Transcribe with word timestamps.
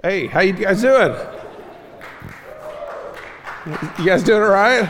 Hey, 0.00 0.28
how 0.28 0.38
you 0.42 0.52
guys 0.52 0.80
doing? 0.80 1.12
You 3.98 4.06
guys 4.06 4.22
doing 4.22 4.42
all 4.42 4.48
right? 4.48 4.84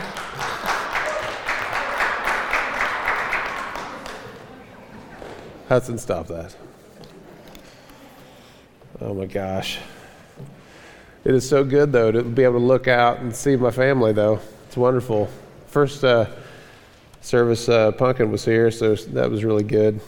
Hudson, 5.67 5.97
stop 5.97 6.27
that. 6.27 6.55
Oh 9.01 9.15
my 9.15 9.25
gosh. 9.25 9.79
It 11.25 11.33
is 11.33 11.49
so 11.49 11.63
good, 11.63 11.91
though, 11.91 12.11
to 12.11 12.21
be 12.21 12.43
able 12.43 12.59
to 12.59 12.65
look 12.65 12.87
out 12.87 13.17
and 13.17 13.35
see 13.35 13.55
my 13.55 13.71
family, 13.71 14.13
though. 14.13 14.39
It's 14.67 14.77
wonderful. 14.77 15.27
First 15.65 16.03
uh, 16.03 16.27
service, 17.21 17.67
uh, 17.67 17.93
Pumpkin 17.93 18.31
was 18.31 18.45
here, 18.45 18.69
so 18.69 18.93
that 18.93 19.31
was 19.31 19.43
really 19.43 19.63
good. 19.63 20.01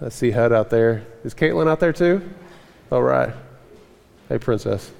I 0.00 0.08
see 0.08 0.30
Hud 0.30 0.52
out 0.52 0.70
there. 0.70 1.04
Is 1.24 1.34
Caitlin 1.34 1.68
out 1.68 1.80
there, 1.80 1.92
too? 1.92 2.22
All 2.92 3.02
right. 3.02 3.34
Hey, 4.28 4.38
Princess. 4.38 4.90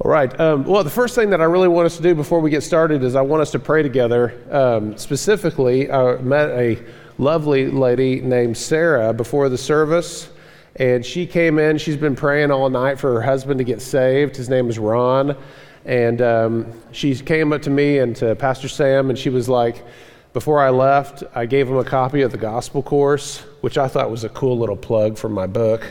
All 0.00 0.10
right. 0.10 0.40
Um, 0.40 0.64
well, 0.64 0.82
the 0.82 0.90
first 0.90 1.14
thing 1.14 1.30
that 1.30 1.40
I 1.40 1.44
really 1.44 1.68
want 1.68 1.86
us 1.86 1.96
to 1.96 2.02
do 2.02 2.16
before 2.16 2.40
we 2.40 2.50
get 2.50 2.62
started 2.62 3.04
is 3.04 3.14
I 3.14 3.20
want 3.20 3.42
us 3.42 3.52
to 3.52 3.60
pray 3.60 3.84
together. 3.84 4.40
Um, 4.50 4.98
specifically, 4.98 5.88
I 5.88 6.16
met 6.16 6.50
a 6.50 6.82
lovely 7.18 7.70
lady 7.70 8.20
named 8.20 8.56
Sarah 8.56 9.12
before 9.12 9.48
the 9.48 9.56
service, 9.56 10.30
and 10.76 11.06
she 11.06 11.24
came 11.24 11.60
in. 11.60 11.78
She's 11.78 11.96
been 11.96 12.16
praying 12.16 12.50
all 12.50 12.68
night 12.68 12.98
for 12.98 13.14
her 13.14 13.22
husband 13.22 13.58
to 13.58 13.64
get 13.64 13.80
saved. 13.80 14.34
His 14.34 14.48
name 14.48 14.68
is 14.68 14.80
Ron. 14.80 15.36
And 15.84 16.20
um, 16.22 16.72
she 16.90 17.14
came 17.14 17.52
up 17.52 17.62
to 17.62 17.70
me 17.70 17.98
and 17.98 18.16
to 18.16 18.34
Pastor 18.34 18.68
Sam, 18.68 19.10
and 19.10 19.18
she 19.18 19.30
was 19.30 19.48
like, 19.48 19.84
before 20.32 20.60
I 20.60 20.70
left, 20.70 21.22
I 21.36 21.46
gave 21.46 21.68
him 21.68 21.76
a 21.76 21.84
copy 21.84 22.22
of 22.22 22.32
the 22.32 22.38
gospel 22.38 22.82
course, 22.82 23.38
which 23.60 23.78
I 23.78 23.86
thought 23.86 24.10
was 24.10 24.24
a 24.24 24.28
cool 24.28 24.58
little 24.58 24.76
plug 24.76 25.16
for 25.16 25.28
my 25.28 25.46
book. 25.46 25.86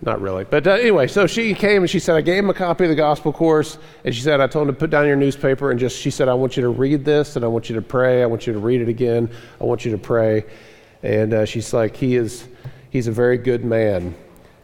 Not 0.00 0.20
really. 0.20 0.44
But 0.44 0.66
uh, 0.66 0.72
anyway, 0.72 1.08
so 1.08 1.26
she 1.26 1.54
came 1.54 1.82
and 1.82 1.90
she 1.90 1.98
said, 1.98 2.14
I 2.14 2.20
gave 2.20 2.44
him 2.44 2.50
a 2.50 2.54
copy 2.54 2.84
of 2.84 2.90
the 2.90 2.96
gospel 2.96 3.32
course. 3.32 3.78
And 4.04 4.14
she 4.14 4.22
said, 4.22 4.40
I 4.40 4.46
told 4.46 4.68
him 4.68 4.74
to 4.74 4.78
put 4.78 4.90
down 4.90 5.06
your 5.06 5.16
newspaper 5.16 5.70
and 5.70 5.80
just, 5.80 5.98
she 5.98 6.10
said, 6.10 6.28
I 6.28 6.34
want 6.34 6.56
you 6.56 6.62
to 6.62 6.68
read 6.68 7.04
this 7.04 7.34
and 7.34 7.44
I 7.44 7.48
want 7.48 7.68
you 7.68 7.74
to 7.74 7.82
pray. 7.82 8.22
I 8.22 8.26
want 8.26 8.46
you 8.46 8.52
to 8.52 8.60
read 8.60 8.80
it 8.80 8.88
again. 8.88 9.28
I 9.60 9.64
want 9.64 9.84
you 9.84 9.90
to 9.90 9.98
pray. 9.98 10.44
And 11.02 11.34
uh, 11.34 11.44
she's 11.44 11.72
like, 11.72 11.96
he 11.96 12.14
is, 12.14 12.46
he's 12.90 13.08
a 13.08 13.12
very 13.12 13.38
good 13.38 13.64
man. 13.64 14.14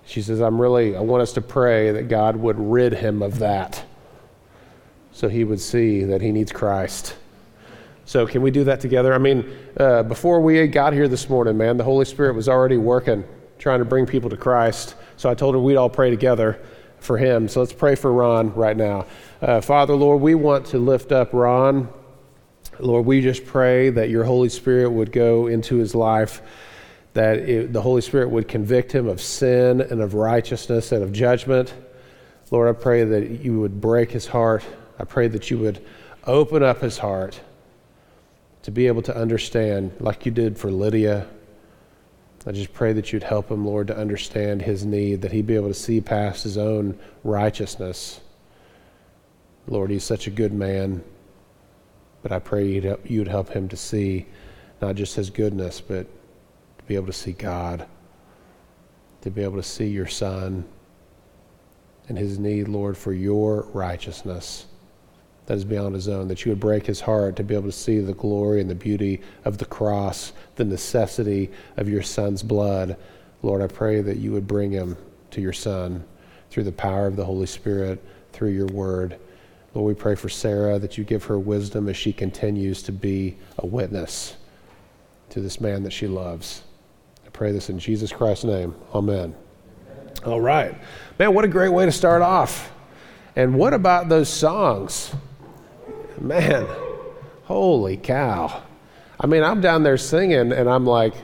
She 0.07 0.23
says, 0.23 0.41
I'm 0.41 0.61
really, 0.61 0.97
I 0.97 1.01
want 1.01 1.23
us 1.23 1.33
to 1.33 1.41
pray 1.41 1.91
that 1.91 2.09
God 2.09 2.37
would 2.37 2.59
rid 2.59 2.93
him 2.93 3.23
of 3.23 3.39
that 3.41 3.85
so 5.15 5.29
he 5.29 5.45
would 5.45 5.61
see 5.61 6.05
that 6.05 6.21
he 6.21 6.33
needs 6.33 6.53
Christ. 6.53 7.17
So, 8.05 8.27
can 8.27 8.43
we 8.43 8.51
do 8.51 8.65
that 8.65 8.81
together? 8.81 9.15
I 9.15 9.19
mean, 9.19 9.51
uh, 9.79 10.03
before 10.03 10.41
we 10.41 10.67
got 10.67 10.93
here 10.93 11.09
this 11.09 11.31
morning, 11.31 11.57
man, 11.57 11.79
the 11.79 11.85
Holy 11.85 12.05
Spirit 12.05 12.35
was 12.35 12.49
already 12.51 12.77
working, 12.77 13.25
trying 13.59 13.79
to 13.79 13.85
bring 13.85 14.07
people 14.07 14.31
to 14.31 14.37
Christ. 14.37 14.95
So 15.17 15.31
I 15.31 15.35
told 15.35 15.55
her 15.55 15.61
we'd 15.61 15.77
all 15.77 15.89
pray 15.89 16.11
together 16.11 16.61
for 16.99 17.19
him. 17.19 17.49
So 17.49 17.61
let's 17.61 17.73
pray 17.73 17.95
for 17.95 18.13
Ron 18.13 18.55
right 18.55 18.77
now. 18.77 19.07
Uh, 19.41 19.61
Father, 19.61 19.95
Lord, 19.95 20.21
we 20.21 20.35
want 20.35 20.67
to 20.67 20.79
lift 20.79 21.13
up 21.13 21.33
Ron. 21.33 21.89
Lord, 22.79 23.07
we 23.07 23.21
just 23.21 23.47
pray 23.47 23.91
that 23.91 24.09
your 24.11 24.25
Holy 24.25 24.49
Spirit 24.49 24.91
would 24.91 25.13
go 25.13 25.47
into 25.47 25.77
his 25.77 25.95
life, 25.95 26.43
that 27.13 27.39
it, 27.39 27.73
the 27.73 27.83
Holy 27.83 28.01
Spirit 28.01 28.31
would 28.31 28.49
convict 28.49 28.93
him 28.93 29.07
of 29.07 29.21
sin 29.21 29.81
and 29.81 30.01
of 30.01 30.15
righteousness 30.15 30.93
and 30.93 31.03
of 31.03 31.13
judgment. 31.13 31.73
Lord, 32.51 32.69
I 32.69 32.79
pray 32.79 33.05
that 33.05 33.43
you 33.43 33.61
would 33.61 33.81
break 33.81 34.11
his 34.11 34.27
heart. 34.27 34.65
I 34.99 35.05
pray 35.05 35.29
that 35.29 35.51
you 35.51 35.59
would 35.59 35.85
open 36.27 36.63
up 36.63 36.81
his 36.81 36.99
heart 36.99 37.41
to 38.63 38.71
be 38.71 38.87
able 38.87 39.03
to 39.03 39.17
understand, 39.17 39.93
like 40.01 40.25
you 40.25 40.33
did 40.33 40.59
for 40.59 40.71
Lydia 40.71 41.29
I 42.47 42.53
just 42.53 42.75
pray 42.75 42.93
that 42.93 43.13
you'd 43.13 43.23
help 43.23 43.51
him, 43.51 43.65
Lord, 43.65 43.87
to 43.87 43.97
understand 43.97 44.63
his 44.63 44.85
need, 44.85 45.23
that 45.23 45.33
he'd 45.33 45.47
be 45.47 45.55
able 45.55 45.69
to 45.69 45.75
see 45.75 46.01
past 46.01 46.45
his 46.45 46.59
own 46.59 46.99
righteousness. 47.23 48.21
Lord, 49.67 49.91
he's 49.91 50.05
such 50.05 50.27
a 50.27 50.31
good 50.31 50.53
man, 50.53 51.03
but 52.23 52.33
I 52.33 52.39
pray 52.39 52.67
you'd, 52.67 52.99
you'd 53.05 53.29
help 53.29 53.49
him 53.49 53.69
to 53.69 53.77
see 53.77 54.27
not 54.83 54.95
just 54.95 55.17
his 55.17 55.31
goodness, 55.31 55.81
but 55.81 56.07
to 56.79 56.85
be 56.85 56.97
able 56.97 57.07
to 57.07 57.13
see 57.15 57.33
God, 57.33 57.87
to 59.23 59.31
be 59.31 59.43
able 59.43 59.57
to 59.57 59.63
see 59.63 59.87
your 59.87 60.07
son 60.07 60.67
and 62.09 62.19
his 62.19 62.39
need, 62.39 62.69
Lord, 62.69 62.99
for 62.99 63.15
your 63.15 63.63
righteousness 63.73 64.67
that 65.47 65.57
is 65.57 65.65
beyond 65.65 65.95
his 65.95 66.09
own, 66.09 66.29
that 66.29 66.45
you 66.45 66.51
would 66.51 66.61
break 66.61 66.87
his 66.87 67.01
heart 67.01 67.37
to 67.37 67.45
be 67.45 67.55
able 67.55 67.67
to 67.67 67.73
see 67.73 68.01
the 68.01 68.15
glory 68.15 68.61
and 68.61 68.71
the 68.71 68.75
beauty 68.75 69.21
of 69.45 69.59
the 69.59 69.67
cross, 69.67 70.33
the 70.57 70.65
necessity 70.65 71.51
of 71.77 71.89
your 71.89 72.03
son's 72.03 72.43
blood. 72.43 72.97
Lord, 73.43 73.61
I 73.61 73.67
pray 73.67 74.01
that 74.01 74.17
you 74.17 74.33
would 74.33 74.47
bring 74.47 74.71
him 74.71 74.97
to 75.33 75.41
your 75.41 75.53
son 75.53 76.05
through 76.51 76.65
the 76.65 76.73
power 76.73 77.07
of 77.07 77.17
the 77.17 77.25
Holy 77.25 77.47
Spirit, 77.47 78.03
through 78.33 78.51
your 78.51 78.67
word. 78.69 79.19
Lord, 79.75 79.89
we 79.89 80.01
pray 80.01 80.15
for 80.15 80.29
Sarah 80.29 80.79
that 80.79 80.97
you 80.97 81.05
give 81.05 81.25
her 81.25 81.39
wisdom 81.39 81.89
as 81.89 81.97
she 81.97 82.13
continues 82.13 82.83
to 82.85 82.93
be 82.93 83.37
a 83.59 83.67
witness 83.67 84.37
to 85.31 85.41
this 85.41 85.61
man 85.61 85.83
that 85.83 85.93
she 85.93 86.07
loves. 86.07 86.63
I 87.27 87.29
pray 87.31 87.53
this 87.53 87.69
in 87.69 87.79
Jesus 87.79 88.13
Christ's 88.13 88.45
name. 88.45 88.75
Amen. 88.95 89.35
All 90.25 90.41
right. 90.41 90.75
Man, 91.19 91.35
what 91.35 91.45
a 91.45 91.49
great 91.49 91.71
way 91.71 91.85
to 91.85 91.93
start 91.93 92.23
off. 92.23 92.73
And 93.37 93.57
what 93.57 93.75
about 93.75 94.09
those 94.09 94.29
songs? 94.29 95.13
Man, 96.21 96.67
holy 97.45 97.97
cow. 97.97 98.63
I 99.21 99.27
mean, 99.27 99.43
I'm 99.43 99.61
down 99.61 99.83
there 99.83 99.97
singing 99.97 100.53
and 100.53 100.69
I'm 100.69 100.87
like, 100.87 101.15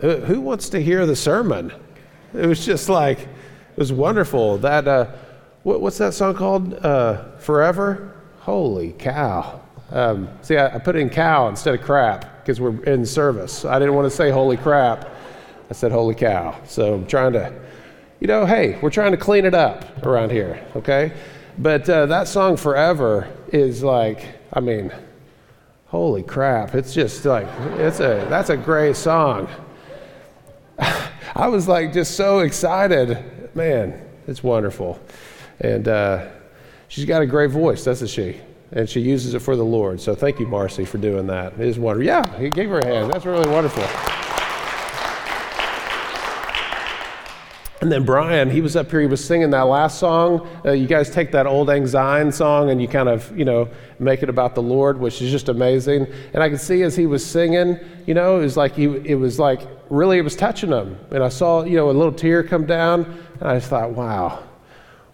who 0.00 0.40
wants 0.40 0.68
to 0.70 0.80
hear 0.80 1.06
the 1.06 1.16
sermon? 1.16 1.72
It 2.34 2.46
was 2.46 2.64
just 2.64 2.88
like, 2.88 3.20
it 3.20 3.76
was 3.76 3.92
wonderful. 3.92 4.58
That, 4.58 4.86
uh, 4.86 5.10
what, 5.62 5.80
what's 5.80 5.98
that 5.98 6.14
song 6.14 6.34
called? 6.34 6.74
Uh, 6.74 7.36
Forever? 7.38 8.14
Holy 8.40 8.92
cow. 8.92 9.60
Um, 9.90 10.28
see, 10.42 10.56
I, 10.56 10.76
I, 10.76 10.78
put 10.78 10.96
in 10.96 11.08
cow 11.08 11.48
instead 11.48 11.74
of 11.74 11.80
crap 11.80 12.42
because 12.42 12.60
we're 12.60 12.82
in 12.84 13.06
service. 13.06 13.64
I 13.64 13.78
didn't 13.78 13.94
want 13.94 14.10
to 14.10 14.14
say 14.14 14.30
holy 14.30 14.58
crap. 14.58 15.08
I 15.70 15.72
said 15.72 15.92
holy 15.92 16.14
cow. 16.14 16.58
So 16.66 16.94
I'm 16.94 17.06
trying 17.06 17.32
to, 17.32 17.52
you 18.20 18.26
know, 18.26 18.46
hey, 18.46 18.78
we're 18.80 18.90
trying 18.90 19.12
to 19.12 19.16
clean 19.16 19.46
it 19.46 19.54
up 19.54 20.04
around 20.04 20.30
here, 20.30 20.64
okay? 20.76 21.12
But 21.58 21.88
uh, 21.88 22.06
that 22.06 22.28
song 22.28 22.56
Forever 22.56 23.28
is 23.52 23.82
like, 23.82 24.37
I 24.52 24.60
mean, 24.60 24.92
holy 25.86 26.22
crap. 26.22 26.74
It's 26.74 26.94
just 26.94 27.24
like, 27.24 27.46
it's 27.76 28.00
a, 28.00 28.26
that's 28.28 28.50
a 28.50 28.56
great 28.56 28.96
song. 28.96 29.48
I 30.78 31.48
was 31.48 31.68
like 31.68 31.92
just 31.92 32.14
so 32.16 32.40
excited. 32.40 33.54
Man, 33.54 34.00
it's 34.26 34.42
wonderful. 34.42 35.00
And 35.60 35.88
uh, 35.88 36.28
she's 36.88 37.04
got 37.04 37.22
a 37.22 37.26
great 37.26 37.50
voice, 37.50 37.84
doesn't 37.84 38.08
she? 38.08 38.40
And 38.72 38.88
she 38.88 39.00
uses 39.00 39.34
it 39.34 39.40
for 39.40 39.56
the 39.56 39.64
Lord. 39.64 40.00
So 40.00 40.14
thank 40.14 40.38
you, 40.38 40.46
Marcy, 40.46 40.84
for 40.84 40.98
doing 40.98 41.26
that. 41.28 41.54
It 41.54 41.60
is 41.60 41.78
wonderful. 41.78 42.06
Yeah, 42.06 42.38
he 42.38 42.50
gave 42.50 42.68
her 42.68 42.80
a 42.80 42.84
hand. 42.84 43.12
That's 43.12 43.24
really 43.24 43.48
wonderful. 43.48 43.82
And 47.80 47.92
then 47.92 48.04
Brian, 48.04 48.50
he 48.50 48.60
was 48.60 48.74
up 48.74 48.90
here, 48.90 49.00
he 49.00 49.06
was 49.06 49.24
singing 49.24 49.50
that 49.50 49.62
last 49.62 50.00
song. 50.00 50.48
Uh, 50.64 50.72
you 50.72 50.88
guys 50.88 51.10
take 51.10 51.30
that 51.30 51.46
old 51.46 51.68
Syne 51.88 52.32
song 52.32 52.70
and 52.70 52.82
you 52.82 52.88
kind 52.88 53.08
of, 53.08 53.36
you 53.38 53.44
know, 53.44 53.68
make 54.00 54.24
it 54.24 54.28
about 54.28 54.56
the 54.56 54.62
Lord, 54.62 54.98
which 54.98 55.22
is 55.22 55.30
just 55.30 55.48
amazing. 55.48 56.08
And 56.34 56.42
I 56.42 56.48
could 56.48 56.60
see 56.60 56.82
as 56.82 56.96
he 56.96 57.06
was 57.06 57.24
singing, 57.24 57.78
you 58.04 58.14
know, 58.14 58.38
it 58.38 58.42
was 58.42 58.56
like 58.56 58.74
he, 58.74 58.86
it 58.86 59.14
was 59.14 59.38
like 59.38 59.60
really 59.90 60.18
it 60.18 60.22
was 60.22 60.34
touching 60.34 60.70
him. 60.70 60.98
And 61.12 61.22
I 61.22 61.28
saw, 61.28 61.62
you 61.62 61.76
know, 61.76 61.88
a 61.88 61.92
little 61.92 62.12
tear 62.12 62.42
come 62.42 62.66
down, 62.66 63.04
and 63.38 63.48
I 63.48 63.58
just 63.58 63.70
thought, 63.70 63.92
wow, 63.92 64.42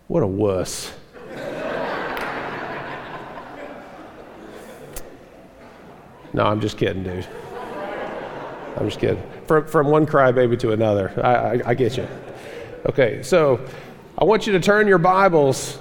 what 0.06 0.22
a 0.22 0.26
wuss. 0.26 0.90
no, 6.32 6.44
I'm 6.46 6.62
just 6.62 6.78
kidding, 6.78 7.02
dude. 7.02 7.26
I'm 8.78 8.88
just 8.88 9.00
kidding. 9.00 9.22
From, 9.46 9.66
from 9.66 9.88
one 9.88 10.06
crybaby 10.06 10.58
to 10.60 10.72
another. 10.72 11.12
I, 11.22 11.34
I, 11.34 11.60
I 11.66 11.74
get 11.74 11.98
you. 11.98 12.08
Okay, 12.86 13.22
so 13.22 13.66
I 14.18 14.24
want 14.24 14.46
you 14.46 14.52
to 14.52 14.60
turn 14.60 14.86
your 14.86 14.98
Bibles 14.98 15.78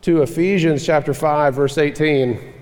to 0.00 0.22
Ephesians 0.22 0.86
chapter 0.86 1.12
5, 1.12 1.54
verse 1.54 1.76
18. 1.76 2.54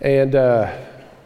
And 0.00 0.34
uh, 0.34 0.74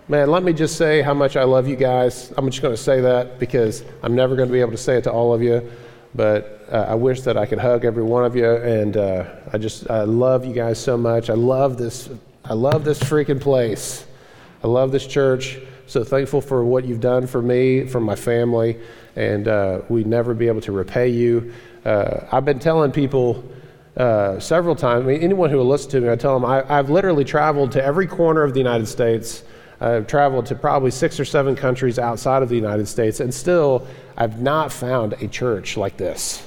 man, 0.09 0.33
let 0.33 0.43
me 0.43 0.53
just 0.53 0.77
say 0.77 1.01
how 1.01 1.15
much 1.15 1.37
I 1.37 1.45
love 1.45 1.69
you 1.69 1.77
guys. 1.77 2.33
I'm 2.37 2.51
just 2.51 2.61
going 2.61 2.75
to 2.75 2.83
say 2.83 3.01
that 3.03 3.39
because 3.39 3.85
I'm 4.03 4.17
never 4.17 4.35
going 4.35 4.49
to 4.49 4.53
be 4.53 4.61
able 4.61 4.73
to 4.73 4.77
say 4.77 4.97
it 4.97 5.05
to 5.05 5.13
all 5.13 5.33
of 5.33 5.41
you. 5.41 5.71
But 6.17 6.67
uh, 6.69 6.87
I 6.89 6.97
wish 6.97 7.21
that 7.21 7.37
I 7.37 7.47
could 7.47 7.61
hug 7.61 7.85
every 7.85 8.03
one 8.03 8.25
of 8.25 8.35
you. 8.35 8.51
And 8.51 8.97
uh, 8.97 9.27
I 9.53 9.59
just, 9.59 9.89
I 9.89 10.03
love 10.03 10.45
you 10.45 10.55
guys 10.55 10.83
so 10.83 10.97
much. 10.97 11.31
I 11.31 11.35
love 11.35 11.79
this, 11.79 12.11
I 12.45 12.55
love 12.55 12.85
this 12.85 12.99
freaking 12.99 13.41
place. 13.41 14.07
I 14.65 14.67
love 14.67 14.91
this 14.91 15.07
church. 15.07 15.61
So 15.87 16.03
thankful 16.03 16.41
for 16.41 16.65
what 16.65 16.85
you've 16.85 17.01
done 17.01 17.29
for 17.29 17.41
me, 17.41 17.87
for 17.87 18.01
my 18.01 18.17
family 18.17 18.81
and 19.17 19.49
uh, 19.49 19.81
we'd 19.89 20.07
never 20.07 20.35
be 20.35 20.47
able 20.47 20.61
to 20.61 20.73
repay 20.73 21.09
you. 21.09 21.53
Uh, 21.85 22.27
I've 22.31 22.45
been 22.45 22.59
telling 22.59 22.93
people 22.93 23.45
uh, 23.97 24.39
several 24.39 24.77
times, 24.77 25.05
I 25.05 25.07
mean, 25.07 25.21
anyone 25.23 25.51
who 25.51 25.57
will 25.57 25.67
listen 25.67 25.91
to 25.93 26.01
me, 26.03 26.11
I 26.11 26.17
tell 26.17 26.39
them 26.39 26.45
I, 26.45 26.63
have 26.67 26.91
literally 26.91 27.25
traveled 27.25 27.73
to 27.73 27.83
every 27.83 28.07
corner 28.07 28.43
of 28.43 28.53
the 28.53 28.61
United 28.61 28.87
States. 28.87 29.43
I've 29.81 30.07
traveled 30.07 30.47
to 30.47 30.55
probably 30.55 30.91
six 30.91 31.19
or 31.19 31.25
seven 31.25 31.57
countries 31.57 31.99
outside 31.99 32.43
of 32.43 32.49
the 32.49 32.57
United 32.57 32.87
States, 32.89 33.21
and 33.21 33.33
still, 33.33 33.87
I've 34.17 34.41
not 34.41 34.71
found 34.71 35.15
a 35.15 35.29
church 35.29 35.77
like 35.77 35.97
this. 35.97 36.47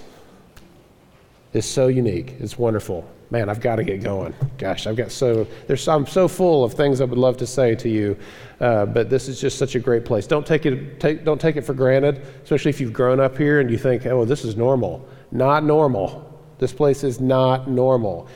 It's 1.53 1.67
so 1.67 1.87
unique. 1.87 2.35
It's 2.39 2.57
wonderful. 2.57 3.09
Man, 3.31 3.49
I've 3.49 3.59
got 3.59 3.75
to 3.75 3.83
get 3.83 4.01
going. 4.01 4.33
Gosh, 4.57 4.87
I've 4.87 4.95
got 4.95 5.11
so 5.11 5.45
there's 5.67 5.87
I'm 5.87 6.07
so 6.07 6.27
full 6.27 6.63
of 6.63 6.73
things 6.73 6.99
I 6.99 7.05
would 7.05 7.19
love 7.19 7.37
to 7.37 7.47
say 7.47 7.75
to 7.75 7.89
you, 7.89 8.17
uh, 8.59 8.85
but 8.87 9.09
this 9.09 9.27
is 9.27 9.39
just 9.39 9.57
such 9.57 9.75
a 9.75 9.79
great 9.79 10.03
place. 10.03 10.25
Don't 10.25 10.45
take 10.45 10.65
it 10.65 10.99
take, 10.99 11.23
don't 11.23 11.39
take 11.39 11.55
it 11.55 11.61
for 11.61 11.73
granted, 11.73 12.25
especially 12.43 12.69
if 12.69 12.81
you've 12.81 12.93
grown 12.93 13.19
up 13.19 13.37
here 13.37 13.59
and 13.59 13.69
you 13.69 13.77
think, 13.77 14.05
oh, 14.07 14.25
this 14.25 14.43
is 14.43 14.55
normal. 14.55 15.07
Not 15.31 15.63
normal. 15.63 16.25
This 16.57 16.73
place 16.73 17.03
is 17.03 17.19
not 17.19 17.69
normal. 17.69 18.27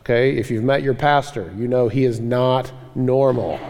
Okay, 0.00 0.36
if 0.36 0.50
you've 0.50 0.64
met 0.64 0.82
your 0.82 0.94
pastor, 0.94 1.54
you 1.56 1.68
know 1.68 1.88
he 1.88 2.04
is 2.04 2.18
not 2.18 2.72
normal 2.94 3.60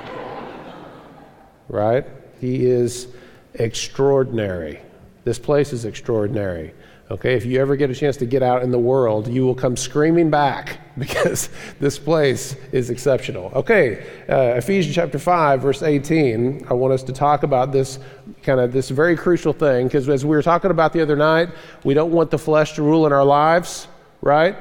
right? 1.71 2.05
He 2.41 2.67
is 2.67 3.09
extraordinary. 3.55 4.81
This 5.25 5.39
place 5.39 5.73
is 5.73 5.85
extraordinary. 5.85 6.75
Okay, 7.11 7.35
if 7.35 7.45
you 7.45 7.61
ever 7.61 7.75
get 7.75 7.91
a 7.91 7.95
chance 7.95 8.17
to 8.19 8.25
get 8.25 8.41
out 8.41 8.63
in 8.63 8.71
the 8.71 8.79
world, 8.79 9.27
you 9.27 9.45
will 9.45 9.55
come 9.55 9.77
screaming 9.77 10.31
back 10.31 10.79
because 10.99 11.49
this 11.81 11.99
place 11.99 12.55
is 12.71 12.89
exceptional. 12.89 13.51
Okay, 13.53 14.07
uh, 14.29 14.55
Ephesians 14.57 14.95
chapter 14.95 15.19
5, 15.19 15.61
verse 15.61 15.83
18. 15.83 16.67
I 16.71 16.75
want 16.75 16.95
us 16.95 17.03
to 17.05 17.13
talk 17.13 17.43
about 17.43 17.73
this 17.73 17.99
kind 18.45 18.61
of 18.61 18.73
this 18.73 18.91
very 18.91 19.17
crucial 19.17 19.53
thing 19.53 19.89
because 19.89 20.09
as 20.09 20.25
we 20.25 20.37
were 20.37 20.43
talking 20.43 20.71
about 20.71 20.93
the 20.93 21.03
other 21.03 21.17
night, 21.17 21.49
we 21.83 21.95
don't 21.95 22.13
want 22.13 22.31
the 22.31 22.39
flesh 22.39 22.75
to 22.75 22.83
rule 22.83 23.07
in 23.07 23.13
our 23.13 23.25
lives, 23.25 23.89
right? 24.21 24.57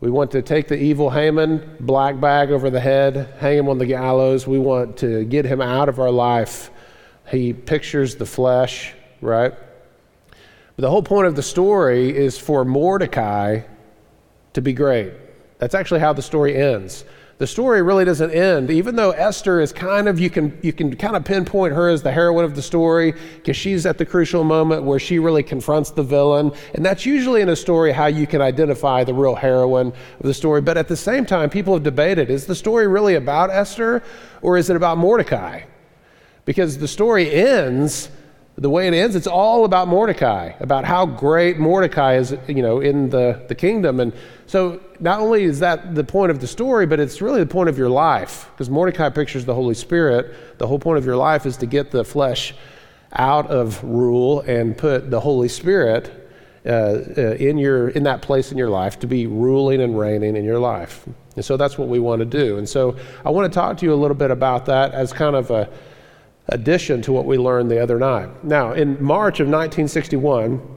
We 0.00 0.10
want 0.10 0.30
to 0.32 0.42
take 0.42 0.68
the 0.68 0.76
evil 0.76 1.08
Haman, 1.08 1.78
black 1.80 2.20
bag 2.20 2.50
over 2.50 2.68
the 2.68 2.78
head, 2.78 3.34
hang 3.38 3.56
him 3.56 3.68
on 3.70 3.78
the 3.78 3.86
gallows. 3.86 4.46
We 4.46 4.58
want 4.58 4.98
to 4.98 5.24
get 5.24 5.46
him 5.46 5.62
out 5.62 5.88
of 5.88 5.98
our 5.98 6.10
life. 6.10 6.70
He 7.30 7.54
pictures 7.54 8.16
the 8.16 8.26
flesh, 8.26 8.92
right? 9.22 9.54
But 10.78 10.82
the 10.82 10.90
whole 10.90 11.02
point 11.02 11.26
of 11.26 11.34
the 11.34 11.42
story 11.42 12.16
is 12.16 12.38
for 12.38 12.64
Mordecai 12.64 13.62
to 14.52 14.62
be 14.62 14.72
great. 14.72 15.12
That's 15.58 15.74
actually 15.74 15.98
how 15.98 16.12
the 16.12 16.22
story 16.22 16.56
ends 16.56 17.04
the 17.38 17.46
story 17.46 17.82
really 17.82 18.04
doesn't 18.04 18.32
end. 18.32 18.68
Even 18.68 18.96
though 18.96 19.12
Esther 19.12 19.60
is 19.60 19.72
kind 19.72 20.08
of, 20.08 20.18
you 20.18 20.28
can, 20.28 20.58
you 20.60 20.72
can 20.72 20.94
kind 20.96 21.14
of 21.14 21.24
pinpoint 21.24 21.72
her 21.72 21.88
as 21.88 22.02
the 22.02 22.10
heroine 22.10 22.44
of 22.44 22.56
the 22.56 22.62
story 22.62 23.14
because 23.36 23.56
she's 23.56 23.86
at 23.86 23.96
the 23.96 24.04
crucial 24.04 24.42
moment 24.42 24.82
where 24.82 24.98
she 24.98 25.20
really 25.20 25.44
confronts 25.44 25.90
the 25.90 26.02
villain. 26.02 26.50
And 26.74 26.84
that's 26.84 27.06
usually 27.06 27.40
in 27.40 27.48
a 27.48 27.56
story 27.56 27.92
how 27.92 28.06
you 28.06 28.26
can 28.26 28.42
identify 28.42 29.04
the 29.04 29.14
real 29.14 29.36
heroine 29.36 29.92
of 30.18 30.22
the 30.26 30.34
story. 30.34 30.60
But 30.60 30.76
at 30.76 30.88
the 30.88 30.96
same 30.96 31.24
time, 31.24 31.48
people 31.48 31.74
have 31.74 31.84
debated 31.84 32.28
is 32.28 32.46
the 32.46 32.56
story 32.56 32.88
really 32.88 33.14
about 33.14 33.50
Esther 33.50 34.02
or 34.42 34.56
is 34.56 34.68
it 34.68 34.74
about 34.74 34.98
Mordecai? 34.98 35.62
Because 36.44 36.78
the 36.78 36.88
story 36.88 37.30
ends 37.32 38.10
the 38.60 38.70
way 38.70 38.88
it 38.88 38.94
ends, 38.94 39.14
it's 39.14 39.28
all 39.28 39.64
about 39.64 39.86
Mordecai, 39.86 40.52
about 40.58 40.84
how 40.84 41.06
great 41.06 41.58
Mordecai 41.58 42.16
is, 42.16 42.36
you 42.48 42.62
know, 42.62 42.80
in 42.80 43.08
the, 43.08 43.44
the 43.46 43.54
kingdom. 43.54 44.00
And 44.00 44.12
so 44.46 44.80
not 44.98 45.20
only 45.20 45.44
is 45.44 45.60
that 45.60 45.94
the 45.94 46.02
point 46.02 46.32
of 46.32 46.40
the 46.40 46.48
story, 46.48 46.84
but 46.84 46.98
it's 46.98 47.22
really 47.22 47.38
the 47.38 47.46
point 47.46 47.68
of 47.68 47.78
your 47.78 47.88
life, 47.88 48.48
because 48.52 48.68
Mordecai 48.68 49.10
pictures 49.10 49.44
the 49.44 49.54
Holy 49.54 49.74
Spirit. 49.74 50.58
The 50.58 50.66
whole 50.66 50.80
point 50.80 50.98
of 50.98 51.04
your 51.04 51.16
life 51.16 51.46
is 51.46 51.56
to 51.58 51.66
get 51.66 51.92
the 51.92 52.04
flesh 52.04 52.52
out 53.12 53.46
of 53.46 53.82
rule 53.84 54.40
and 54.40 54.76
put 54.76 55.08
the 55.08 55.20
Holy 55.20 55.48
Spirit 55.48 56.10
uh, 56.66 56.70
uh, 56.70 57.20
in, 57.38 57.58
your, 57.58 57.90
in 57.90 58.02
that 58.02 58.22
place 58.22 58.50
in 58.50 58.58
your 58.58 58.70
life 58.70 58.98
to 58.98 59.06
be 59.06 59.28
ruling 59.28 59.80
and 59.80 59.96
reigning 59.96 60.36
in 60.36 60.44
your 60.44 60.58
life. 60.58 61.06
And 61.36 61.44
so 61.44 61.56
that's 61.56 61.78
what 61.78 61.86
we 61.86 62.00
want 62.00 62.18
to 62.18 62.26
do. 62.26 62.58
And 62.58 62.68
so 62.68 62.96
I 63.24 63.30
want 63.30 63.50
to 63.50 63.54
talk 63.54 63.76
to 63.78 63.86
you 63.86 63.94
a 63.94 63.96
little 63.96 64.16
bit 64.16 64.32
about 64.32 64.66
that 64.66 64.92
as 64.92 65.12
kind 65.12 65.36
of 65.36 65.52
a 65.52 65.70
addition 66.48 67.02
to 67.02 67.12
what 67.12 67.26
we 67.26 67.36
learned 67.36 67.70
the 67.70 67.82
other 67.82 67.98
night. 67.98 68.44
Now, 68.44 68.72
in 68.72 69.02
March 69.02 69.40
of 69.40 69.46
1961, 69.46 70.76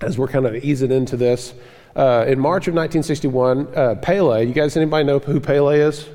as 0.00 0.16
we're 0.16 0.28
kind 0.28 0.46
of 0.46 0.56
easing 0.56 0.90
into 0.90 1.16
this, 1.16 1.52
uh, 1.94 2.24
in 2.26 2.38
March 2.38 2.68
of 2.68 2.74
1961, 2.74 3.68
uh, 3.74 3.94
Pele, 3.96 4.46
you 4.46 4.54
guys, 4.54 4.76
anybody 4.76 5.04
know 5.04 5.18
who 5.18 5.40
Pele 5.40 5.78
is? 5.78 6.08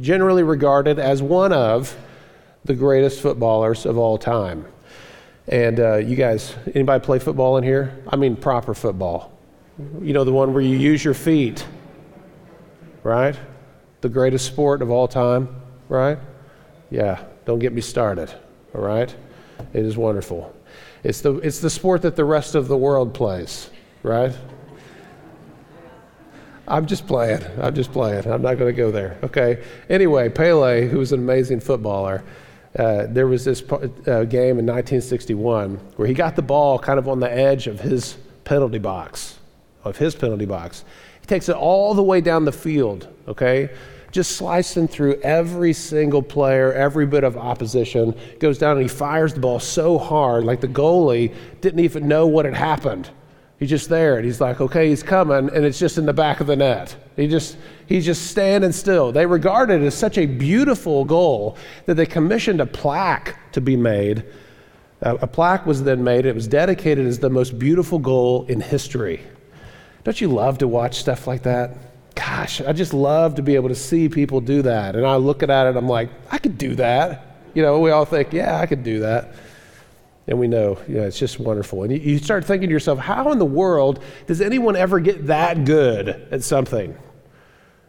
Generally 0.00 0.44
regarded 0.44 0.98
as 0.98 1.20
one 1.22 1.52
of 1.52 1.96
the 2.64 2.74
greatest 2.74 3.20
footballers 3.20 3.86
of 3.86 3.98
all 3.98 4.18
time. 4.18 4.66
And 5.48 5.80
uh, 5.80 5.96
you 5.96 6.16
guys, 6.16 6.54
anybody 6.74 7.04
play 7.04 7.18
football 7.18 7.56
in 7.56 7.64
here? 7.64 8.02
I 8.08 8.16
mean, 8.16 8.36
proper 8.36 8.72
football. 8.72 9.32
You 10.00 10.12
know, 10.12 10.24
the 10.24 10.32
one 10.32 10.54
where 10.54 10.62
you 10.62 10.76
use 10.76 11.04
your 11.04 11.14
feet, 11.14 11.66
right? 13.02 13.38
The 14.00 14.08
greatest 14.08 14.46
sport 14.46 14.80
of 14.80 14.90
all 14.90 15.08
time, 15.08 15.60
right? 15.88 16.18
Yeah, 16.90 17.24
don't 17.44 17.58
get 17.58 17.72
me 17.72 17.80
started 17.80 18.32
all 18.74 18.80
right? 18.80 19.14
It 19.72 19.84
is 19.84 19.96
wonderful. 19.96 20.54
It's 21.02 21.20
the, 21.20 21.36
it's 21.38 21.60
the 21.60 21.70
sport 21.70 22.02
that 22.02 22.16
the 22.16 22.24
rest 22.24 22.54
of 22.54 22.68
the 22.68 22.76
world 22.76 23.14
plays, 23.14 23.70
right? 24.02 24.34
I'm 26.66 26.86
just 26.86 27.06
playing. 27.06 27.42
I'm 27.60 27.74
just 27.74 27.92
playing. 27.92 28.26
I'm 28.26 28.42
not 28.42 28.58
going 28.58 28.74
to 28.74 28.76
go 28.76 28.90
there. 28.90 29.18
Okay. 29.22 29.62
Anyway, 29.90 30.30
Pele, 30.30 30.88
who 30.88 30.98
was 30.98 31.12
an 31.12 31.20
amazing 31.20 31.60
footballer, 31.60 32.24
uh, 32.78 33.06
there 33.08 33.26
was 33.26 33.44
this 33.44 33.62
uh, 33.62 34.24
game 34.24 34.58
in 34.58 34.66
1961 34.66 35.76
where 35.96 36.08
he 36.08 36.14
got 36.14 36.36
the 36.36 36.42
ball 36.42 36.78
kind 36.78 36.98
of 36.98 37.06
on 37.06 37.20
the 37.20 37.30
edge 37.30 37.66
of 37.66 37.80
his 37.80 38.16
penalty 38.44 38.78
box, 38.78 39.38
of 39.84 39.96
his 39.98 40.14
penalty 40.14 40.46
box. 40.46 40.84
He 41.20 41.26
takes 41.26 41.48
it 41.48 41.56
all 41.56 41.94
the 41.94 42.02
way 42.02 42.20
down 42.20 42.44
the 42.44 42.52
field, 42.52 43.08
okay? 43.28 43.70
Just 44.14 44.36
slicing 44.36 44.86
through 44.86 45.20
every 45.22 45.72
single 45.72 46.22
player, 46.22 46.72
every 46.72 47.04
bit 47.04 47.24
of 47.24 47.36
opposition, 47.36 48.14
goes 48.38 48.58
down 48.58 48.76
and 48.76 48.82
he 48.82 48.88
fires 48.88 49.34
the 49.34 49.40
ball 49.40 49.58
so 49.58 49.98
hard, 49.98 50.44
like 50.44 50.60
the 50.60 50.68
goalie 50.68 51.34
didn't 51.60 51.80
even 51.80 52.06
know 52.06 52.24
what 52.24 52.44
had 52.44 52.54
happened. 52.54 53.10
He's 53.58 53.70
just 53.70 53.88
there 53.88 54.16
and 54.16 54.24
he's 54.24 54.40
like, 54.40 54.60
okay, 54.60 54.88
he's 54.88 55.02
coming, 55.02 55.50
and 55.52 55.64
it's 55.64 55.80
just 55.80 55.98
in 55.98 56.06
the 56.06 56.12
back 56.12 56.38
of 56.38 56.46
the 56.46 56.54
net. 56.54 56.94
He 57.16 57.26
just 57.26 57.56
he's 57.86 58.04
just 58.04 58.28
standing 58.28 58.70
still. 58.70 59.10
They 59.10 59.26
regard 59.26 59.70
it 59.70 59.82
as 59.82 59.96
such 59.96 60.16
a 60.16 60.26
beautiful 60.26 61.04
goal 61.04 61.56
that 61.86 61.94
they 61.94 62.06
commissioned 62.06 62.60
a 62.60 62.66
plaque 62.66 63.36
to 63.50 63.60
be 63.60 63.74
made. 63.74 64.24
Uh, 65.02 65.16
a 65.22 65.26
plaque 65.26 65.66
was 65.66 65.82
then 65.82 66.04
made. 66.04 66.24
It 66.24 66.36
was 66.36 66.46
dedicated 66.46 67.04
as 67.04 67.18
the 67.18 67.30
most 67.30 67.58
beautiful 67.58 67.98
goal 67.98 68.46
in 68.48 68.60
history. 68.60 69.22
Don't 70.04 70.20
you 70.20 70.28
love 70.28 70.58
to 70.58 70.68
watch 70.68 71.00
stuff 71.00 71.26
like 71.26 71.42
that? 71.42 71.93
Gosh, 72.14 72.60
I 72.60 72.72
just 72.72 72.94
love 72.94 73.34
to 73.36 73.42
be 73.42 73.54
able 73.54 73.68
to 73.68 73.74
see 73.74 74.08
people 74.08 74.40
do 74.40 74.62
that. 74.62 74.96
And 74.96 75.06
I 75.06 75.16
look 75.16 75.42
at 75.42 75.50
it, 75.50 75.52
and 75.52 75.76
I'm 75.76 75.88
like, 75.88 76.10
I 76.30 76.38
could 76.38 76.58
do 76.58 76.74
that. 76.76 77.38
You 77.54 77.62
know, 77.62 77.80
we 77.80 77.90
all 77.90 78.04
think, 78.04 78.32
yeah, 78.32 78.58
I 78.58 78.66
could 78.66 78.82
do 78.82 79.00
that. 79.00 79.34
And 80.26 80.38
we 80.38 80.48
know, 80.48 80.78
yeah, 80.88 81.02
it's 81.02 81.18
just 81.18 81.38
wonderful. 81.38 81.82
And 81.82 81.92
you, 81.92 81.98
you 81.98 82.18
start 82.18 82.44
thinking 82.44 82.68
to 82.68 82.72
yourself, 82.72 82.98
how 82.98 83.30
in 83.30 83.38
the 83.38 83.44
world 83.44 84.02
does 84.26 84.40
anyone 84.40 84.74
ever 84.74 84.98
get 84.98 85.26
that 85.26 85.64
good 85.64 86.08
at 86.30 86.42
something? 86.42 86.96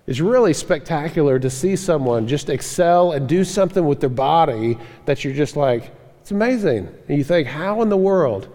It's 0.07 0.19
really 0.19 0.53
spectacular 0.53 1.39
to 1.39 1.49
see 1.49 1.75
someone 1.75 2.27
just 2.27 2.49
excel 2.49 3.13
and 3.13 3.27
do 3.27 3.43
something 3.43 3.85
with 3.85 4.01
their 4.01 4.09
body 4.09 4.77
that 5.05 5.23
you're 5.23 5.33
just 5.33 5.55
like, 5.55 5.95
it's 6.21 6.31
amazing. 6.31 6.89
And 7.07 7.17
you 7.17 7.23
think, 7.23 7.47
how 7.47 7.81
in 7.81 7.89
the 7.89 7.97
world? 7.97 8.53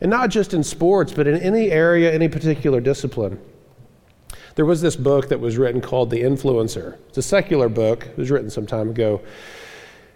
And 0.00 0.10
not 0.10 0.30
just 0.30 0.52
in 0.54 0.62
sports, 0.62 1.12
but 1.12 1.26
in 1.26 1.40
any 1.40 1.70
area, 1.70 2.12
any 2.12 2.28
particular 2.28 2.80
discipline. 2.80 3.40
There 4.54 4.66
was 4.66 4.82
this 4.82 4.96
book 4.96 5.28
that 5.28 5.40
was 5.40 5.56
written 5.56 5.80
called 5.80 6.10
The 6.10 6.22
Influencer. 6.22 6.96
It's 7.08 7.18
a 7.18 7.22
secular 7.22 7.68
book. 7.68 8.06
It 8.06 8.18
was 8.18 8.30
written 8.30 8.50
some 8.50 8.66
time 8.66 8.90
ago. 8.90 9.20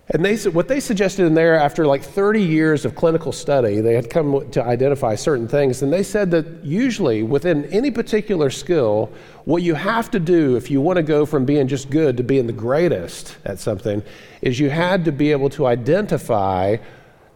And 0.08 0.24
they, 0.24 0.36
what 0.50 0.68
they 0.68 0.78
suggested 0.78 1.26
in 1.26 1.34
there, 1.34 1.56
after 1.56 1.84
like 1.84 2.02
30 2.02 2.40
years 2.40 2.84
of 2.84 2.94
clinical 2.94 3.32
study, 3.32 3.80
they 3.80 3.94
had 3.94 4.08
come 4.08 4.48
to 4.52 4.62
identify 4.62 5.16
certain 5.16 5.48
things. 5.48 5.82
And 5.82 5.92
they 5.92 6.04
said 6.04 6.30
that 6.30 6.64
usually 6.64 7.24
within 7.24 7.64
any 7.66 7.90
particular 7.90 8.50
skill, 8.50 9.10
what 9.46 9.64
you 9.64 9.74
have 9.74 10.10
to 10.12 10.20
do 10.20 10.56
if 10.56 10.70
you 10.70 10.80
want 10.80 10.98
to 10.98 11.02
go 11.02 11.26
from 11.26 11.44
being 11.44 11.66
just 11.66 11.90
good 11.90 12.16
to 12.18 12.22
being 12.22 12.46
the 12.46 12.52
greatest 12.52 13.36
at 13.44 13.58
something 13.58 14.00
is 14.42 14.60
you 14.60 14.70
had 14.70 15.04
to 15.06 15.12
be 15.12 15.32
able 15.32 15.50
to 15.50 15.66
identify 15.66 16.76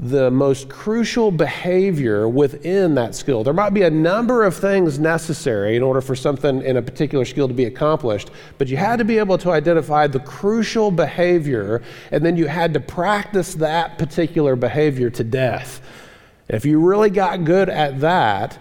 the 0.03 0.31
most 0.31 0.71
crucial 0.71 1.31
behavior 1.31 2.27
within 2.27 2.95
that 2.95 3.15
skill. 3.15 3.45
There 3.45 3.53
might 3.53 3.75
be 3.75 3.83
a 3.83 3.91
number 3.91 4.45
of 4.45 4.57
things 4.57 4.99
necessary 4.99 5.77
in 5.77 5.83
order 5.83 6.01
for 6.01 6.17
something 6.17 6.63
in 6.63 6.79
a 6.79 6.83
particular 6.83 7.27
skill 7.27 7.49
to 7.49 7.53
be 7.53 7.67
accomplished, 7.67 8.31
but 8.57 8.69
you 8.69 8.79
had 8.79 8.97
to 8.97 9.05
be 9.05 9.19
able 9.19 9.37
to 9.37 9.51
identify 9.51 10.07
the 10.07 10.21
crucial 10.21 10.91
behavior, 10.91 11.83
and 12.13 12.25
then 12.25 12.35
you 12.35 12.47
had 12.47 12.73
to 12.73 12.81
practice 12.81 13.55
that 13.57 13.99
particular 13.99 14.57
behavior 14.57 15.11
to 15.11 15.23
death. 15.23 15.83
If 16.49 16.65
you 16.65 16.81
really 16.81 17.11
got 17.11 17.45
good 17.45 17.69
at 17.69 18.01
that, 18.01 18.59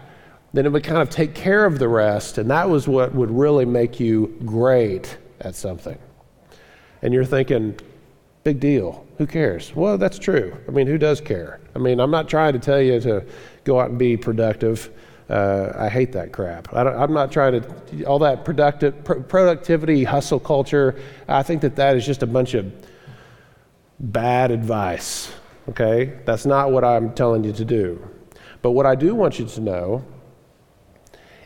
then 0.52 0.66
it 0.66 0.74
would 0.74 0.84
kind 0.84 1.02
of 1.02 1.10
take 1.10 1.36
care 1.36 1.64
of 1.64 1.80
the 1.80 1.88
rest, 1.88 2.38
and 2.38 2.52
that 2.52 2.70
was 2.70 2.86
what 2.86 3.16
would 3.16 3.32
really 3.32 3.66
make 3.66 3.98
you 3.98 4.38
great 4.44 5.18
at 5.40 5.56
something. 5.56 5.98
And 7.02 7.14
you're 7.14 7.24
thinking, 7.24 7.80
big 8.44 8.60
deal. 8.60 9.06
Who 9.18 9.28
cares? 9.28 9.76
Well, 9.76 9.98
that's 9.98 10.18
true. 10.18 10.56
I 10.68 10.72
mean, 10.72 10.88
who 10.88 10.98
does 10.98 11.22
care? 11.22 11.60
I 11.76 11.80
mean, 11.80 12.00
I'm 12.00 12.12
not 12.12 12.30
trying 12.30 12.54
to 12.54 12.60
tell 12.60 12.82
you 12.82 13.00
to 13.02 13.26
go 13.64 13.80
out 13.80 13.90
and 13.90 14.00
be 14.00 14.16
productive. 14.18 14.90
Uh, 15.30 15.74
I 15.78 15.90
hate 15.90 16.12
that 16.14 16.32
crap. 16.32 16.74
I 16.74 17.04
am 17.04 17.14
not 17.14 17.32
trying 17.32 17.62
to, 17.62 18.04
all 18.06 18.20
that 18.20 18.46
productive, 18.46 19.04
productivity, 19.04 20.04
hustle 20.04 20.40
culture, 20.40 21.00
I 21.28 21.44
think 21.44 21.62
that 21.62 21.76
that 21.76 21.96
is 21.96 22.06
just 22.06 22.24
a 22.24 22.28
bunch 22.28 22.56
of 22.56 22.72
bad 24.00 24.52
advice. 24.52 25.32
Okay? 25.68 26.18
That's 26.26 26.46
not 26.46 26.72
what 26.72 26.84
I'm 26.84 27.14
telling 27.14 27.44
you 27.44 27.54
to 27.54 27.66
do. 27.66 28.10
But 28.62 28.72
what 28.72 28.86
I 28.86 28.96
do 28.96 29.14
want 29.14 29.38
you 29.38 29.46
to 29.46 29.62
know 29.62 30.06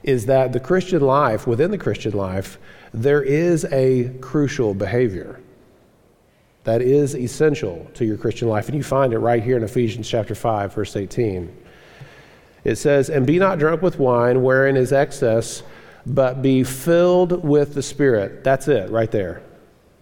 is 0.04 0.26
that 0.28 0.54
the 0.54 0.60
Christian 0.60 1.02
life, 1.02 1.48
within 1.48 1.72
the 1.72 1.78
Christian 1.78 2.14
life, 2.14 2.58
there 2.94 3.22
is 3.22 3.66
a 3.66 4.10
crucial 4.22 4.74
behavior 4.74 5.43
that 6.64 6.82
is 6.82 7.16
essential 7.16 7.90
to 7.94 8.06
your 8.06 8.18
Christian 8.18 8.48
life. 8.48 8.68
And 8.68 8.78
you 8.78 8.84
find 8.84 9.14
it 9.14 9.20
right 9.20 9.44
here 9.44 9.58
in 9.58 9.64
Ephesians 9.64 10.08
chapter 10.08 10.36
5, 10.36 10.74
verse 10.74 10.96
18. 10.96 11.56
It 12.64 12.76
says, 12.76 13.10
And 13.10 13.28
be 13.28 13.40
not 13.40 13.60
drunk 13.60 13.82
with 13.82 14.00
wine, 14.00 14.42
wherein 14.42 14.78
is 14.78 14.94
excess, 14.94 15.64
but 16.06 16.42
be 16.42 16.64
filled 16.64 17.44
with 17.44 17.74
the 17.74 17.82
Spirit. 17.82 18.44
That's 18.44 18.68
it, 18.68 18.90
right 18.90 19.12
there. 19.12 19.42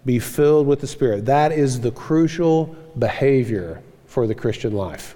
Be 0.05 0.19
filled 0.19 0.67
with 0.67 0.81
the 0.81 0.87
Spirit. 0.87 1.25
That 1.25 1.51
is 1.51 1.81
the 1.81 1.91
crucial 1.91 2.75
behavior 2.97 3.81
for 4.05 4.27
the 4.27 4.35
Christian 4.35 4.73
life. 4.73 5.15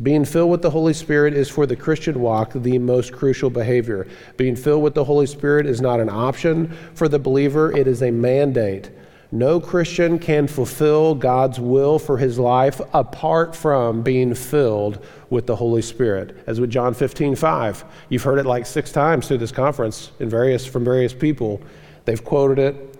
Being 0.00 0.24
filled 0.24 0.50
with 0.50 0.62
the 0.62 0.70
Holy 0.70 0.94
Spirit 0.94 1.34
is 1.34 1.48
for 1.48 1.66
the 1.66 1.74
Christian 1.74 2.20
walk 2.20 2.52
the 2.54 2.78
most 2.78 3.12
crucial 3.12 3.50
behavior. 3.50 4.06
Being 4.36 4.54
filled 4.54 4.84
with 4.84 4.94
the 4.94 5.02
Holy 5.02 5.26
Spirit 5.26 5.66
is 5.66 5.80
not 5.80 5.98
an 5.98 6.08
option 6.08 6.70
for 6.94 7.08
the 7.08 7.18
believer, 7.18 7.76
it 7.76 7.88
is 7.88 8.02
a 8.02 8.10
mandate. 8.12 8.90
No 9.30 9.60
Christian 9.60 10.18
can 10.18 10.48
fulfill 10.48 11.14
God's 11.14 11.60
will 11.60 11.98
for 11.98 12.16
his 12.16 12.38
life 12.38 12.80
apart 12.94 13.54
from 13.54 14.02
being 14.02 14.34
filled 14.34 15.04
with 15.28 15.46
the 15.46 15.56
Holy 15.56 15.82
Spirit. 15.82 16.42
As 16.46 16.60
with 16.60 16.70
John 16.70 16.94
15, 16.94 17.36
5. 17.36 17.84
You've 18.08 18.22
heard 18.22 18.38
it 18.38 18.46
like 18.46 18.64
six 18.64 18.90
times 18.90 19.28
through 19.28 19.38
this 19.38 19.52
conference 19.52 20.12
in 20.18 20.30
various, 20.30 20.64
from 20.64 20.82
various 20.82 21.12
people. 21.12 21.60
They've 22.06 22.24
quoted 22.24 22.58
it. 22.58 22.94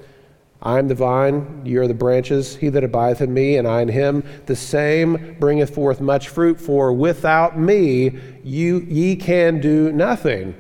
I 0.61 0.79
am 0.79 0.89
the 0.89 0.95
vine, 0.95 1.63
you 1.65 1.81
are 1.81 1.87
the 1.87 1.95
branches. 1.95 2.57
He 2.57 2.69
that 2.71 2.85
abideth 2.85 3.23
in 3.23 3.33
me, 3.33 3.57
and 3.57 3.67
I 3.67 3.81
in 3.81 3.89
him, 3.89 4.23
the 4.47 4.57
same 4.57 5.37
bringeth 5.39 5.75
forth 5.75 6.01
much 6.01 6.29
fruit. 6.29 6.61
For 6.61 6.93
without 6.93 7.59
me, 7.59 8.19
you 8.43 8.81
ye 8.81 9.17
can 9.17 9.61
do 9.61 9.93
nothing. 9.93 10.55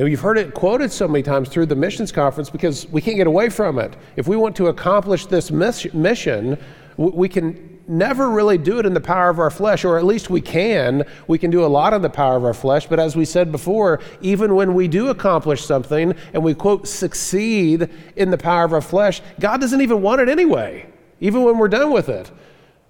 And 0.00 0.08
we've 0.08 0.18
heard 0.18 0.38
it 0.38 0.54
quoted 0.54 0.90
so 0.90 1.06
many 1.06 1.22
times 1.22 1.50
through 1.50 1.66
the 1.66 1.76
missions 1.76 2.10
conference 2.10 2.48
because 2.48 2.88
we 2.88 3.02
can't 3.02 3.18
get 3.18 3.26
away 3.26 3.50
from 3.50 3.78
it. 3.78 3.94
If 4.16 4.26
we 4.26 4.34
want 4.34 4.56
to 4.56 4.68
accomplish 4.68 5.26
this 5.26 5.50
mission, 5.50 6.56
we 6.96 7.28
can 7.28 7.78
never 7.86 8.30
really 8.30 8.56
do 8.56 8.78
it 8.78 8.86
in 8.86 8.94
the 8.94 9.00
power 9.02 9.28
of 9.28 9.38
our 9.38 9.50
flesh, 9.50 9.84
or 9.84 9.98
at 9.98 10.06
least 10.06 10.30
we 10.30 10.40
can. 10.40 11.04
We 11.26 11.36
can 11.36 11.50
do 11.50 11.66
a 11.66 11.68
lot 11.68 11.92
in 11.92 12.00
the 12.00 12.08
power 12.08 12.36
of 12.36 12.46
our 12.46 12.54
flesh, 12.54 12.86
but 12.86 12.98
as 12.98 13.14
we 13.14 13.26
said 13.26 13.52
before, 13.52 14.00
even 14.22 14.54
when 14.54 14.72
we 14.72 14.88
do 14.88 15.08
accomplish 15.08 15.66
something 15.66 16.14
and 16.32 16.42
we, 16.42 16.54
quote, 16.54 16.88
succeed 16.88 17.90
in 18.16 18.30
the 18.30 18.38
power 18.38 18.64
of 18.64 18.72
our 18.72 18.80
flesh, 18.80 19.20
God 19.38 19.60
doesn't 19.60 19.82
even 19.82 20.00
want 20.00 20.22
it 20.22 20.30
anyway, 20.30 20.90
even 21.20 21.42
when 21.42 21.58
we're 21.58 21.68
done 21.68 21.92
with 21.92 22.08
it. 22.08 22.30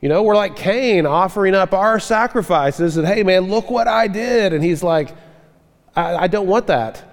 You 0.00 0.08
know, 0.08 0.22
we're 0.22 0.36
like 0.36 0.54
Cain 0.54 1.06
offering 1.06 1.56
up 1.56 1.74
our 1.74 1.98
sacrifices, 1.98 2.98
and 2.98 3.04
hey, 3.04 3.24
man, 3.24 3.48
look 3.48 3.68
what 3.68 3.88
I 3.88 4.06
did. 4.06 4.52
And 4.52 4.62
he's 4.62 4.84
like, 4.84 5.12
I, 6.00 6.22
I 6.22 6.26
don't 6.26 6.46
want 6.46 6.66
that. 6.68 7.04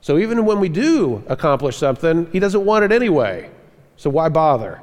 So 0.00 0.18
even 0.18 0.44
when 0.44 0.60
we 0.60 0.68
do 0.68 1.22
accomplish 1.28 1.76
something, 1.76 2.28
he 2.32 2.38
doesn't 2.38 2.64
want 2.64 2.84
it 2.84 2.92
anyway. 2.92 3.50
So 3.96 4.08
why 4.10 4.28
bother? 4.28 4.80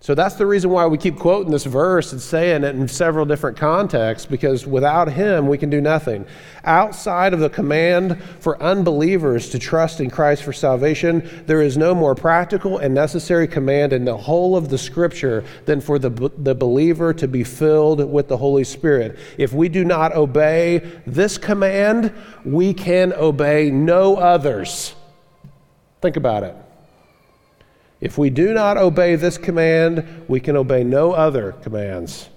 So 0.00 0.14
that's 0.14 0.36
the 0.36 0.46
reason 0.46 0.70
why 0.70 0.86
we 0.86 0.98
keep 0.98 1.18
quoting 1.18 1.50
this 1.50 1.64
verse 1.64 2.12
and 2.12 2.20
saying 2.20 2.62
it 2.62 2.76
in 2.76 2.86
several 2.86 3.26
different 3.26 3.56
contexts, 3.56 4.24
because 4.24 4.64
without 4.64 5.10
Him, 5.10 5.48
we 5.48 5.58
can 5.58 5.68
do 5.68 5.80
nothing. 5.80 6.26
Outside 6.62 7.34
of 7.34 7.40
the 7.40 7.50
command 7.50 8.22
for 8.38 8.62
unbelievers 8.62 9.48
to 9.50 9.58
trust 9.58 10.00
in 10.00 10.10
Christ 10.10 10.44
for 10.44 10.52
salvation, 10.52 11.28
there 11.46 11.60
is 11.60 11.76
no 11.76 11.92
more 11.92 12.14
practical 12.14 12.78
and 12.78 12.94
necessary 12.94 13.48
command 13.48 13.92
in 13.92 14.04
the 14.04 14.16
whole 14.16 14.54
of 14.54 14.68
the 14.68 14.78
Scripture 14.78 15.42
than 15.64 15.80
for 15.80 15.98
the, 15.98 16.30
the 16.38 16.54
believer 16.54 17.12
to 17.14 17.26
be 17.26 17.42
filled 17.42 18.08
with 18.08 18.28
the 18.28 18.36
Holy 18.36 18.64
Spirit. 18.64 19.18
If 19.38 19.52
we 19.52 19.68
do 19.68 19.84
not 19.84 20.14
obey 20.14 20.78
this 21.06 21.36
command, 21.36 22.12
we 22.44 22.74
can 22.74 23.12
obey 23.14 23.70
no 23.70 24.16
others. 24.16 24.94
Think 26.00 26.16
about 26.16 26.44
it. 26.44 26.54
If 28.00 28.18
we 28.18 28.30
do 28.30 28.52
not 28.52 28.76
obey 28.76 29.16
this 29.16 29.38
command, 29.38 30.24
we 30.28 30.40
can 30.40 30.56
obey 30.56 30.84
no 30.84 31.12
other 31.12 31.52
commands. 31.52 32.28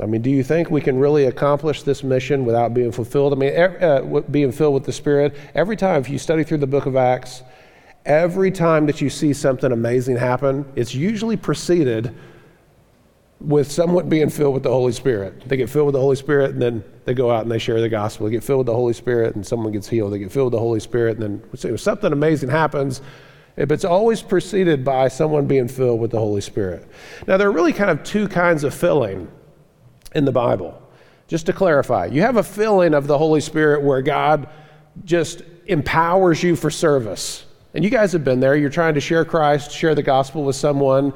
I 0.00 0.06
mean, 0.06 0.22
do 0.22 0.30
you 0.30 0.44
think 0.44 0.70
we 0.70 0.80
can 0.80 0.98
really 0.98 1.24
accomplish 1.24 1.82
this 1.82 2.04
mission 2.04 2.44
without 2.44 2.72
being 2.72 2.92
fulfilled? 2.92 3.32
I 3.32 3.36
mean, 3.36 3.52
uh, 3.58 4.20
being 4.30 4.52
filled 4.52 4.74
with 4.74 4.84
the 4.84 4.92
Spirit. 4.92 5.34
Every 5.54 5.76
time, 5.76 6.00
if 6.00 6.08
you 6.08 6.18
study 6.18 6.44
through 6.44 6.58
the 6.58 6.68
book 6.68 6.86
of 6.86 6.94
Acts, 6.94 7.42
every 8.06 8.52
time 8.52 8.86
that 8.86 9.00
you 9.00 9.10
see 9.10 9.32
something 9.32 9.72
amazing 9.72 10.16
happen, 10.16 10.64
it's 10.76 10.94
usually 10.94 11.36
preceded 11.36 12.14
with 13.40 13.70
someone 13.70 14.08
being 14.08 14.30
filled 14.30 14.54
with 14.54 14.62
the 14.62 14.70
Holy 14.70 14.92
Spirit. 14.92 15.48
They 15.48 15.56
get 15.56 15.70
filled 15.70 15.86
with 15.86 15.94
the 15.94 16.00
Holy 16.00 16.16
Spirit 16.16 16.52
and 16.52 16.62
then 16.62 16.84
they 17.04 17.14
go 17.14 17.30
out 17.30 17.42
and 17.42 17.50
they 17.50 17.58
share 17.58 17.80
the 17.80 17.88
gospel. 17.88 18.26
They 18.26 18.32
get 18.32 18.44
filled 18.44 18.58
with 18.58 18.66
the 18.66 18.74
Holy 18.74 18.92
Spirit 18.92 19.34
and 19.34 19.46
someone 19.46 19.72
gets 19.72 19.88
healed. 19.88 20.12
They 20.12 20.18
get 20.18 20.32
filled 20.32 20.46
with 20.46 20.58
the 20.58 20.60
Holy 20.60 20.80
Spirit 20.80 21.18
and 21.18 21.42
then 21.42 21.76
something 21.78 22.12
amazing 22.12 22.50
happens 22.50 23.00
it's 23.58 23.84
always 23.84 24.22
preceded 24.22 24.84
by 24.84 25.08
someone 25.08 25.46
being 25.46 25.68
filled 25.68 26.00
with 26.00 26.12
the 26.12 26.18
Holy 26.18 26.40
Spirit. 26.40 26.88
Now, 27.26 27.36
there 27.36 27.48
are 27.48 27.52
really 27.52 27.72
kind 27.72 27.90
of 27.90 28.04
two 28.04 28.28
kinds 28.28 28.62
of 28.64 28.72
filling 28.72 29.28
in 30.14 30.24
the 30.24 30.32
Bible. 30.32 30.80
Just 31.26 31.46
to 31.46 31.52
clarify, 31.52 32.06
you 32.06 32.22
have 32.22 32.36
a 32.36 32.42
filling 32.42 32.94
of 32.94 33.06
the 33.06 33.18
Holy 33.18 33.40
Spirit 33.40 33.82
where 33.82 34.00
God 34.00 34.48
just 35.04 35.42
empowers 35.66 36.42
you 36.42 36.56
for 36.56 36.70
service. 36.70 37.44
And 37.74 37.84
you 37.84 37.90
guys 37.90 38.12
have 38.12 38.24
been 38.24 38.40
there. 38.40 38.56
You're 38.56 38.70
trying 38.70 38.94
to 38.94 39.00
share 39.00 39.24
Christ, 39.24 39.70
share 39.70 39.94
the 39.94 40.02
gospel 40.02 40.44
with 40.44 40.56
someone, 40.56 41.12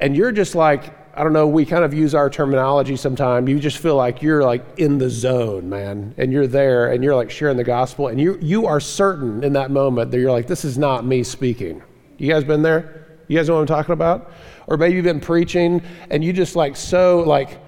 and 0.00 0.16
you're 0.16 0.32
just 0.32 0.54
like, 0.54 0.92
I 1.16 1.22
don't 1.22 1.32
know, 1.32 1.46
we 1.46 1.64
kind 1.64 1.84
of 1.84 1.94
use 1.94 2.14
our 2.14 2.28
terminology 2.28 2.96
sometimes. 2.96 3.48
You 3.48 3.58
just 3.60 3.78
feel 3.78 3.96
like 3.96 4.22
you're 4.22 4.42
like 4.42 4.64
in 4.78 4.98
the 4.98 5.08
zone, 5.08 5.68
man, 5.68 6.14
and 6.18 6.32
you're 6.32 6.46
there 6.46 6.92
and 6.92 7.04
you're 7.04 7.14
like 7.14 7.30
sharing 7.30 7.56
the 7.56 7.64
gospel, 7.64 8.08
and 8.08 8.20
you, 8.20 8.38
you 8.40 8.66
are 8.66 8.80
certain 8.80 9.44
in 9.44 9.52
that 9.52 9.70
moment 9.70 10.10
that 10.10 10.18
you're 10.18 10.32
like, 10.32 10.46
this 10.46 10.64
is 10.64 10.76
not 10.76 11.04
me 11.04 11.22
speaking. 11.22 11.82
You 12.18 12.30
guys 12.30 12.44
been 12.44 12.62
there? 12.62 13.06
You 13.28 13.38
guys 13.38 13.48
know 13.48 13.54
what 13.54 13.60
I'm 13.60 13.66
talking 13.66 13.92
about? 13.92 14.32
Or 14.66 14.76
maybe 14.76 14.94
you've 14.94 15.04
been 15.04 15.20
preaching 15.20 15.82
and 16.10 16.24
you 16.24 16.32
just 16.32 16.56
like 16.56 16.76
so 16.76 17.20
like, 17.20 17.60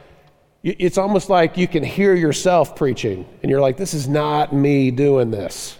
it's 0.62 0.98
almost 0.98 1.30
like 1.30 1.56
you 1.56 1.68
can 1.68 1.84
hear 1.84 2.14
yourself 2.14 2.74
preaching 2.74 3.26
and 3.42 3.50
you're 3.50 3.60
like, 3.60 3.76
this 3.76 3.94
is 3.94 4.08
not 4.08 4.52
me 4.52 4.90
doing 4.90 5.30
this. 5.30 5.78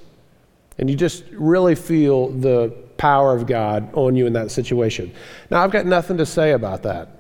And 0.79 0.89
you 0.89 0.97
just 0.97 1.25
really 1.33 1.75
feel 1.75 2.29
the 2.29 2.69
power 2.97 3.35
of 3.35 3.47
God 3.47 3.93
on 3.95 4.17
you 4.17 4.27
in 4.27 4.33
that 4.35 4.51
situation. 4.51 5.13
Now, 5.51 5.63
I've 5.63 5.71
got 5.71 5.87
nothing 5.87 6.19
to 6.19 6.27
say 6.27 6.53
about 6.53 6.83
that 6.85 7.16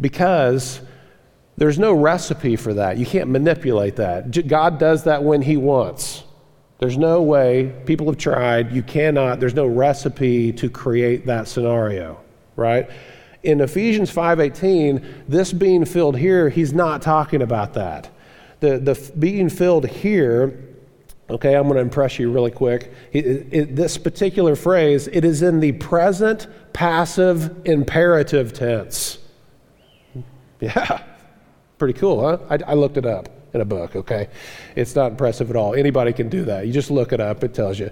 because 0.00 0.80
there's 1.56 1.78
no 1.78 1.92
recipe 1.92 2.56
for 2.56 2.74
that. 2.74 2.98
You 2.98 3.06
can't 3.06 3.30
manipulate 3.30 3.96
that. 3.96 4.46
God 4.48 4.78
does 4.78 5.04
that 5.04 5.22
when 5.22 5.42
He 5.42 5.56
wants. 5.56 6.24
There's 6.78 6.98
no 6.98 7.22
way, 7.22 7.72
people 7.86 8.06
have 8.06 8.18
tried, 8.18 8.72
you 8.72 8.82
cannot, 8.82 9.40
there's 9.40 9.54
no 9.54 9.66
recipe 9.66 10.52
to 10.54 10.68
create 10.68 11.24
that 11.26 11.46
scenario, 11.46 12.20
right? 12.56 12.90
In 13.44 13.60
Ephesians 13.60 14.10
5:18, 14.10 15.04
this 15.28 15.52
being 15.52 15.84
filled 15.84 16.18
here, 16.18 16.48
he's 16.48 16.72
not 16.72 17.00
talking 17.00 17.42
about 17.42 17.74
that. 17.74 18.10
The, 18.60 18.78
the 18.78 19.12
being 19.18 19.48
filled 19.48 19.86
here, 19.86 20.58
okay, 21.30 21.54
I'm 21.54 21.64
going 21.64 21.76
to 21.76 21.80
impress 21.80 22.18
you 22.18 22.32
really 22.32 22.50
quick. 22.50 22.92
It, 23.12 23.46
it, 23.52 23.76
this 23.76 23.96
particular 23.96 24.56
phrase, 24.56 25.08
it 25.08 25.24
is 25.24 25.42
in 25.42 25.60
the 25.60 25.72
present 25.72 26.48
passive 26.72 27.66
imperative 27.66 28.52
tense. 28.52 29.18
Yeah, 30.60 31.02
pretty 31.78 31.98
cool, 31.98 32.20
huh? 32.22 32.38
I, 32.48 32.70
I, 32.70 32.74
looked 32.74 32.96
it 32.96 33.04
up 33.04 33.28
in 33.52 33.60
a 33.60 33.64
book, 33.64 33.96
okay? 33.96 34.28
It's 34.76 34.94
not 34.94 35.10
impressive 35.10 35.50
at 35.50 35.56
all. 35.56 35.74
Anybody 35.74 36.12
can 36.12 36.28
do 36.28 36.44
that. 36.44 36.66
You 36.66 36.72
just 36.72 36.90
look 36.90 37.12
it 37.12 37.20
up, 37.20 37.44
it 37.44 37.52
tells 37.52 37.78
you. 37.78 37.90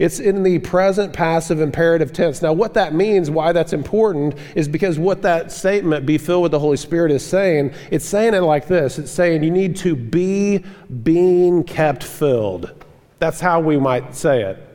It's 0.00 0.18
in 0.18 0.42
the 0.42 0.58
present 0.60 1.12
passive 1.12 1.60
imperative 1.60 2.10
tense. 2.10 2.40
Now, 2.40 2.54
what 2.54 2.72
that 2.72 2.94
means, 2.94 3.30
why 3.30 3.52
that's 3.52 3.74
important, 3.74 4.34
is 4.54 4.66
because 4.66 4.98
what 4.98 5.20
that 5.22 5.52
statement, 5.52 6.06
be 6.06 6.16
filled 6.16 6.42
with 6.42 6.52
the 6.52 6.58
Holy 6.58 6.78
Spirit, 6.78 7.12
is 7.12 7.22
saying, 7.24 7.74
it's 7.90 8.06
saying 8.06 8.32
it 8.32 8.40
like 8.40 8.66
this 8.66 8.98
it's 8.98 9.10
saying 9.10 9.42
you 9.42 9.50
need 9.50 9.76
to 9.76 9.94
be 9.94 10.64
being 11.02 11.62
kept 11.64 12.02
filled. 12.02 12.72
That's 13.18 13.40
how 13.40 13.60
we 13.60 13.76
might 13.78 14.14
say 14.14 14.42
it. 14.42 14.66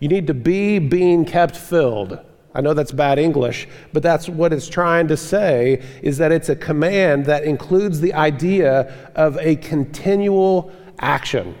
You 0.00 0.08
need 0.08 0.26
to 0.26 0.34
be 0.34 0.80
being 0.80 1.24
kept 1.24 1.56
filled. 1.56 2.18
I 2.56 2.62
know 2.62 2.72
that's 2.72 2.90
bad 2.90 3.18
English, 3.18 3.68
but 3.92 4.02
that's 4.02 4.30
what 4.30 4.50
it's 4.50 4.66
trying 4.66 5.08
to 5.08 5.16
say 5.16 5.82
is 6.00 6.16
that 6.16 6.32
it's 6.32 6.48
a 6.48 6.56
command 6.56 7.26
that 7.26 7.44
includes 7.44 8.00
the 8.00 8.14
idea 8.14 9.10
of 9.14 9.36
a 9.36 9.56
continual 9.56 10.72
action. 10.98 11.54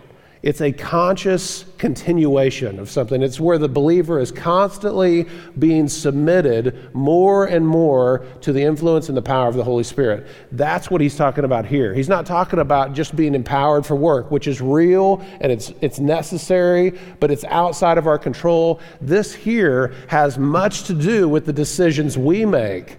It's 0.46 0.60
a 0.60 0.70
conscious 0.70 1.64
continuation 1.76 2.78
of 2.78 2.88
something. 2.88 3.20
It's 3.20 3.40
where 3.40 3.58
the 3.58 3.68
believer 3.68 4.20
is 4.20 4.30
constantly 4.30 5.26
being 5.58 5.88
submitted 5.88 6.94
more 6.94 7.46
and 7.46 7.66
more 7.66 8.24
to 8.42 8.52
the 8.52 8.62
influence 8.62 9.08
and 9.08 9.16
the 9.16 9.22
power 9.22 9.48
of 9.48 9.56
the 9.56 9.64
Holy 9.64 9.82
Spirit. 9.82 10.28
That's 10.52 10.88
what 10.88 11.00
he's 11.00 11.16
talking 11.16 11.42
about 11.42 11.66
here. 11.66 11.92
He's 11.92 12.08
not 12.08 12.26
talking 12.26 12.60
about 12.60 12.92
just 12.92 13.16
being 13.16 13.34
empowered 13.34 13.84
for 13.84 13.96
work, 13.96 14.30
which 14.30 14.46
is 14.46 14.60
real 14.60 15.20
and 15.40 15.50
it's, 15.50 15.72
it's 15.80 15.98
necessary, 15.98 16.96
but 17.18 17.32
it's 17.32 17.42
outside 17.42 17.98
of 17.98 18.06
our 18.06 18.16
control. 18.16 18.78
This 19.00 19.34
here 19.34 19.94
has 20.06 20.38
much 20.38 20.84
to 20.84 20.94
do 20.94 21.28
with 21.28 21.44
the 21.44 21.52
decisions 21.52 22.16
we 22.16 22.44
make, 22.44 22.98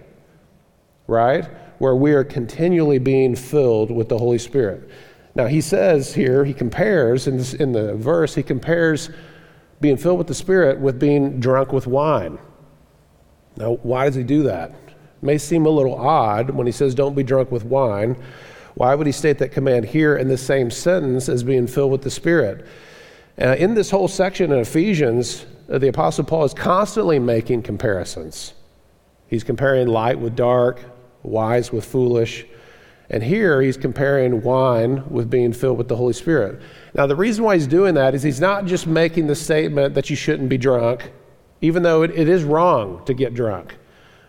right? 1.06 1.46
Where 1.78 1.96
we 1.96 2.12
are 2.12 2.24
continually 2.24 2.98
being 2.98 3.34
filled 3.34 3.90
with 3.90 4.10
the 4.10 4.18
Holy 4.18 4.36
Spirit. 4.36 4.90
Now, 5.38 5.46
he 5.46 5.60
says 5.60 6.12
here, 6.12 6.44
he 6.44 6.52
compares, 6.52 7.28
in, 7.28 7.36
this, 7.36 7.54
in 7.54 7.70
the 7.70 7.94
verse, 7.94 8.34
he 8.34 8.42
compares 8.42 9.08
being 9.80 9.96
filled 9.96 10.18
with 10.18 10.26
the 10.26 10.34
Spirit 10.34 10.80
with 10.80 10.98
being 10.98 11.38
drunk 11.38 11.72
with 11.72 11.86
wine. 11.86 12.40
Now, 13.56 13.74
why 13.84 14.06
does 14.06 14.16
he 14.16 14.24
do 14.24 14.42
that? 14.42 14.70
It 14.70 15.22
may 15.22 15.38
seem 15.38 15.64
a 15.64 15.70
little 15.70 15.94
odd 15.94 16.50
when 16.50 16.66
he 16.66 16.72
says, 16.72 16.92
don't 16.92 17.14
be 17.14 17.22
drunk 17.22 17.52
with 17.52 17.64
wine. 17.64 18.20
Why 18.74 18.96
would 18.96 19.06
he 19.06 19.12
state 19.12 19.38
that 19.38 19.52
command 19.52 19.84
here 19.84 20.16
in 20.16 20.26
the 20.26 20.36
same 20.36 20.72
sentence 20.72 21.28
as 21.28 21.44
being 21.44 21.68
filled 21.68 21.92
with 21.92 22.02
the 22.02 22.10
Spirit? 22.10 22.66
Uh, 23.40 23.54
in 23.60 23.74
this 23.74 23.90
whole 23.90 24.08
section 24.08 24.50
in 24.50 24.58
Ephesians, 24.58 25.46
uh, 25.70 25.78
the 25.78 25.86
Apostle 25.86 26.24
Paul 26.24 26.46
is 26.46 26.54
constantly 26.54 27.20
making 27.20 27.62
comparisons. 27.62 28.54
He's 29.28 29.44
comparing 29.44 29.86
light 29.86 30.18
with 30.18 30.34
dark, 30.34 30.80
wise 31.22 31.70
with 31.70 31.84
foolish. 31.84 32.44
And 33.10 33.22
here 33.22 33.62
he's 33.62 33.76
comparing 33.76 34.42
wine 34.42 35.02
with 35.08 35.30
being 35.30 35.52
filled 35.52 35.78
with 35.78 35.88
the 35.88 35.96
Holy 35.96 36.12
Spirit. 36.12 36.60
Now, 36.94 37.06
the 37.06 37.16
reason 37.16 37.42
why 37.42 37.54
he's 37.54 37.66
doing 37.66 37.94
that 37.94 38.14
is 38.14 38.22
he's 38.22 38.40
not 38.40 38.66
just 38.66 38.86
making 38.86 39.26
the 39.26 39.34
statement 39.34 39.94
that 39.94 40.10
you 40.10 40.16
shouldn't 40.16 40.50
be 40.50 40.58
drunk, 40.58 41.10
even 41.62 41.82
though 41.82 42.02
it, 42.02 42.10
it 42.10 42.28
is 42.28 42.44
wrong 42.44 43.02
to 43.06 43.14
get 43.14 43.32
drunk. 43.32 43.76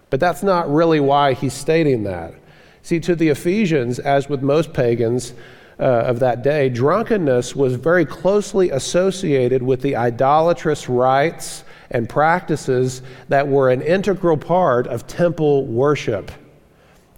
But 0.10 0.20
that's 0.20 0.44
not 0.44 0.72
really 0.72 1.00
why 1.00 1.34
he's 1.34 1.54
stating 1.54 2.04
that. 2.04 2.34
See, 2.82 3.00
to 3.02 3.16
the 3.16 3.30
Ephesians, 3.30 4.00
as 4.00 4.30
with 4.30 4.42
most 4.42 4.74
pagans 4.74 5.34
uh, 5.78 5.84
of 5.84 6.20
that 6.20 6.42
day, 6.42 6.70
drunkenness 6.70 7.56
was 7.56 7.76
very 7.76 8.06
closely 8.06 8.70
associated 8.70 9.62
with 9.62 9.82
the 9.82 9.98
idolatrous 9.98 10.88
rites 10.88 11.66
and 11.92 12.08
practices 12.08 13.02
that 13.28 13.48
were 13.48 13.70
an 13.70 13.82
integral 13.82 14.38
part 14.38 14.88
of 14.88 15.06
temple 15.06 15.66
worship. 15.66 16.32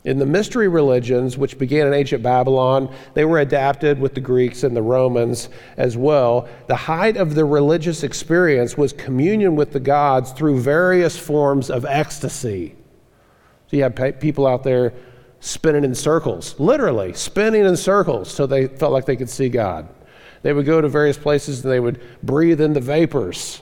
In 0.04 0.18
the 0.18 0.26
mystery 0.26 0.68
religions, 0.68 1.38
which 1.38 1.60
began 1.60 1.86
in 1.86 1.94
ancient 1.94 2.24
Babylon, 2.24 2.94
they 3.14 3.24
were 3.24 3.40
adapted 3.40 4.00
with 4.00 4.16
the 4.16 4.22
Greeks 4.22 4.64
and 4.64 4.76
the 4.76 4.82
Romans 4.82 5.50
as 5.78 5.96
well. 5.96 6.48
The 6.68 6.76
height 6.76 7.18
of 7.18 7.36
the 7.36 7.46
religious 7.46 8.02
experience 8.04 8.76
was 8.76 8.94
communion 8.94 9.56
with 9.56 9.72
the 9.72 9.80
gods 9.80 10.32
through 10.32 10.60
various 10.60 11.18
forms 11.18 11.70
of 11.70 11.86
ecstasy. 11.86 12.76
So 13.68 13.78
you 13.78 13.84
have 13.84 14.20
people 14.20 14.48
out 14.48 14.64
there 14.64 14.94
spinning 15.40 15.84
in 15.84 15.94
circles, 15.94 16.60
literally 16.60 17.14
spinning 17.14 17.66
in 17.66 17.78
circles 17.78 18.32
so 18.32 18.48
they 18.48 18.68
felt 18.68 18.92
like 18.92 19.06
they 19.06 19.16
could 19.16 19.30
see 19.30 19.50
God. 19.50 19.88
They 20.42 20.54
would 20.54 20.66
go 20.66 20.82
to 20.82 20.90
various 20.90 21.18
places 21.18 21.64
and 21.64 21.72
they 21.72 21.80
would 21.80 22.02
breathe 22.24 22.60
in 22.60 22.74
the 22.74 22.80
vapors. 22.80 23.62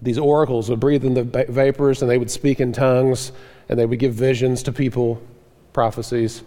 These 0.00 0.18
oracles 0.18 0.70
would 0.70 0.78
breathe 0.78 1.04
in 1.04 1.14
the 1.14 1.24
vapors 1.24 2.02
and 2.02 2.10
they 2.10 2.18
would 2.18 2.30
speak 2.30 2.60
in 2.60 2.72
tongues 2.72 3.32
and 3.68 3.78
they 3.78 3.86
would 3.86 3.98
give 3.98 4.14
visions 4.14 4.62
to 4.64 4.72
people, 4.72 5.20
prophecies. 5.72 6.42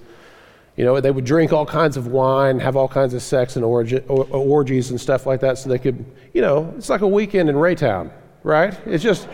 You 0.76 0.86
know, 0.86 1.00
they 1.00 1.12
would 1.12 1.26
drink 1.26 1.54
all 1.54 1.66
kinds 1.66 1.98
of 1.98 2.08
wine, 2.08 2.60
have 2.60 2.76
all 2.76 2.88
kinds 2.88 3.14
of 3.14 3.22
sex 3.22 3.56
and 3.56 3.66
orgi- 3.66 4.04
orgies 4.10 4.90
and 4.90 5.00
stuff 5.00 5.26
like 5.26 5.42
that 5.42 5.58
so 5.58 5.70
they 5.70 5.78
could, 5.78 6.04
you 6.34 6.42
know, 6.42 6.74
it's 6.78 6.90
like 6.90 7.02
a 7.02 7.08
weekend 7.08 7.50
in 7.50 7.56
Raytown, 7.56 8.12
right? 8.44 8.80
It's 8.86 9.04
just, 9.04 9.28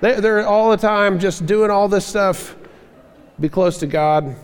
they, 0.00 0.20
they're 0.20 0.46
all 0.46 0.70
the 0.70 0.76
time 0.76 1.18
just 1.18 1.46
doing 1.46 1.70
all 1.70 1.88
this 1.88 2.04
stuff, 2.04 2.56
be 3.40 3.48
close 3.48 3.78
to 3.78 3.86
God. 3.86 4.36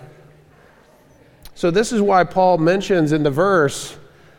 So, 1.54 1.70
this 1.70 1.92
is 1.92 2.00
why 2.00 2.24
Paul 2.24 2.58
mentions 2.58 3.12
in 3.12 3.22
the 3.22 3.30
verse, 3.30 3.96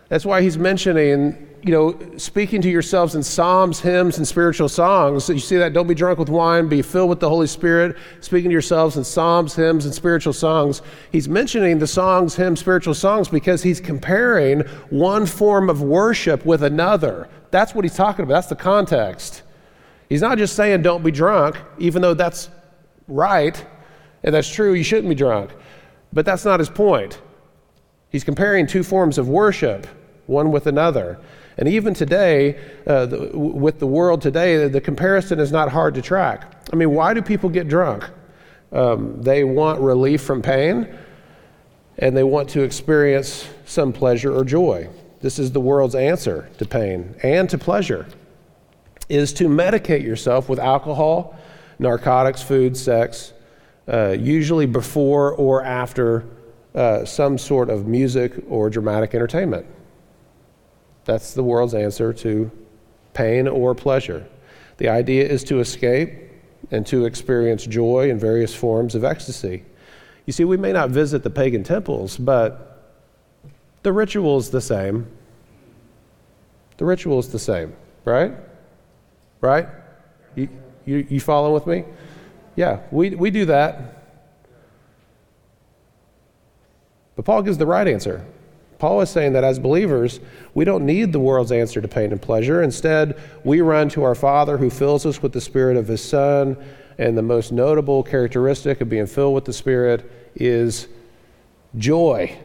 that's 0.09 0.25
why 0.25 0.41
he's 0.41 0.57
mentioning 0.57 1.47
you 1.63 1.71
know, 1.71 1.97
speaking 2.17 2.61
to 2.61 2.69
yourselves 2.69 3.15
in 3.15 3.23
psalms, 3.23 3.79
hymns, 3.79 4.17
and 4.17 4.27
spiritual 4.27 4.67
songs. 4.67 5.29
You 5.29 5.39
see 5.39 5.55
that? 5.57 5.71
Don't 5.71 5.87
be 5.87 5.95
drunk 5.95 6.19
with 6.19 6.29
wine, 6.29 6.67
be 6.67 6.81
filled 6.81 7.09
with 7.09 7.21
the 7.21 7.29
Holy 7.29 7.47
Spirit, 7.47 7.95
speaking 8.19 8.49
to 8.49 8.53
yourselves 8.53 8.97
in 8.97 9.03
psalms, 9.03 9.55
hymns, 9.55 9.85
and 9.85 9.93
spiritual 9.93 10.33
songs. 10.33 10.81
He's 11.11 11.29
mentioning 11.29 11.79
the 11.79 11.87
songs, 11.87 12.35
hymns, 12.35 12.59
spiritual 12.59 12.93
songs 12.93 13.29
because 13.29 13.63
he's 13.63 13.79
comparing 13.79 14.61
one 14.89 15.25
form 15.25 15.69
of 15.69 15.81
worship 15.81 16.45
with 16.45 16.63
another. 16.63 17.29
That's 17.49 17.73
what 17.73 17.85
he's 17.85 17.95
talking 17.95 18.23
about. 18.23 18.33
That's 18.33 18.47
the 18.47 18.55
context. 18.55 19.43
He's 20.09 20.21
not 20.21 20.37
just 20.37 20.55
saying 20.55 20.81
don't 20.81 21.03
be 21.03 21.11
drunk, 21.11 21.57
even 21.79 22.01
though 22.01 22.13
that's 22.13 22.49
right 23.07 23.65
and 24.23 24.33
that's 24.33 24.49
true, 24.49 24.73
you 24.73 24.83
shouldn't 24.83 25.09
be 25.09 25.15
drunk. 25.15 25.51
But 26.11 26.25
that's 26.25 26.45
not 26.45 26.59
his 26.59 26.69
point. 26.69 27.21
He's 28.09 28.23
comparing 28.23 28.67
two 28.67 28.83
forms 28.83 29.17
of 29.17 29.27
worship, 29.27 29.87
one 30.27 30.51
with 30.51 30.67
another. 30.67 31.19
And 31.57 31.67
even 31.67 31.93
today, 31.93 32.59
uh, 32.87 33.05
the, 33.05 33.29
with 33.37 33.79
the 33.79 33.87
world 33.87 34.21
today, 34.21 34.67
the 34.67 34.81
comparison 34.81 35.39
is 35.39 35.51
not 35.51 35.69
hard 35.69 35.93
to 35.95 36.01
track. 36.01 36.65
I 36.71 36.75
mean, 36.75 36.91
why 36.91 37.13
do 37.13 37.21
people 37.21 37.49
get 37.49 37.67
drunk? 37.67 38.09
Um, 38.71 39.21
they 39.21 39.43
want 39.43 39.79
relief 39.79 40.21
from 40.21 40.41
pain 40.41 40.97
and 41.99 42.17
they 42.17 42.23
want 42.23 42.49
to 42.49 42.61
experience 42.63 43.47
some 43.65 43.93
pleasure 43.93 44.35
or 44.35 44.43
joy. 44.43 44.89
This 45.21 45.37
is 45.37 45.51
the 45.51 45.59
world's 45.59 45.95
answer 45.95 46.49
to 46.57 46.65
pain 46.65 47.15
and 47.23 47.49
to 47.49 47.57
pleasure 47.57 48.07
is 49.09 49.33
to 49.33 49.47
medicate 49.47 50.01
yourself 50.01 50.49
with 50.49 50.59
alcohol, 50.59 51.37
narcotics, 51.77 52.41
food, 52.41 52.75
sex, 52.75 53.33
uh, 53.87 54.09
usually 54.09 54.65
before 54.65 55.33
or 55.33 55.63
after 55.63 56.25
uh, 56.73 57.05
some 57.05 57.37
sort 57.37 57.69
of 57.69 57.85
music 57.85 58.33
or 58.49 58.69
dramatic 58.69 59.13
entertainment. 59.13 59.65
That's 61.05 61.33
the 61.33 61.43
world's 61.43 61.73
answer 61.73 62.13
to 62.13 62.51
pain 63.13 63.47
or 63.47 63.75
pleasure. 63.75 64.25
The 64.77 64.89
idea 64.89 65.27
is 65.27 65.43
to 65.45 65.59
escape 65.59 66.11
and 66.71 66.85
to 66.87 67.05
experience 67.05 67.65
joy 67.65 68.09
in 68.09 68.19
various 68.19 68.55
forms 68.55 68.95
of 68.95 69.03
ecstasy. 69.03 69.63
You 70.25 70.33
see, 70.33 70.45
we 70.45 70.57
may 70.57 70.71
not 70.71 70.89
visit 70.89 71.23
the 71.23 71.29
pagan 71.29 71.63
temples, 71.63 72.17
but 72.17 72.93
the 73.83 73.91
ritual 73.91 74.37
is 74.37 74.49
the 74.49 74.61
same. 74.61 75.07
The 76.77 76.85
ritual 76.85 77.19
is 77.19 77.29
the 77.29 77.39
same, 77.39 77.75
right? 78.05 78.31
Right? 79.41 79.67
You, 80.35 80.49
you, 80.85 81.05
you 81.09 81.19
follow 81.19 81.53
with 81.53 81.67
me? 81.67 81.83
Yeah, 82.55 82.79
we, 82.91 83.11
we 83.11 83.29
do 83.29 83.45
that. 83.45 84.03
But 87.15 87.25
Paul 87.25 87.41
gives 87.43 87.57
the 87.57 87.65
right 87.65 87.87
answer. 87.87 88.25
Paul 88.79 89.01
is 89.01 89.09
saying 89.09 89.33
that 89.33 89.43
as 89.43 89.59
believers, 89.59 90.19
we 90.53 90.65
don't 90.65 90.85
need 90.85 91.13
the 91.13 91.19
world's 91.19 91.51
answer 91.51 91.81
to 91.81 91.87
pain 91.87 92.11
and 92.11 92.21
pleasure. 92.21 92.61
Instead, 92.61 93.19
we 93.43 93.61
run 93.61 93.89
to 93.89 94.03
our 94.03 94.15
Father 94.15 94.57
who 94.57 94.69
fills 94.69 95.05
us 95.05 95.21
with 95.21 95.31
the 95.31 95.41
Spirit 95.41 95.77
of 95.77 95.87
His 95.87 96.03
Son. 96.03 96.57
And 96.97 97.17
the 97.17 97.23
most 97.23 97.51
notable 97.51 98.03
characteristic 98.03 98.81
of 98.81 98.89
being 98.89 99.07
filled 99.07 99.33
with 99.33 99.45
the 99.45 99.53
Spirit 99.53 100.31
is 100.35 100.87
joy. 101.77 102.37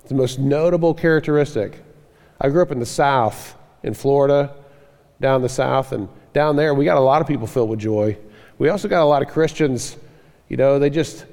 It's 0.00 0.08
the 0.08 0.14
most 0.14 0.38
notable 0.38 0.92
characteristic. 0.92 1.78
I 2.40 2.48
grew 2.48 2.62
up 2.62 2.72
in 2.72 2.80
the 2.80 2.86
South, 2.86 3.54
in 3.84 3.94
Florida, 3.94 4.54
down 5.20 5.42
the 5.42 5.48
South, 5.48 5.92
and 5.92 6.08
down 6.32 6.56
there 6.56 6.74
we 6.74 6.84
got 6.84 6.96
a 6.96 7.00
lot 7.00 7.20
of 7.20 7.28
people 7.28 7.46
filled 7.46 7.70
with 7.70 7.78
joy. 7.78 8.18
We 8.58 8.68
also 8.68 8.88
got 8.88 9.02
a 9.02 9.04
lot 9.04 9.22
of 9.22 9.28
Christians, 9.28 9.96
you 10.48 10.56
know, 10.56 10.78
they 10.78 10.90
just 10.90 11.24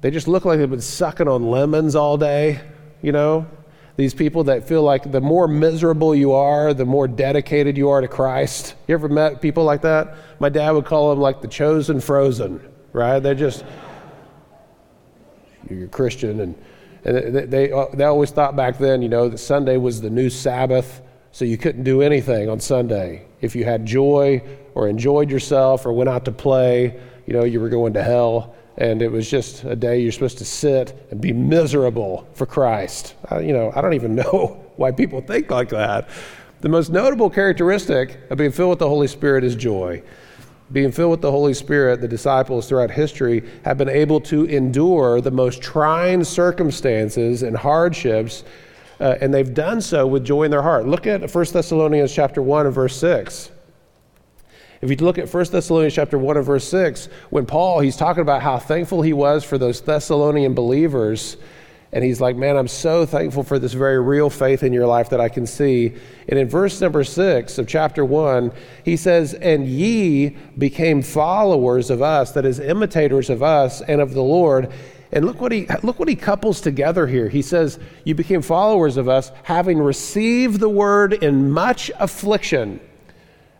they 0.00 0.10
just 0.10 0.28
look 0.28 0.44
like 0.44 0.58
they've 0.58 0.70
been 0.70 0.80
sucking 0.80 1.28
on 1.28 1.50
lemons 1.50 1.94
all 1.94 2.16
day, 2.16 2.60
you 3.02 3.12
know? 3.12 3.46
These 3.96 4.14
people 4.14 4.44
that 4.44 4.68
feel 4.68 4.84
like 4.84 5.10
the 5.10 5.20
more 5.20 5.48
miserable 5.48 6.14
you 6.14 6.32
are, 6.32 6.72
the 6.72 6.84
more 6.84 7.08
dedicated 7.08 7.76
you 7.76 7.88
are 7.88 8.00
to 8.00 8.06
Christ. 8.06 8.76
You 8.86 8.94
ever 8.94 9.08
met 9.08 9.42
people 9.42 9.64
like 9.64 9.82
that? 9.82 10.14
My 10.38 10.48
dad 10.48 10.70
would 10.70 10.84
call 10.84 11.10
them 11.10 11.18
like 11.18 11.42
the 11.42 11.48
chosen 11.48 11.98
frozen, 11.98 12.60
right? 12.92 13.18
They're 13.18 13.34
just, 13.34 13.64
you're 15.68 15.88
Christian. 15.88 16.40
And, 16.40 16.54
and 17.04 17.34
they, 17.34 17.46
they, 17.46 17.72
uh, 17.72 17.86
they 17.92 18.04
always 18.04 18.30
thought 18.30 18.54
back 18.54 18.78
then, 18.78 19.02
you 19.02 19.08
know, 19.08 19.28
that 19.28 19.38
Sunday 19.38 19.78
was 19.78 20.00
the 20.00 20.10
new 20.10 20.30
Sabbath, 20.30 21.02
so 21.32 21.44
you 21.44 21.58
couldn't 21.58 21.82
do 21.82 22.00
anything 22.00 22.48
on 22.48 22.60
Sunday. 22.60 23.26
If 23.40 23.56
you 23.56 23.64
had 23.64 23.84
joy 23.84 24.42
or 24.76 24.88
enjoyed 24.88 25.28
yourself 25.28 25.84
or 25.86 25.92
went 25.92 26.08
out 26.08 26.24
to 26.26 26.32
play, 26.32 27.00
you 27.26 27.32
know, 27.32 27.42
you 27.42 27.60
were 27.60 27.68
going 27.68 27.94
to 27.94 28.02
hell 28.04 28.54
and 28.78 29.02
it 29.02 29.10
was 29.10 29.28
just 29.28 29.64
a 29.64 29.76
day 29.76 30.00
you're 30.00 30.12
supposed 30.12 30.38
to 30.38 30.44
sit 30.44 31.06
and 31.10 31.20
be 31.20 31.32
miserable 31.32 32.26
for 32.32 32.46
Christ. 32.46 33.14
I, 33.28 33.40
you 33.40 33.52
know, 33.52 33.72
I 33.74 33.80
don't 33.80 33.94
even 33.94 34.14
know 34.22 34.64
why 34.76 34.92
people 34.92 35.20
think 35.20 35.50
like 35.50 35.68
that. 35.70 36.08
The 36.60 36.68
most 36.68 36.90
notable 36.90 37.28
characteristic 37.28 38.18
of 38.30 38.38
being 38.38 38.50
filled 38.52 38.70
with 38.70 38.78
the 38.78 38.88
Holy 38.88 39.06
Spirit 39.06 39.44
is 39.44 39.54
joy. 39.54 40.02
Being 40.72 40.92
filled 40.92 41.12
with 41.12 41.20
the 41.20 41.30
Holy 41.30 41.54
Spirit, 41.54 42.00
the 42.00 42.08
disciples 42.08 42.68
throughout 42.68 42.90
history 42.90 43.42
have 43.64 43.78
been 43.78 43.88
able 43.88 44.20
to 44.22 44.44
endure 44.44 45.20
the 45.20 45.30
most 45.30 45.62
trying 45.62 46.24
circumstances 46.24 47.42
and 47.42 47.56
hardships 47.56 48.44
uh, 49.00 49.16
and 49.20 49.32
they've 49.32 49.54
done 49.54 49.80
so 49.80 50.06
with 50.06 50.24
joy 50.24 50.42
in 50.44 50.50
their 50.50 50.62
heart. 50.62 50.86
Look 50.86 51.06
at 51.06 51.32
1 51.32 51.44
Thessalonians 51.52 52.12
chapter 52.12 52.42
1 52.42 52.66
and 52.66 52.74
verse 52.74 52.96
6. 52.96 53.50
If 54.80 54.90
you 54.90 54.96
look 54.96 55.18
at 55.18 55.32
1 55.32 55.44
Thessalonians 55.46 55.94
chapter 55.94 56.18
1 56.18 56.36
and 56.36 56.46
verse 56.46 56.68
6, 56.68 57.08
when 57.30 57.46
Paul, 57.46 57.80
he's 57.80 57.96
talking 57.96 58.22
about 58.22 58.42
how 58.42 58.58
thankful 58.58 59.02
he 59.02 59.12
was 59.12 59.42
for 59.44 59.58
those 59.58 59.80
Thessalonian 59.80 60.54
believers, 60.54 61.36
and 61.92 62.04
he's 62.04 62.20
like, 62.20 62.36
Man, 62.36 62.56
I'm 62.56 62.68
so 62.68 63.06
thankful 63.06 63.42
for 63.42 63.58
this 63.58 63.72
very 63.72 64.00
real 64.00 64.28
faith 64.30 64.62
in 64.62 64.72
your 64.72 64.86
life 64.86 65.10
that 65.10 65.20
I 65.20 65.28
can 65.28 65.46
see. 65.46 65.94
And 66.28 66.38
in 66.38 66.48
verse 66.48 66.80
number 66.80 67.02
6 67.02 67.58
of 67.58 67.66
chapter 67.66 68.04
1, 68.04 68.52
he 68.84 68.96
says, 68.96 69.34
And 69.34 69.66
ye 69.66 70.36
became 70.58 71.02
followers 71.02 71.90
of 71.90 72.02
us, 72.02 72.32
that 72.32 72.44
is, 72.44 72.60
imitators 72.60 73.30
of 73.30 73.42
us 73.42 73.80
and 73.80 74.00
of 74.00 74.12
the 74.12 74.22
Lord. 74.22 74.70
And 75.10 75.24
look 75.24 75.40
what 75.40 75.52
he 75.52 75.66
look 75.82 75.98
what 75.98 76.08
he 76.08 76.16
couples 76.16 76.60
together 76.60 77.06
here. 77.06 77.30
He 77.30 77.40
says, 77.40 77.78
"You 78.04 78.14
became 78.14 78.42
followers 78.42 78.98
of 78.98 79.08
us, 79.08 79.32
having 79.44 79.78
received 79.78 80.60
the 80.60 80.68
word 80.68 81.14
in 81.14 81.50
much 81.50 81.90
affliction." 81.98 82.80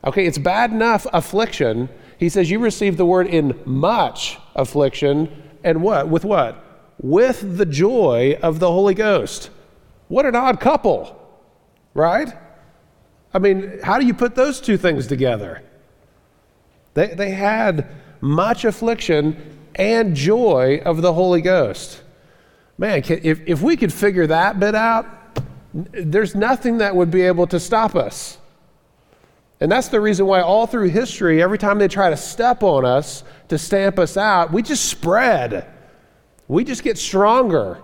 Okay, 0.04 0.26
it's 0.26 0.38
bad 0.38 0.70
enough 0.70 1.06
affliction. 1.12 1.88
He 2.18 2.28
says, 2.28 2.50
You 2.50 2.58
received 2.58 2.98
the 2.98 3.06
word 3.06 3.26
in 3.26 3.60
much 3.64 4.38
affliction, 4.54 5.42
and 5.64 5.82
what? 5.82 6.08
With 6.08 6.24
what? 6.24 6.64
With 7.00 7.58
the 7.58 7.66
joy 7.66 8.38
of 8.42 8.58
the 8.60 8.70
Holy 8.70 8.94
Ghost. 8.94 9.50
What 10.08 10.24
an 10.24 10.34
odd 10.34 10.60
couple, 10.60 11.16
right? 11.94 12.32
I 13.32 13.38
mean, 13.38 13.80
how 13.82 13.98
do 13.98 14.06
you 14.06 14.14
put 14.14 14.34
those 14.34 14.60
two 14.60 14.76
things 14.76 15.06
together? 15.06 15.62
They, 16.94 17.08
they 17.08 17.30
had 17.30 17.86
much 18.20 18.64
affliction 18.64 19.58
and 19.74 20.16
joy 20.16 20.80
of 20.84 21.02
the 21.02 21.12
Holy 21.12 21.42
Ghost. 21.42 22.02
Man, 22.78 23.02
can, 23.02 23.20
if, 23.22 23.40
if 23.46 23.60
we 23.60 23.76
could 23.76 23.92
figure 23.92 24.26
that 24.26 24.58
bit 24.58 24.74
out, 24.74 25.06
there's 25.72 26.34
nothing 26.34 26.78
that 26.78 26.96
would 26.96 27.10
be 27.10 27.22
able 27.22 27.46
to 27.48 27.60
stop 27.60 27.94
us. 27.94 28.38
And 29.60 29.70
that's 29.70 29.88
the 29.88 30.00
reason 30.00 30.26
why, 30.26 30.40
all 30.40 30.66
through 30.66 30.90
history, 30.90 31.42
every 31.42 31.58
time 31.58 31.78
they 31.78 31.88
try 31.88 32.10
to 32.10 32.16
step 32.16 32.62
on 32.62 32.84
us 32.84 33.24
to 33.48 33.58
stamp 33.58 33.98
us 33.98 34.16
out, 34.16 34.52
we 34.52 34.62
just 34.62 34.84
spread. 34.84 35.66
We 36.46 36.64
just 36.64 36.84
get 36.84 36.96
stronger. 36.96 37.82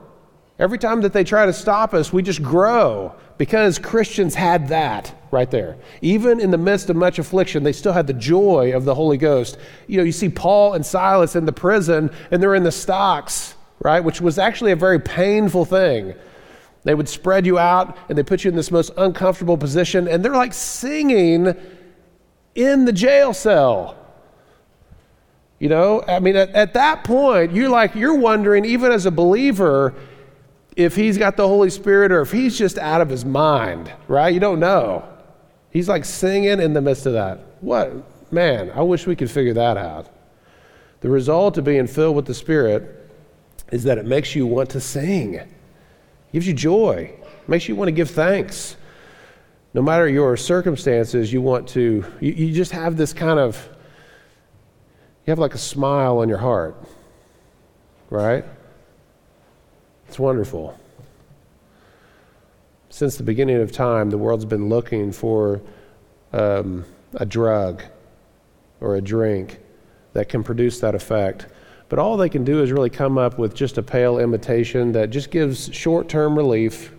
Every 0.59 0.79
time 0.79 1.01
that 1.01 1.13
they 1.13 1.25
try 1.25 1.47
to 1.47 1.53
stop 1.53 1.95
us, 1.95 2.13
we 2.13 2.23
just 2.23 2.43
grow 2.43 3.15
because 3.39 3.81
Christians 3.81 4.37
had 4.37 4.69
that 4.69 5.13
right 5.33 5.51
there. 5.51 5.77
Even 6.01 6.39
in 6.39 6.53
the 6.53 6.59
midst 6.59 6.91
of 6.91 6.97
much 6.97 7.19
affliction, 7.19 7.65
they 7.65 7.73
still 7.73 7.93
had 7.93 8.07
the 8.07 8.13
joy 8.13 8.73
of 8.73 8.85
the 8.85 8.95
Holy 8.95 9.17
Ghost. 9.17 9.59
You 9.89 9.99
know, 9.99 10.05
you 10.05 10.13
see 10.13 10.29
Paul 10.29 10.75
and 10.75 10.87
Silas 10.87 11.35
in 11.35 11.45
the 11.45 11.53
prison, 11.53 12.09
and 12.31 12.41
they're 12.41 12.55
in 12.55 12.63
the 12.63 12.71
stocks, 12.71 13.57
right? 13.81 13.99
Which 13.99 14.21
was 14.21 14.39
actually 14.39 14.71
a 14.71 14.77
very 14.77 15.01
painful 15.01 15.65
thing. 15.65 16.15
They 16.85 16.95
would 16.95 17.09
spread 17.09 17.47
you 17.47 17.59
out 17.59 17.97
and 18.09 18.17
they 18.17 18.23
put 18.23 18.45
you 18.45 18.51
in 18.51 18.57
this 18.57 18.71
most 18.71 18.93
uncomfortable 18.97 19.57
position, 19.57 20.07
and 20.07 20.25
they're 20.25 20.33
like 20.33 20.55
singing 20.55 21.55
in 22.55 22.85
the 22.85 22.93
jail 22.93 23.33
cell. 23.33 23.97
You 25.59 25.69
know, 25.71 26.05
I 26.07 26.21
mean, 26.21 26.37
at, 26.37 26.51
at 26.51 26.75
that 26.75 27.05
point, 27.05 27.53
you're 27.53 27.71
like, 27.71 27.95
you're 27.95 28.17
wondering, 28.17 28.65
even 28.65 28.93
as 28.93 29.07
a 29.07 29.11
believer, 29.11 29.95
if 30.77 30.95
he's 30.95 31.17
got 31.17 31.37
the 31.37 31.49
Holy 31.49 31.71
Spirit 31.71 32.13
or 32.13 32.21
if 32.21 32.31
he's 32.31 32.59
just 32.59 32.77
out 32.79 33.01
of 33.01 33.09
his 33.09 33.25
mind, 33.25 33.91
right? 34.09 34.35
You 34.35 34.41
don't 34.41 34.61
know. 34.61 35.09
He's 35.71 35.89
like 35.89 36.05
singing 36.05 36.61
in 36.61 36.73
the 36.73 36.81
midst 36.81 37.07
of 37.07 37.15
that. 37.15 37.41
What? 37.61 38.33
Man, 38.33 38.71
I 38.75 38.83
wish 38.83 39.07
we 39.07 39.17
could 39.17 39.31
figure 39.31 39.55
that 39.55 39.77
out. 39.77 40.09
The 41.01 41.09
result 41.09 41.57
of 41.57 41.65
being 41.65 41.87
filled 41.87 42.17
with 42.17 42.27
the 42.27 42.35
Spirit 42.35 43.11
is 43.73 43.85
that 43.85 43.97
it 43.97 44.05
makes 44.05 44.35
you 44.35 44.47
want 44.47 44.71
to 44.71 44.81
sing 44.81 45.41
gives 46.35 46.49
you 46.49 46.53
joy, 46.53 47.15
makes 47.47 47.69
you 47.69 47.77
want 47.77 47.87
to 47.87 47.93
give 47.93 48.11
thanks. 48.11 48.77
No 49.73 49.81
matter 49.81 50.09
your 50.09 50.37
circumstances, 50.37 51.33
you 51.33 51.41
want 51.41 51.69
to, 51.69 52.05
you, 52.21 52.33
you 52.33 52.53
just 52.53 52.73
have 52.73 52.97
this 52.97 53.13
kind 53.13 53.39
of, 53.39 53.57
you 55.25 55.31
have 55.31 55.39
like 55.39 55.55
a 55.55 55.59
smile 55.59 56.19
on 56.19 56.29
your 56.29 56.39
heart, 56.39 56.77
right? 58.11 58.45
It's 60.09 60.19
wonderful. 60.19 60.77
Since 62.91 63.17
the 63.17 63.23
beginning 63.23 63.61
of 63.61 63.71
time, 63.71 64.11
the 64.11 64.19
world's 64.19 64.45
been 64.45 64.69
looking 64.69 65.13
for 65.13 65.61
um, 66.33 66.85
a 67.15 67.25
drug 67.25 67.85
or 68.81 68.97
a 68.97 69.01
drink 69.01 69.61
that 70.15 70.29
can 70.29 70.43
produce 70.43 70.81
that 70.81 70.97
effect. 70.97 71.47
But 71.95 72.01
all 72.01 72.17
they 72.17 72.29
can 72.29 72.43
do 72.43 72.61
is 72.61 72.73
really 72.73 72.91
come 72.91 73.19
up 73.19 73.39
with 73.39 73.55
just 73.55 73.79
a 73.79 73.83
pale 73.85 74.19
imitation 74.19 74.91
that 74.95 75.11
just 75.11 75.31
gives 75.31 75.73
short 75.73 76.09
term 76.09 76.37
relief 76.37 76.93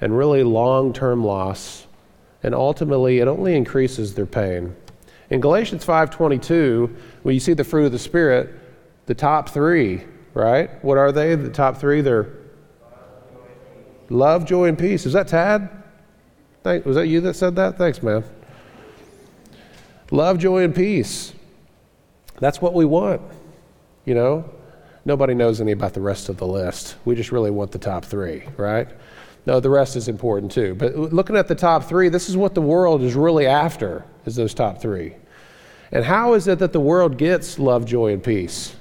and 0.00 0.18
really 0.18 0.42
long 0.42 0.92
term 0.92 1.22
loss. 1.24 1.86
And 2.42 2.52
ultimately, 2.52 3.20
it 3.20 3.28
only 3.28 3.54
increases 3.54 4.12
their 4.16 4.26
pain. 4.26 4.74
In 5.30 5.40
Galatians 5.40 5.84
5:22, 5.84 6.96
when 7.22 7.34
you 7.34 7.38
see 7.38 7.52
the 7.52 7.62
fruit 7.62 7.86
of 7.86 7.92
the 7.92 7.98
spirit, 8.00 8.50
the 9.06 9.14
top 9.14 9.50
3, 9.50 10.02
right? 10.34 10.84
What 10.84 10.98
are 10.98 11.12
they? 11.12 11.36
The 11.36 11.48
top 11.48 11.76
3 11.76 12.00
they're 12.00 12.26
love, 14.10 14.46
joy 14.46 14.64
and 14.64 14.76
peace. 14.76 15.06
Is 15.06 15.12
that 15.12 15.28
Tad? 15.28 15.70
Was 16.64 16.96
that 16.96 17.06
you 17.06 17.20
that 17.20 17.34
said 17.34 17.54
that? 17.54 17.78
Thanks, 17.78 18.02
man. 18.02 18.24
Love, 20.10 20.38
joy 20.38 20.64
and 20.64 20.74
peace. 20.74 21.32
That's 22.40 22.60
what 22.60 22.74
we 22.74 22.84
want. 22.84 23.22
You 24.06 24.14
know, 24.14 24.50
nobody 25.04 25.34
knows 25.34 25.60
any 25.60 25.72
about 25.72 25.92
the 25.92 26.00
rest 26.00 26.30
of 26.30 26.38
the 26.38 26.46
list. 26.46 26.96
We 27.04 27.14
just 27.14 27.32
really 27.32 27.50
want 27.50 27.72
the 27.72 27.78
top 27.78 28.06
three, 28.06 28.44
right? 28.56 28.88
No, 29.44 29.60
the 29.60 29.68
rest 29.68 29.96
is 29.96 30.08
important 30.08 30.50
too. 30.50 30.74
But 30.74 30.96
looking 30.96 31.36
at 31.36 31.48
the 31.48 31.54
top 31.54 31.84
three, 31.84 32.08
this 32.08 32.28
is 32.28 32.36
what 32.36 32.54
the 32.54 32.62
world 32.62 33.02
is 33.02 33.14
really 33.14 33.46
after, 33.46 34.04
is 34.24 34.36
those 34.36 34.54
top 34.54 34.80
three. 34.80 35.14
And 35.92 36.04
how 36.04 36.32
is 36.32 36.48
it 36.48 36.58
that 36.60 36.72
the 36.72 36.80
world 36.80 37.18
gets 37.18 37.58
love, 37.58 37.84
joy, 37.84 38.12
and 38.12 38.22
peace? 38.22 38.74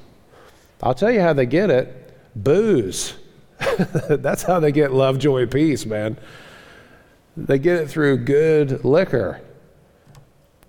I'll 0.81 0.95
tell 0.95 1.11
you 1.11 1.21
how 1.21 1.33
they 1.33 1.45
get 1.45 1.69
it 1.69 2.01
booze. 2.35 3.13
That's 4.09 4.43
how 4.43 4.59
they 4.59 4.71
get 4.71 4.91
love, 4.91 5.19
joy, 5.19 5.45
peace, 5.45 5.85
man. 5.85 6.17
They 7.37 7.59
get 7.59 7.77
it 7.81 7.89
through 7.89 8.19
good 8.19 8.85
liquor. 8.85 9.41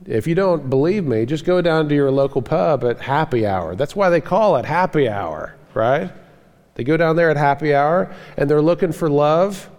If 0.04 0.26
you 0.26 0.35
don't 0.35 0.68
believe 0.68 1.04
me, 1.04 1.24
just 1.24 1.44
go 1.44 1.61
down 1.62 1.88
to 1.88 1.94
your 1.94 2.11
local 2.11 2.42
pub 2.42 2.85
at 2.85 3.00
happy 3.00 3.46
hour. 3.46 3.74
That's 3.74 3.96
why 3.96 4.11
they 4.11 4.20
call 4.20 4.56
it 4.56 4.64
happy 4.64 5.09
hour, 5.09 5.56
right? 5.74 6.12
They 6.74 6.85
go 6.85 6.96
down 6.96 7.16
there 7.16 7.30
at 7.30 7.37
happy 7.37 7.74
hour 7.74 8.14
and 8.37 8.48
they're 8.48 8.62
looking 8.62 8.92
for 8.92 9.09
love. 9.09 9.70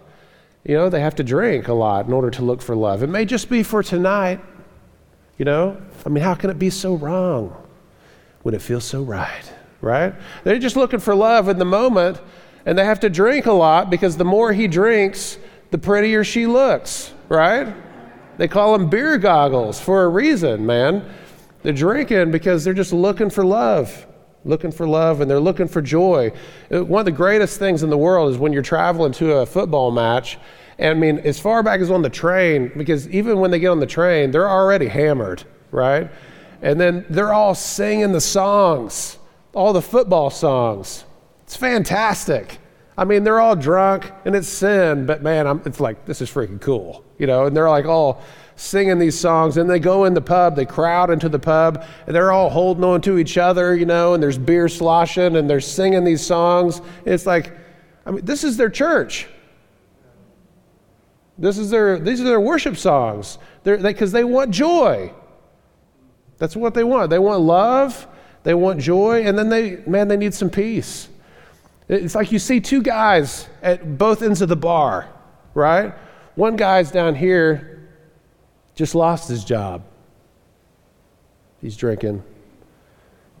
You 0.64 0.74
know, 0.74 0.88
they 0.90 1.00
have 1.00 1.14
to 1.16 1.24
drink 1.24 1.68
a 1.68 1.72
lot 1.72 2.06
in 2.06 2.12
order 2.12 2.30
to 2.30 2.42
look 2.42 2.60
for 2.60 2.74
love. 2.74 3.02
It 3.02 3.06
may 3.06 3.24
just 3.24 3.48
be 3.48 3.62
for 3.62 3.82
tonight. 3.82 4.40
You 5.38 5.44
know, 5.44 5.80
I 6.04 6.08
mean, 6.08 6.24
how 6.24 6.34
can 6.34 6.50
it 6.50 6.58
be 6.58 6.70
so 6.70 6.96
wrong 6.96 7.56
when 8.42 8.54
it 8.54 8.60
feels 8.60 8.84
so 8.84 9.02
right, 9.02 9.52
right? 9.80 10.12
They're 10.42 10.58
just 10.58 10.74
looking 10.74 10.98
for 10.98 11.14
love 11.14 11.48
in 11.48 11.58
the 11.58 11.64
moment 11.64 12.20
and 12.66 12.76
they 12.76 12.84
have 12.84 13.00
to 13.00 13.08
drink 13.08 13.46
a 13.46 13.52
lot 13.52 13.88
because 13.88 14.16
the 14.16 14.24
more 14.24 14.52
he 14.52 14.66
drinks, 14.66 15.38
the 15.70 15.78
prettier 15.78 16.24
she 16.24 16.46
looks, 16.46 17.12
right? 17.28 17.72
They 18.38 18.48
call 18.48 18.78
them 18.78 18.88
beer 18.88 19.18
goggles 19.18 19.80
for 19.80 20.04
a 20.04 20.08
reason, 20.08 20.64
man. 20.64 21.04
They're 21.62 21.72
drinking 21.72 22.30
because 22.30 22.64
they're 22.64 22.72
just 22.72 22.92
looking 22.92 23.30
for 23.30 23.44
love, 23.44 24.06
looking 24.44 24.70
for 24.70 24.86
love, 24.86 25.20
and 25.20 25.30
they're 25.30 25.40
looking 25.40 25.66
for 25.66 25.82
joy. 25.82 26.32
Uh, 26.72 26.84
one 26.84 27.00
of 27.00 27.04
the 27.04 27.12
greatest 27.12 27.58
things 27.58 27.82
in 27.82 27.90
the 27.90 27.98
world 27.98 28.30
is 28.30 28.38
when 28.38 28.52
you're 28.52 28.62
traveling 28.62 29.12
to 29.14 29.32
a 29.38 29.46
football 29.46 29.90
match. 29.90 30.38
And 30.78 30.90
I 30.90 30.94
mean, 30.94 31.18
as 31.18 31.40
far 31.40 31.64
back 31.64 31.80
as 31.80 31.90
on 31.90 32.02
the 32.02 32.08
train, 32.08 32.70
because 32.76 33.08
even 33.08 33.40
when 33.40 33.50
they 33.50 33.58
get 33.58 33.68
on 33.68 33.80
the 33.80 33.86
train, 33.86 34.30
they're 34.30 34.48
already 34.48 34.86
hammered, 34.86 35.42
right? 35.72 36.08
And 36.62 36.80
then 36.80 37.04
they're 37.10 37.32
all 37.32 37.56
singing 37.56 38.12
the 38.12 38.20
songs, 38.20 39.18
all 39.52 39.72
the 39.72 39.82
football 39.82 40.30
songs. 40.30 41.04
It's 41.42 41.56
fantastic. 41.56 42.58
I 42.98 43.04
mean, 43.04 43.22
they're 43.22 43.38
all 43.38 43.54
drunk 43.54 44.10
and 44.24 44.34
it's 44.34 44.48
sin, 44.48 45.06
but 45.06 45.22
man, 45.22 45.46
I'm, 45.46 45.62
it's 45.64 45.78
like, 45.78 46.04
this 46.04 46.20
is 46.20 46.28
freaking 46.28 46.60
cool, 46.60 47.04
you 47.16 47.28
know? 47.28 47.46
And 47.46 47.56
they're 47.56 47.70
like 47.70 47.84
all 47.84 48.20
singing 48.56 48.98
these 48.98 49.16
songs 49.16 49.56
and 49.56 49.70
they 49.70 49.78
go 49.78 50.04
in 50.04 50.14
the 50.14 50.20
pub, 50.20 50.56
they 50.56 50.66
crowd 50.66 51.08
into 51.08 51.28
the 51.28 51.38
pub 51.38 51.84
and 52.08 52.16
they're 52.16 52.32
all 52.32 52.50
holding 52.50 52.82
on 52.82 53.00
to 53.02 53.16
each 53.16 53.38
other, 53.38 53.76
you 53.76 53.86
know, 53.86 54.14
and 54.14 54.22
there's 54.22 54.36
beer 54.36 54.68
sloshing 54.68 55.36
and 55.36 55.48
they're 55.48 55.60
singing 55.60 56.02
these 56.02 56.26
songs. 56.26 56.82
It's 57.04 57.24
like, 57.24 57.56
I 58.04 58.10
mean, 58.10 58.24
this 58.24 58.42
is 58.42 58.56
their 58.56 58.68
church. 58.68 59.28
This 61.38 61.56
is 61.56 61.70
their, 61.70 62.00
these 62.00 62.20
are 62.20 62.24
their 62.24 62.40
worship 62.40 62.76
songs 62.76 63.38
because 63.62 64.10
they, 64.10 64.22
they 64.22 64.24
want 64.24 64.50
joy. 64.50 65.12
That's 66.38 66.56
what 66.56 66.74
they 66.74 66.82
want. 66.82 67.10
They 67.10 67.20
want 67.20 67.42
love, 67.42 68.08
they 68.42 68.54
want 68.54 68.80
joy, 68.80 69.22
and 69.22 69.38
then 69.38 69.50
they, 69.50 69.76
man, 69.86 70.08
they 70.08 70.16
need 70.16 70.34
some 70.34 70.50
peace. 70.50 71.08
It's 71.88 72.14
like 72.14 72.30
you 72.32 72.38
see 72.38 72.60
two 72.60 72.82
guys 72.82 73.48
at 73.62 73.96
both 73.96 74.22
ends 74.22 74.42
of 74.42 74.48
the 74.48 74.56
bar, 74.56 75.08
right? 75.54 75.94
One 76.34 76.56
guy's 76.56 76.90
down 76.90 77.14
here, 77.14 77.88
just 78.74 78.94
lost 78.94 79.28
his 79.28 79.44
job. 79.44 79.84
He's 81.60 81.76
drinking. 81.76 82.22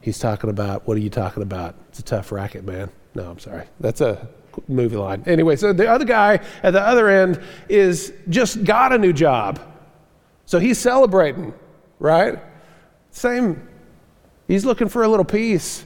He's 0.00 0.18
talking 0.18 0.50
about, 0.50 0.86
what 0.88 0.96
are 0.96 1.00
you 1.00 1.10
talking 1.10 1.42
about? 1.42 1.74
It's 1.90 1.98
a 1.98 2.02
tough 2.02 2.32
racket, 2.32 2.64
man. 2.64 2.90
No, 3.14 3.30
I'm 3.30 3.38
sorry. 3.38 3.66
That's 3.80 4.00
a 4.00 4.28
movie 4.66 4.96
line. 4.96 5.22
Anyway, 5.26 5.56
so 5.56 5.72
the 5.72 5.88
other 5.88 6.04
guy 6.04 6.40
at 6.62 6.72
the 6.72 6.80
other 6.80 7.08
end 7.08 7.40
is 7.68 8.12
just 8.28 8.64
got 8.64 8.92
a 8.92 8.98
new 8.98 9.12
job. 9.12 9.60
So 10.46 10.58
he's 10.58 10.78
celebrating, 10.78 11.52
right? 11.98 12.38
Same. 13.10 13.68
He's 14.46 14.64
looking 14.64 14.88
for 14.88 15.02
a 15.02 15.08
little 15.08 15.24
peace. 15.24 15.84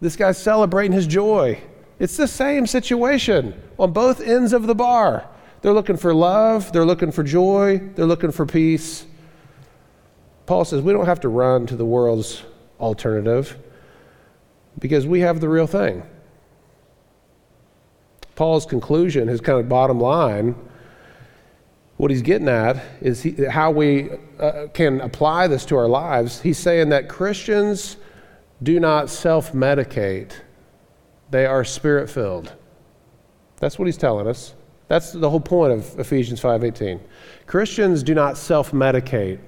This 0.00 0.16
guy's 0.16 0.36
celebrating 0.36 0.92
his 0.92 1.06
joy. 1.06 1.60
It's 2.02 2.16
the 2.16 2.26
same 2.26 2.66
situation 2.66 3.54
on 3.78 3.92
both 3.92 4.20
ends 4.20 4.52
of 4.52 4.66
the 4.66 4.74
bar. 4.74 5.24
They're 5.60 5.72
looking 5.72 5.96
for 5.96 6.12
love, 6.12 6.72
they're 6.72 6.84
looking 6.84 7.12
for 7.12 7.22
joy, 7.22 7.78
they're 7.94 8.06
looking 8.06 8.32
for 8.32 8.44
peace. 8.44 9.06
Paul 10.46 10.64
says 10.64 10.82
we 10.82 10.92
don't 10.92 11.06
have 11.06 11.20
to 11.20 11.28
run 11.28 11.64
to 11.68 11.76
the 11.76 11.84
world's 11.84 12.42
alternative 12.80 13.56
because 14.80 15.06
we 15.06 15.20
have 15.20 15.38
the 15.40 15.48
real 15.48 15.68
thing. 15.68 16.02
Paul's 18.34 18.66
conclusion, 18.66 19.28
his 19.28 19.40
kind 19.40 19.60
of 19.60 19.68
bottom 19.68 20.00
line, 20.00 20.56
what 21.98 22.10
he's 22.10 22.22
getting 22.22 22.48
at 22.48 22.82
is 23.00 23.22
he, 23.22 23.44
how 23.44 23.70
we 23.70 24.10
uh, 24.40 24.66
can 24.74 25.00
apply 25.02 25.46
this 25.46 25.64
to 25.66 25.76
our 25.76 25.86
lives. 25.86 26.40
He's 26.40 26.58
saying 26.58 26.88
that 26.88 27.08
Christians 27.08 27.96
do 28.60 28.80
not 28.80 29.08
self 29.08 29.52
medicate, 29.52 30.32
they 31.32 31.46
are 31.46 31.64
spirit 31.64 32.10
filled. 32.10 32.52
That's 33.58 33.78
what 33.78 33.86
he's 33.86 33.96
telling 33.96 34.28
us. 34.28 34.54
That's 34.88 35.12
the 35.12 35.30
whole 35.30 35.40
point 35.40 35.72
of 35.72 35.98
Ephesians 35.98 36.40
5:18. 36.40 37.00
Christians 37.46 38.02
do 38.02 38.14
not 38.14 38.36
self-medicate. 38.36 39.38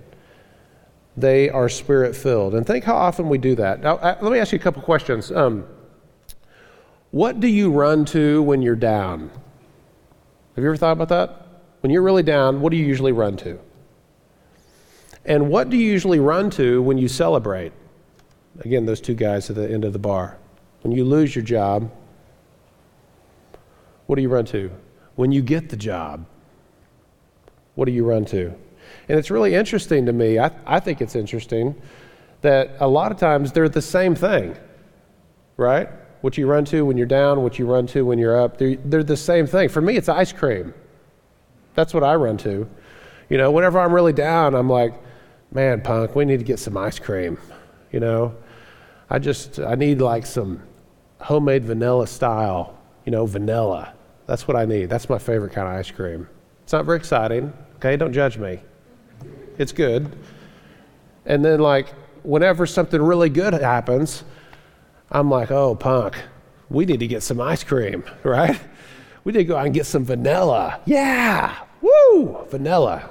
They 1.17 1.51
are 1.51 1.69
spirit-filled. 1.69 2.55
And 2.55 2.67
think 2.67 2.85
how 2.85 2.97
often 2.97 3.29
we 3.29 3.39
do 3.39 3.55
that. 3.57 3.83
Now, 3.83 3.97
uh, 3.97 4.17
let 4.23 4.33
me 4.33 4.39
ask 4.39 4.53
you 4.53 4.59
a 4.59 4.63
couple 4.63 4.83
questions. 4.83 5.31
Um, 5.31 5.65
what 7.11 7.39
do 7.39 7.47
you 7.47 7.71
run 7.71 8.07
to 8.07 8.43
when 8.43 8.63
you're 8.63 8.75
down? 8.75 9.31
Have 10.57 10.65
you 10.65 10.71
ever 10.71 10.77
thought 10.77 10.93
about 10.93 11.11
that? 11.11 11.47
When 11.81 11.91
you're 11.93 12.03
really 12.03 12.23
down, 12.23 12.63
what 12.63 12.71
do 12.71 12.79
you 12.79 12.87
usually 12.87 13.13
run 13.13 13.37
to? 13.39 13.61
And 15.27 15.51
what 15.51 15.69
do 15.69 15.77
you 15.77 15.93
usually 15.93 16.19
run 16.19 16.49
to 16.51 16.83
when 16.83 16.97
you 16.97 17.09
celebrate? 17.09 17.73
Again, 18.61 18.87
those 18.87 19.01
two 19.01 19.15
guys 19.15 19.51
at 19.51 19.57
the 19.57 19.71
end 19.71 19.85
of 19.85 19.93
the 19.93 19.99
bar. 19.99 20.39
When 20.85 20.93
you 20.93 21.07
lose 21.07 21.35
your 21.35 21.43
job, 21.43 21.91
what 24.05 24.17
do 24.17 24.23
you 24.23 24.29
run 24.29 24.45
to? 24.47 24.71
When 25.17 25.33
you 25.33 25.41
get 25.41 25.71
the 25.71 25.79
job, 25.79 26.27
what 27.75 27.87
do 27.87 27.93
you 27.93 28.05
run 28.05 28.27
to? 28.27 28.55
And 29.09 29.19
it's 29.19 29.31
really 29.31 29.55
interesting 29.55 30.05
to 30.05 30.13
me, 30.13 30.39
I, 30.39 30.51
I 30.67 30.81
think 30.81 31.01
it's 31.01 31.17
interesting, 31.17 31.75
that 32.43 32.77
a 32.81 32.87
lot 32.87 33.13
of 33.13 33.19
times 33.19 33.51
they're 33.51 33.71
the 33.71 33.81
same 33.81 34.15
thing, 34.15 34.59
right? 35.57 35.89
What 36.21 36.37
you 36.37 36.47
run 36.47 36.67
to 36.67 36.85
when 36.85 36.99
you're 36.99 37.07
down, 37.07 37.43
what 37.43 37.59
you 37.59 37.65
run 37.65 37.87
to 37.89 38.05
when 38.05 38.19
you're 38.19 38.39
up, 38.39 38.59
they're, 38.59 38.77
they're 38.77 39.03
the 39.03 39.17
same 39.17 39.47
thing. 39.47 39.71
For 39.71 39.81
me, 39.81 39.97
it's 39.97 40.11
ice 40.11 40.35
cream. 40.35 40.75
That's 41.75 41.95
what 41.95 42.05
I 42.05 42.15
run 42.15 42.37
to. 42.39 42.69
You 43.31 43.39
know, 43.39 43.51
whenever 43.51 43.81
I'm 43.81 43.95
really 43.95 44.13
down, 44.13 44.55
I'm 44.55 44.69
like, 44.69 44.93
man, 45.51 45.81
punk, 45.81 46.15
we 46.15 46.27
need 46.27 46.41
to 46.41 46.45
get 46.45 46.59
some 46.59 46.77
ice 46.77 46.99
cream. 46.99 47.39
You 47.91 48.01
know, 48.01 48.37
I 49.09 49.19
just, 49.19 49.59
I 49.59 49.77
need 49.77 50.03
like 50.03 50.27
some 50.27 50.61
homemade 51.25 51.65
vanilla 51.65 52.07
style, 52.07 52.77
you 53.07 53.11
know, 53.11 53.25
vanilla. 53.25 53.95
That's 54.27 54.47
what 54.47 54.59
I 54.59 54.67
need. 54.67 54.91
That's 54.91 55.09
my 55.09 55.19
favorite 55.19 55.53
kind 55.53 55.67
of 55.67 55.75
ice 55.75 55.91
cream. 55.91 56.29
It's 56.63 56.73
not 56.75 56.85
very 56.85 56.99
exciting, 56.99 57.51
okay? 57.77 57.97
Don't 57.97 58.13
judge 58.13 58.37
me. 58.37 58.61
It's 59.57 59.73
good. 59.73 60.15
And 61.25 61.43
then, 61.43 61.61
like, 61.61 61.89
whenever 62.25 62.67
something 62.67 63.01
really 63.01 63.31
good 63.31 63.55
happens, 63.55 64.23
I'm 65.11 65.31
like, 65.31 65.51
oh, 65.51 65.75
punk, 65.75 66.17
we 66.69 66.85
need 66.85 67.01
to 67.01 67.07
get 67.07 67.23
some 67.23 67.41
ice 67.41 67.65
cream, 67.65 68.05
right? 68.23 68.61
We 69.25 69.33
need 69.33 69.39
to 69.39 69.45
go 69.45 69.57
out 69.57 69.65
and 69.65 69.75
get 69.75 69.87
some 69.87 70.05
vanilla. 70.05 70.81
Yeah, 70.85 71.57
woo, 71.81 72.47
vanilla. 72.51 73.09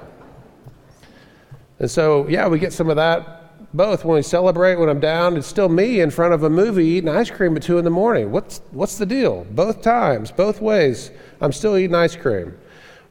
And 1.80 1.90
so, 1.90 2.28
yeah, 2.28 2.46
we 2.46 2.60
get 2.60 2.72
some 2.72 2.90
of 2.90 2.96
that 2.96 3.43
both. 3.74 4.04
When 4.04 4.16
we 4.16 4.22
celebrate, 4.22 4.76
when 4.76 4.88
I'm 4.88 5.00
down, 5.00 5.36
it's 5.36 5.46
still 5.46 5.68
me 5.68 6.00
in 6.00 6.10
front 6.10 6.32
of 6.32 6.42
a 6.44 6.50
movie 6.50 6.86
eating 6.86 7.08
ice 7.08 7.30
cream 7.30 7.56
at 7.56 7.62
2 7.62 7.78
in 7.78 7.84
the 7.84 7.90
morning. 7.90 8.30
What's, 8.30 8.62
what's 8.70 8.96
the 8.96 9.06
deal? 9.06 9.46
Both 9.50 9.82
times, 9.82 10.30
both 10.30 10.60
ways, 10.60 11.10
I'm 11.40 11.52
still 11.52 11.76
eating 11.76 11.94
ice 11.94 12.16
cream. 12.16 12.56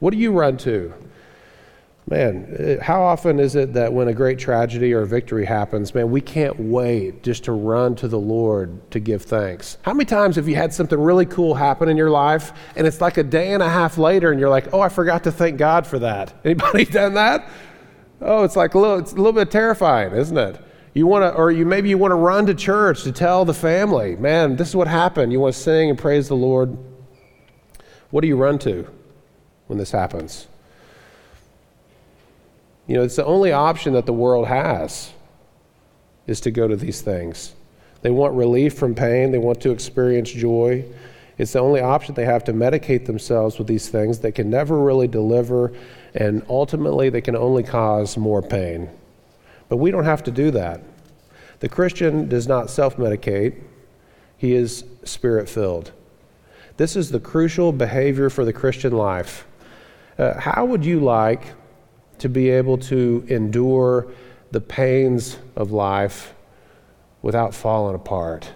What 0.00 0.10
do 0.10 0.16
you 0.16 0.32
run 0.32 0.56
to? 0.58 0.92
Man, 2.06 2.54
eh, 2.58 2.76
how 2.82 3.02
often 3.02 3.40
is 3.40 3.54
it 3.56 3.72
that 3.72 3.90
when 3.90 4.08
a 4.08 4.12
great 4.12 4.38
tragedy 4.38 4.92
or 4.92 5.06
victory 5.06 5.46
happens, 5.46 5.94
man, 5.94 6.10
we 6.10 6.20
can't 6.20 6.58
wait 6.60 7.22
just 7.22 7.44
to 7.44 7.52
run 7.52 7.94
to 7.96 8.08
the 8.08 8.18
Lord 8.18 8.90
to 8.90 9.00
give 9.00 9.22
thanks? 9.22 9.78
How 9.82 9.94
many 9.94 10.04
times 10.04 10.36
have 10.36 10.46
you 10.46 10.54
had 10.54 10.74
something 10.74 11.00
really 11.00 11.24
cool 11.24 11.54
happen 11.54 11.88
in 11.88 11.96
your 11.96 12.10
life 12.10 12.52
and 12.76 12.86
it's 12.86 13.00
like 13.00 13.16
a 13.16 13.22
day 13.22 13.54
and 13.54 13.62
a 13.62 13.68
half 13.68 13.96
later 13.96 14.30
and 14.30 14.38
you're 14.38 14.50
like, 14.50 14.74
oh, 14.74 14.80
I 14.80 14.90
forgot 14.90 15.24
to 15.24 15.32
thank 15.32 15.56
God 15.56 15.86
for 15.86 15.98
that? 16.00 16.34
Anybody 16.44 16.84
done 16.84 17.14
that? 17.14 17.48
Oh, 18.20 18.44
it's 18.44 18.56
like 18.56 18.74
a 18.74 18.78
little, 18.78 18.98
it's 18.98 19.12
a 19.12 19.16
little 19.16 19.32
bit 19.32 19.50
terrifying, 19.50 20.12
isn't 20.12 20.36
it? 20.36 20.60
You 20.94 21.06
want 21.06 21.22
to, 21.22 21.34
or 21.34 21.50
you 21.50 21.66
maybe 21.66 21.88
you 21.88 21.98
want 21.98 22.12
to 22.12 22.16
run 22.16 22.46
to 22.46 22.54
church 22.54 23.02
to 23.02 23.12
tell 23.12 23.44
the 23.44 23.54
family, 23.54 24.16
man, 24.16 24.56
this 24.56 24.68
is 24.68 24.76
what 24.76 24.86
happened. 24.86 25.32
You 25.32 25.40
want 25.40 25.54
to 25.54 25.60
sing 25.60 25.90
and 25.90 25.98
praise 25.98 26.28
the 26.28 26.36
Lord. 26.36 26.76
What 28.10 28.20
do 28.20 28.28
you 28.28 28.36
run 28.36 28.58
to 28.60 28.88
when 29.66 29.78
this 29.78 29.90
happens? 29.90 30.46
You 32.86 32.96
know, 32.96 33.02
it's 33.02 33.16
the 33.16 33.24
only 33.24 33.50
option 33.50 33.94
that 33.94 34.06
the 34.06 34.12
world 34.12 34.46
has 34.46 35.12
is 36.26 36.40
to 36.42 36.50
go 36.50 36.68
to 36.68 36.76
these 36.76 37.00
things. 37.00 37.54
They 38.02 38.10
want 38.10 38.34
relief 38.34 38.74
from 38.74 38.94
pain, 38.94 39.32
they 39.32 39.38
want 39.38 39.60
to 39.62 39.70
experience 39.70 40.30
joy. 40.30 40.84
It's 41.36 41.52
the 41.52 41.58
only 41.58 41.80
option 41.80 42.14
they 42.14 42.24
have 42.24 42.44
to 42.44 42.52
medicate 42.52 43.06
themselves 43.06 43.58
with 43.58 43.66
these 43.66 43.88
things. 43.88 44.20
They 44.20 44.32
can 44.32 44.50
never 44.50 44.78
really 44.80 45.08
deliver, 45.08 45.72
and 46.14 46.44
ultimately, 46.48 47.10
they 47.10 47.20
can 47.20 47.36
only 47.36 47.62
cause 47.62 48.16
more 48.16 48.40
pain. 48.40 48.88
But 49.68 49.78
we 49.78 49.90
don't 49.90 50.04
have 50.04 50.22
to 50.24 50.30
do 50.30 50.50
that. 50.52 50.82
The 51.60 51.68
Christian 51.68 52.28
does 52.28 52.46
not 52.46 52.70
self 52.70 52.96
medicate, 52.96 53.62
he 54.36 54.54
is 54.54 54.84
spirit 55.04 55.48
filled. 55.48 55.92
This 56.76 56.96
is 56.96 57.10
the 57.10 57.20
crucial 57.20 57.72
behavior 57.72 58.30
for 58.30 58.44
the 58.44 58.52
Christian 58.52 58.92
life. 58.92 59.46
Uh, 60.18 60.38
how 60.38 60.64
would 60.64 60.84
you 60.84 61.00
like 61.00 61.54
to 62.18 62.28
be 62.28 62.50
able 62.50 62.78
to 62.78 63.24
endure 63.28 64.08
the 64.50 64.60
pains 64.60 65.38
of 65.56 65.72
life 65.72 66.34
without 67.22 67.54
falling 67.54 67.94
apart? 67.94 68.52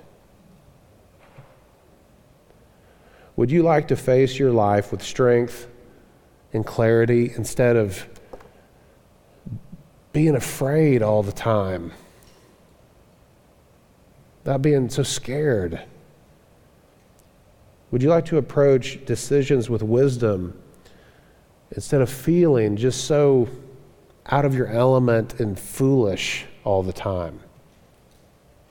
Would 3.39 3.53
you 3.53 3.63
like 3.63 3.87
to 3.87 3.97
face 3.97 4.37
your 4.37 4.51
life 4.51 4.91
with 4.91 5.01
strength 5.01 5.69
and 6.53 6.67
clarity 6.67 7.33
instead 7.37 7.77
of 7.77 8.05
being 10.13 10.35
afraid 10.35 11.03
all 11.05 11.23
the 11.23 11.31
time? 11.31 11.93
Not 14.45 14.61
being 14.61 14.89
so 14.89 15.05
scared? 15.05 15.81
Would 17.93 18.03
you 18.03 18.09
like 18.09 18.25
to 18.25 18.39
approach 18.39 19.05
decisions 19.05 19.71
with 19.71 19.85
wisdom 19.85 20.61
instead 21.71 22.01
of 22.01 22.11
feeling 22.11 22.75
just 22.75 23.05
so 23.05 23.49
out 24.27 24.47
of 24.47 24.57
your 24.57 24.67
element 24.67 25.39
and 25.39 25.57
foolish 25.57 26.45
all 26.65 26.83
the 26.83 26.93
time? 26.93 27.39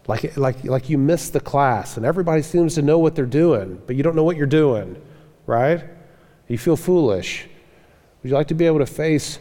Like, 0.08 0.38
like, 0.38 0.64
like 0.64 0.90
you 0.90 0.98
miss 0.98 1.30
the 1.30 1.40
class 1.40 1.98
and 1.98 2.06
everybody 2.06 2.42
seems 2.42 2.76
to 2.76 2.82
know 2.82 2.98
what 2.98 3.16
they're 3.16 3.26
doing, 3.26 3.82
but 3.86 3.96
you 3.96 4.04
don't 4.04 4.16
know 4.16 4.24
what 4.24 4.38
you're 4.38 4.46
doing, 4.48 5.02
right? 5.46 5.84
You 6.48 6.58
feel 6.58 6.78
foolish. 6.78 7.46
Would 8.24 8.30
you 8.30 8.36
like 8.36 8.48
to 8.48 8.56
be 8.56 8.66
able 8.66 8.80
to 8.80 8.86
face 8.86 9.40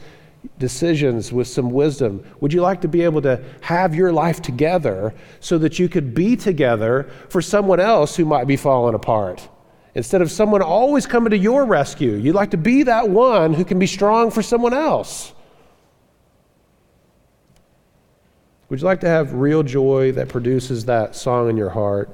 decisions 0.58 1.32
with 1.32 1.46
some 1.46 1.70
wisdom? 1.70 2.24
Would 2.40 2.52
you 2.52 2.60
like 2.60 2.80
to 2.80 2.88
be 2.88 3.02
able 3.02 3.22
to 3.22 3.42
have 3.60 3.94
your 3.94 4.12
life 4.12 4.42
together 4.42 5.14
so 5.40 5.58
that 5.58 5.78
you 5.78 5.88
could 5.88 6.14
be 6.14 6.36
together 6.36 7.08
for 7.28 7.40
someone 7.40 7.80
else 7.80 8.16
who 8.16 8.24
might 8.24 8.46
be 8.46 8.56
falling 8.56 8.94
apart? 8.94 9.48
Instead 9.94 10.20
of 10.20 10.30
someone 10.30 10.62
always 10.62 11.06
coming 11.06 11.30
to 11.30 11.38
your 11.38 11.64
rescue, 11.64 12.14
you'd 12.14 12.34
like 12.34 12.50
to 12.50 12.58
be 12.58 12.82
that 12.82 13.08
one 13.08 13.54
who 13.54 13.64
can 13.64 13.78
be 13.78 13.86
strong 13.86 14.30
for 14.30 14.42
someone 14.42 14.74
else. 14.74 15.32
Would 18.68 18.80
you 18.80 18.84
like 18.84 19.00
to 19.00 19.08
have 19.08 19.32
real 19.32 19.62
joy 19.62 20.10
that 20.12 20.28
produces 20.28 20.86
that 20.86 21.14
song 21.14 21.48
in 21.48 21.56
your 21.56 21.70
heart? 21.70 22.10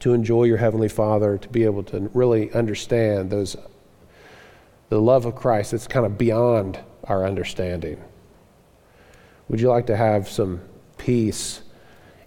To 0.00 0.12
enjoy 0.12 0.44
your 0.44 0.58
Heavenly 0.58 0.90
Father, 0.90 1.38
to 1.38 1.48
be 1.48 1.64
able 1.64 1.82
to 1.84 2.10
really 2.12 2.52
understand 2.52 3.30
those, 3.30 3.56
the 4.90 5.00
love 5.00 5.24
of 5.24 5.34
Christ 5.34 5.70
that's 5.70 5.86
kind 5.86 6.04
of 6.04 6.18
beyond 6.18 6.78
our 7.04 7.24
understanding? 7.24 8.02
Would 9.48 9.58
you 9.58 9.68
like 9.68 9.86
to 9.86 9.96
have 9.96 10.28
some 10.28 10.60
peace 10.98 11.62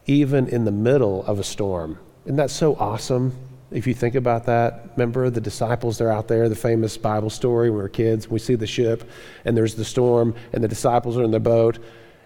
even 0.08 0.48
in 0.48 0.66
the 0.66 0.72
middle 0.72 1.24
of 1.26 1.38
a 1.38 1.44
storm? 1.44 2.00
Isn't 2.26 2.38
that 2.38 2.50
so 2.50 2.76
awesome? 2.76 3.38
If 3.70 3.86
you 3.86 3.94
think 3.94 4.16
about 4.16 4.46
that, 4.48 4.94
remember 4.96 5.30
the 5.30 5.42
disciples, 5.42 6.00
they're 6.00 6.12
out 6.12 6.28
there, 6.28 6.50
the 6.50 6.56
famous 6.56 6.98
Bible 6.98 7.30
story 7.30 7.70
when 7.70 7.78
we 7.78 7.84
were 7.84 7.90
kids. 7.90 8.28
We 8.28 8.40
see 8.40 8.56
the 8.56 8.66
ship, 8.66 9.08
and 9.46 9.56
there's 9.56 9.76
the 9.76 9.86
storm, 9.86 10.34
and 10.54 10.64
the 10.64 10.68
disciples 10.68 11.18
are 11.18 11.24
in 11.24 11.32
the 11.32 11.40
boat, 11.40 11.78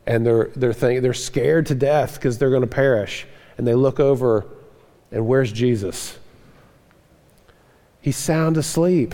and 0.05 0.25
they're, 0.25 0.51
they're, 0.55 0.73
think, 0.73 1.01
they're 1.01 1.13
scared 1.13 1.67
to 1.67 1.75
death 1.75 2.15
because 2.15 2.37
they're 2.37 2.49
going 2.49 2.61
to 2.61 2.67
perish. 2.67 3.25
And 3.57 3.67
they 3.67 3.75
look 3.75 3.99
over, 3.99 4.45
and 5.11 5.27
where's 5.27 5.51
Jesus? 5.51 6.17
He's 8.01 8.17
sound 8.17 8.57
asleep. 8.57 9.13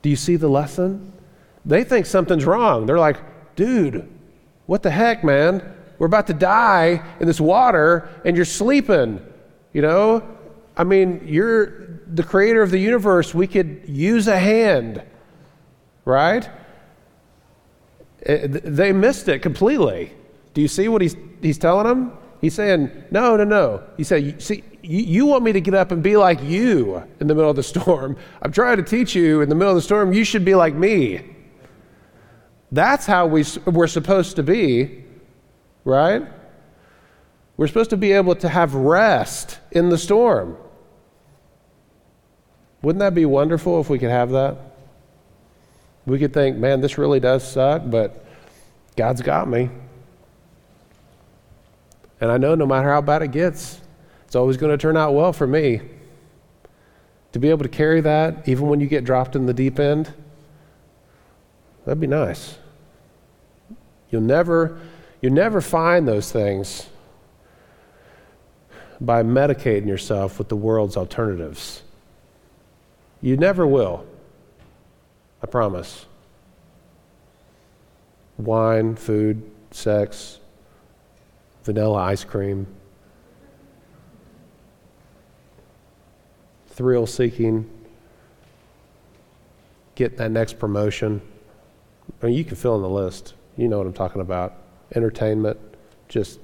Do 0.00 0.08
you 0.08 0.16
see 0.16 0.36
the 0.36 0.48
lesson? 0.48 1.12
They 1.64 1.84
think 1.84 2.06
something's 2.06 2.46
wrong. 2.46 2.86
They're 2.86 2.98
like, 2.98 3.18
dude, 3.56 4.08
what 4.66 4.82
the 4.82 4.90
heck, 4.90 5.24
man? 5.24 5.74
We're 5.98 6.06
about 6.06 6.28
to 6.28 6.34
die 6.34 7.04
in 7.20 7.26
this 7.26 7.40
water 7.40 8.08
and 8.24 8.36
you're 8.36 8.44
sleeping. 8.44 9.24
You 9.72 9.82
know? 9.82 10.38
I 10.76 10.84
mean, 10.84 11.22
you're 11.26 12.00
the 12.06 12.22
creator 12.22 12.62
of 12.62 12.70
the 12.70 12.78
universe. 12.78 13.34
We 13.34 13.46
could 13.46 13.82
use 13.86 14.28
a 14.28 14.38
hand, 14.38 15.02
right? 16.04 16.48
Eh, 18.24 18.46
they 18.46 18.92
missed 18.92 19.28
it 19.28 19.40
completely. 19.40 20.12
Do 20.54 20.60
you 20.60 20.68
see 20.68 20.88
what 20.88 21.02
he's, 21.02 21.16
he's 21.40 21.58
telling 21.58 21.86
them? 21.86 22.12
He's 22.40 22.54
saying, 22.54 22.90
No, 23.10 23.36
no, 23.36 23.44
no. 23.44 23.82
He 23.96 24.04
said, 24.04 24.40
See, 24.42 24.64
you, 24.82 24.98
you 25.00 25.26
want 25.26 25.44
me 25.44 25.52
to 25.52 25.60
get 25.60 25.74
up 25.74 25.92
and 25.92 26.02
be 26.02 26.16
like 26.16 26.42
you 26.42 27.02
in 27.20 27.26
the 27.26 27.34
middle 27.34 27.50
of 27.50 27.56
the 27.56 27.62
storm. 27.62 28.16
I'm 28.42 28.52
trying 28.52 28.76
to 28.78 28.82
teach 28.82 29.14
you 29.14 29.40
in 29.40 29.48
the 29.48 29.54
middle 29.54 29.70
of 29.70 29.76
the 29.76 29.82
storm, 29.82 30.12
you 30.12 30.24
should 30.24 30.44
be 30.44 30.54
like 30.54 30.74
me. 30.74 31.36
That's 32.70 33.06
how 33.06 33.26
we, 33.26 33.44
we're 33.66 33.86
supposed 33.86 34.36
to 34.36 34.42
be, 34.42 35.04
right? 35.84 36.22
We're 37.56 37.66
supposed 37.66 37.90
to 37.90 37.96
be 37.96 38.12
able 38.12 38.36
to 38.36 38.48
have 38.48 38.74
rest 38.74 39.58
in 39.72 39.88
the 39.88 39.98
storm. 39.98 40.56
Wouldn't 42.82 43.00
that 43.00 43.14
be 43.14 43.24
wonderful 43.24 43.80
if 43.80 43.90
we 43.90 43.98
could 43.98 44.10
have 44.10 44.30
that? 44.30 44.56
We 46.08 46.18
could 46.18 46.32
think, 46.32 46.56
man, 46.56 46.80
this 46.80 46.96
really 46.96 47.20
does 47.20 47.46
suck, 47.46 47.82
but 47.84 48.24
God's 48.96 49.20
got 49.20 49.46
me. 49.46 49.68
And 52.18 52.32
I 52.32 52.38
know 52.38 52.54
no 52.54 52.64
matter 52.64 52.88
how 52.88 53.02
bad 53.02 53.20
it 53.20 53.30
gets, 53.30 53.78
it's 54.24 54.34
always 54.34 54.56
going 54.56 54.72
to 54.72 54.78
turn 54.78 54.96
out 54.96 55.12
well 55.12 55.34
for 55.34 55.46
me. 55.46 55.82
To 57.32 57.38
be 57.38 57.50
able 57.50 57.62
to 57.62 57.68
carry 57.68 58.00
that, 58.00 58.48
even 58.48 58.68
when 58.68 58.80
you 58.80 58.86
get 58.86 59.04
dropped 59.04 59.36
in 59.36 59.44
the 59.44 59.52
deep 59.52 59.78
end, 59.78 60.12
that'd 61.84 62.00
be 62.00 62.06
nice. 62.06 62.56
You'll 64.10 64.22
never, 64.22 64.80
you'll 65.20 65.34
never 65.34 65.60
find 65.60 66.08
those 66.08 66.32
things 66.32 66.88
by 68.98 69.22
medicating 69.22 69.86
yourself 69.86 70.38
with 70.38 70.48
the 70.48 70.56
world's 70.56 70.96
alternatives. 70.96 71.82
You 73.20 73.36
never 73.36 73.66
will. 73.66 74.06
I 75.42 75.46
promise. 75.46 76.06
Wine, 78.36 78.96
food, 78.96 79.42
sex, 79.70 80.38
vanilla 81.64 81.98
ice 81.98 82.24
cream, 82.24 82.66
thrill 86.68 87.06
seeking, 87.06 87.68
get 89.96 90.16
that 90.16 90.30
next 90.30 90.58
promotion. 90.58 91.20
I 92.22 92.26
mean, 92.26 92.36
you 92.36 92.44
can 92.44 92.56
fill 92.56 92.76
in 92.76 92.82
the 92.82 92.88
list. 92.88 93.34
You 93.56 93.68
know 93.68 93.78
what 93.78 93.86
I'm 93.86 93.92
talking 93.92 94.22
about. 94.22 94.54
Entertainment, 94.94 95.58
just 96.08 96.38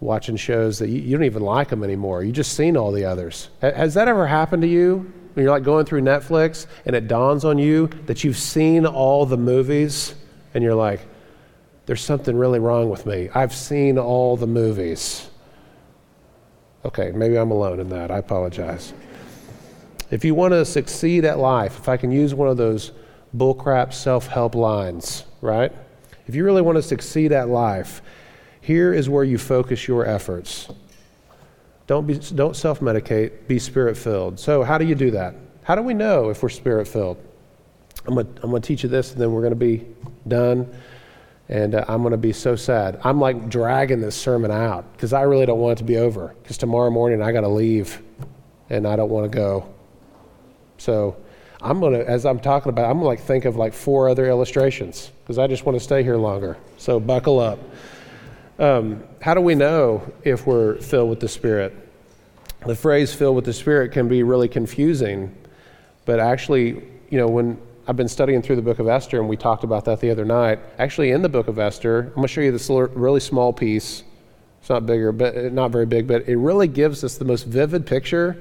watching 0.00 0.36
shows 0.36 0.78
that 0.78 0.88
you, 0.88 1.00
you 1.00 1.16
don't 1.16 1.26
even 1.26 1.42
like 1.42 1.68
them 1.68 1.84
anymore. 1.84 2.24
You 2.24 2.32
just 2.32 2.54
seen 2.54 2.76
all 2.76 2.92
the 2.92 3.04
others. 3.04 3.50
Has 3.60 3.94
that 3.94 4.08
ever 4.08 4.26
happened 4.26 4.62
to 4.62 4.68
you? 4.68 5.12
When 5.34 5.42
you're 5.44 5.52
like 5.52 5.64
going 5.64 5.84
through 5.84 6.02
Netflix 6.02 6.66
and 6.86 6.94
it 6.94 7.08
dawns 7.08 7.44
on 7.44 7.58
you 7.58 7.88
that 8.06 8.24
you've 8.24 8.38
seen 8.38 8.86
all 8.86 9.26
the 9.26 9.36
movies 9.36 10.14
and 10.54 10.62
you're 10.62 10.74
like, 10.74 11.00
there's 11.86 12.02
something 12.02 12.36
really 12.36 12.60
wrong 12.60 12.88
with 12.88 13.04
me. 13.04 13.28
I've 13.34 13.52
seen 13.52 13.98
all 13.98 14.36
the 14.36 14.46
movies. 14.46 15.28
Okay, 16.84 17.10
maybe 17.12 17.36
I'm 17.36 17.50
alone 17.50 17.80
in 17.80 17.88
that. 17.90 18.10
I 18.10 18.18
apologize. 18.18 18.92
If 20.10 20.24
you 20.24 20.34
want 20.34 20.52
to 20.52 20.64
succeed 20.64 21.24
at 21.24 21.38
life, 21.38 21.78
if 21.78 21.88
I 21.88 21.96
can 21.96 22.10
use 22.10 22.34
one 22.34 22.48
of 22.48 22.56
those 22.56 22.92
bullcrap 23.36 23.92
self 23.92 24.28
help 24.28 24.54
lines, 24.54 25.24
right? 25.40 25.72
If 26.26 26.34
you 26.34 26.44
really 26.44 26.62
want 26.62 26.76
to 26.76 26.82
succeed 26.82 27.32
at 27.32 27.48
life, 27.48 28.00
here 28.60 28.94
is 28.94 29.08
where 29.08 29.24
you 29.24 29.38
focus 29.38 29.88
your 29.88 30.06
efforts. 30.06 30.68
Don't, 31.86 32.36
don't 32.36 32.56
self 32.56 32.80
medicate, 32.80 33.46
be 33.46 33.58
spirit 33.58 33.96
filled. 33.96 34.40
So, 34.40 34.62
how 34.62 34.78
do 34.78 34.86
you 34.86 34.94
do 34.94 35.10
that? 35.12 35.34
How 35.64 35.74
do 35.74 35.82
we 35.82 35.94
know 35.94 36.30
if 36.30 36.42
we're 36.42 36.48
spirit 36.48 36.88
filled? 36.88 37.18
I'm 38.06 38.14
going 38.14 38.38
I'm 38.42 38.50
to 38.50 38.60
teach 38.60 38.82
you 38.82 38.88
this, 38.88 39.12
and 39.12 39.20
then 39.20 39.32
we're 39.32 39.42
going 39.42 39.52
to 39.52 39.56
be 39.56 39.86
done. 40.28 40.72
And 41.48 41.74
uh, 41.74 41.84
I'm 41.88 42.00
going 42.00 42.12
to 42.12 42.18
be 42.18 42.32
so 42.32 42.56
sad. 42.56 43.00
I'm 43.04 43.20
like 43.20 43.50
dragging 43.50 44.00
this 44.00 44.16
sermon 44.16 44.50
out 44.50 44.90
because 44.92 45.12
I 45.12 45.22
really 45.22 45.44
don't 45.44 45.58
want 45.58 45.78
it 45.78 45.80
to 45.80 45.84
be 45.84 45.98
over. 45.98 46.34
Because 46.42 46.56
tomorrow 46.56 46.90
morning 46.90 47.20
I 47.20 47.32
got 47.32 47.42
to 47.42 47.48
leave 47.48 48.02
and 48.70 48.86
I 48.88 48.96
don't 48.96 49.10
want 49.10 49.30
to 49.30 49.36
go. 49.36 49.68
So, 50.78 51.16
I'm 51.60 51.80
going 51.80 51.94
to, 51.94 52.08
as 52.08 52.26
I'm 52.26 52.40
talking 52.40 52.70
about, 52.70 52.86
I'm 52.86 52.98
going 52.98 53.04
to 53.04 53.06
like 53.06 53.20
think 53.20 53.44
of 53.44 53.56
like 53.56 53.74
four 53.74 54.08
other 54.08 54.26
illustrations 54.26 55.10
because 55.22 55.38
I 55.38 55.46
just 55.46 55.64
want 55.66 55.76
to 55.78 55.84
stay 55.84 56.02
here 56.02 56.16
longer. 56.16 56.56
So, 56.78 56.98
buckle 56.98 57.40
up. 57.40 57.58
Um, 58.58 59.02
how 59.20 59.34
do 59.34 59.40
we 59.40 59.54
know 59.54 60.12
if 60.22 60.46
we're 60.46 60.76
filled 60.76 61.10
with 61.10 61.20
the 61.20 61.28
Spirit? 61.28 61.74
The 62.66 62.76
phrase 62.76 63.12
filled 63.12 63.36
with 63.36 63.44
the 63.44 63.52
Spirit 63.52 63.90
can 63.92 64.06
be 64.08 64.22
really 64.22 64.48
confusing, 64.48 65.34
but 66.04 66.20
actually, 66.20 66.82
you 67.10 67.18
know, 67.18 67.26
when 67.26 67.58
I've 67.86 67.96
been 67.96 68.08
studying 68.08 68.40
through 68.42 68.56
the 68.56 68.62
book 68.62 68.78
of 68.78 68.88
Esther, 68.88 69.18
and 69.18 69.28
we 69.28 69.36
talked 69.36 69.64
about 69.64 69.84
that 69.86 70.00
the 70.00 70.10
other 70.10 70.24
night. 70.24 70.60
Actually, 70.78 71.10
in 71.10 71.20
the 71.20 71.28
book 71.28 71.48
of 71.48 71.58
Esther, 71.58 72.00
I'm 72.00 72.14
going 72.14 72.22
to 72.22 72.28
show 72.28 72.40
you 72.40 72.52
this 72.52 72.70
really 72.70 73.20
small 73.20 73.52
piece. 73.52 74.04
It's 74.60 74.70
not 74.70 74.86
bigger, 74.86 75.12
but 75.12 75.36
uh, 75.36 75.48
not 75.50 75.70
very 75.70 75.84
big, 75.84 76.06
but 76.06 76.26
it 76.26 76.36
really 76.36 76.68
gives 76.68 77.04
us 77.04 77.18
the 77.18 77.24
most 77.26 77.46
vivid 77.46 77.86
picture 77.86 78.40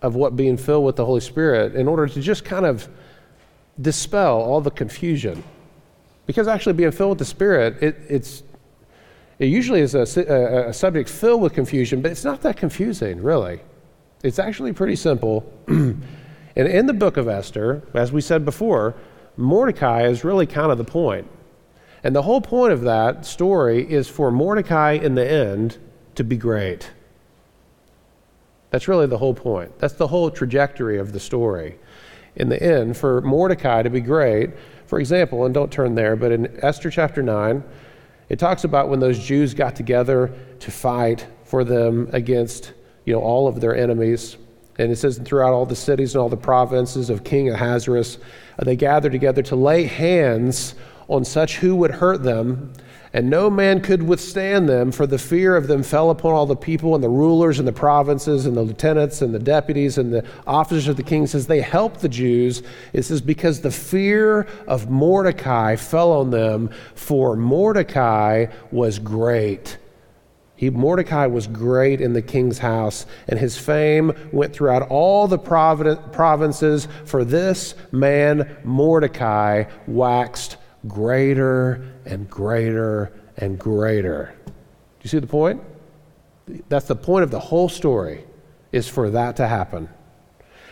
of 0.00 0.14
what 0.14 0.36
being 0.36 0.56
filled 0.56 0.84
with 0.84 0.96
the 0.96 1.04
Holy 1.04 1.20
Spirit 1.20 1.74
in 1.74 1.88
order 1.88 2.06
to 2.06 2.20
just 2.20 2.44
kind 2.44 2.64
of 2.64 2.88
dispel 3.80 4.40
all 4.40 4.60
the 4.60 4.70
confusion. 4.70 5.42
Because 6.26 6.48
actually, 6.48 6.72
being 6.72 6.92
filled 6.92 7.10
with 7.10 7.18
the 7.18 7.24
Spirit, 7.26 7.82
it, 7.82 7.96
it's 8.08 8.42
it 9.38 9.46
usually 9.46 9.80
is 9.80 9.94
a, 9.94 10.06
a, 10.32 10.68
a 10.68 10.72
subject 10.72 11.08
filled 11.08 11.42
with 11.42 11.52
confusion, 11.52 12.00
but 12.00 12.10
it's 12.10 12.24
not 12.24 12.42
that 12.42 12.56
confusing, 12.56 13.22
really. 13.22 13.60
It's 14.22 14.38
actually 14.38 14.72
pretty 14.72 14.96
simple. 14.96 15.52
and 15.66 16.02
in 16.56 16.86
the 16.86 16.92
book 16.92 17.16
of 17.16 17.28
Esther, 17.28 17.82
as 17.94 18.12
we 18.12 18.20
said 18.20 18.44
before, 18.44 18.94
Mordecai 19.36 20.06
is 20.06 20.24
really 20.24 20.46
kind 20.46 20.70
of 20.70 20.78
the 20.78 20.84
point. 20.84 21.28
And 22.04 22.14
the 22.14 22.22
whole 22.22 22.40
point 22.40 22.72
of 22.72 22.82
that 22.82 23.26
story 23.26 23.90
is 23.90 24.08
for 24.08 24.30
Mordecai 24.30 24.92
in 24.92 25.14
the 25.14 25.28
end 25.28 25.78
to 26.14 26.22
be 26.22 26.36
great. 26.36 26.90
That's 28.70 28.88
really 28.88 29.06
the 29.06 29.18
whole 29.18 29.34
point. 29.34 29.78
That's 29.78 29.94
the 29.94 30.08
whole 30.08 30.30
trajectory 30.30 30.98
of 30.98 31.12
the 31.12 31.20
story. 31.20 31.78
In 32.36 32.48
the 32.48 32.62
end, 32.62 32.96
for 32.96 33.20
Mordecai 33.20 33.82
to 33.82 33.90
be 33.90 34.00
great, 34.00 34.50
for 34.86 34.98
example, 34.98 35.44
and 35.44 35.54
don't 35.54 35.72
turn 35.72 35.94
there, 35.94 36.16
but 36.16 36.32
in 36.32 36.58
Esther 36.62 36.90
chapter 36.90 37.22
9, 37.22 37.62
it 38.28 38.38
talks 38.38 38.64
about 38.64 38.88
when 38.88 39.00
those 39.00 39.18
Jews 39.18 39.54
got 39.54 39.76
together 39.76 40.34
to 40.60 40.70
fight 40.70 41.26
for 41.44 41.64
them 41.64 42.08
against 42.12 42.72
you 43.04 43.12
know, 43.12 43.20
all 43.20 43.46
of 43.46 43.60
their 43.60 43.76
enemies. 43.76 44.36
And 44.78 44.90
it 44.90 44.96
says 44.96 45.18
throughout 45.18 45.52
all 45.52 45.66
the 45.66 45.76
cities 45.76 46.14
and 46.14 46.22
all 46.22 46.28
the 46.28 46.36
provinces 46.36 47.10
of 47.10 47.22
King 47.22 47.50
Ahasuerus, 47.50 48.18
uh, 48.58 48.64
they 48.64 48.76
gathered 48.76 49.12
together 49.12 49.42
to 49.42 49.56
lay 49.56 49.84
hands 49.84 50.74
on 51.08 51.24
such 51.24 51.56
who 51.58 51.76
would 51.76 51.92
hurt 51.92 52.22
them 52.22 52.72
and 53.14 53.30
no 53.30 53.48
man 53.48 53.80
could 53.80 54.02
withstand 54.02 54.68
them, 54.68 54.90
for 54.90 55.06
the 55.06 55.18
fear 55.18 55.54
of 55.54 55.68
them 55.68 55.84
fell 55.84 56.10
upon 56.10 56.32
all 56.32 56.46
the 56.46 56.56
people 56.56 56.96
and 56.96 57.04
the 57.04 57.08
rulers 57.08 57.60
and 57.60 57.68
the 57.68 57.72
provinces 57.72 58.44
and 58.44 58.56
the 58.56 58.62
lieutenants 58.62 59.22
and 59.22 59.32
the 59.32 59.38
deputies 59.38 59.98
and 59.98 60.12
the 60.12 60.24
officers 60.48 60.88
of 60.88 60.96
the 60.96 61.04
king. 61.04 61.28
Says 61.28 61.46
they 61.46 61.60
helped 61.60 62.00
the 62.00 62.08
Jews. 62.08 62.64
It 62.92 63.04
says 63.04 63.20
because 63.20 63.60
the 63.60 63.70
fear 63.70 64.48
of 64.66 64.90
Mordecai 64.90 65.76
fell 65.76 66.10
on 66.10 66.30
them, 66.30 66.70
for 66.96 67.36
Mordecai 67.36 68.46
was 68.72 68.98
great. 68.98 69.78
He, 70.56 70.68
Mordecai 70.70 71.26
was 71.26 71.46
great 71.46 72.00
in 72.00 72.14
the 72.14 72.22
king's 72.22 72.58
house, 72.58 73.06
and 73.28 73.38
his 73.38 73.56
fame 73.56 74.12
went 74.32 74.52
throughout 74.52 74.88
all 74.88 75.28
the 75.28 75.38
provinces. 75.38 76.88
For 77.04 77.24
this 77.24 77.76
man, 77.92 78.56
Mordecai, 78.64 79.64
waxed 79.86 80.56
greater 80.86 81.92
and 82.04 82.28
greater 82.28 83.12
and 83.36 83.58
greater. 83.58 84.34
Do 84.46 84.52
you 85.02 85.08
see 85.10 85.18
the 85.18 85.26
point? 85.26 85.62
That's 86.68 86.86
the 86.86 86.96
point 86.96 87.24
of 87.24 87.30
the 87.30 87.40
whole 87.40 87.68
story, 87.68 88.24
is 88.72 88.88
for 88.88 89.10
that 89.10 89.36
to 89.36 89.46
happen. 89.46 89.88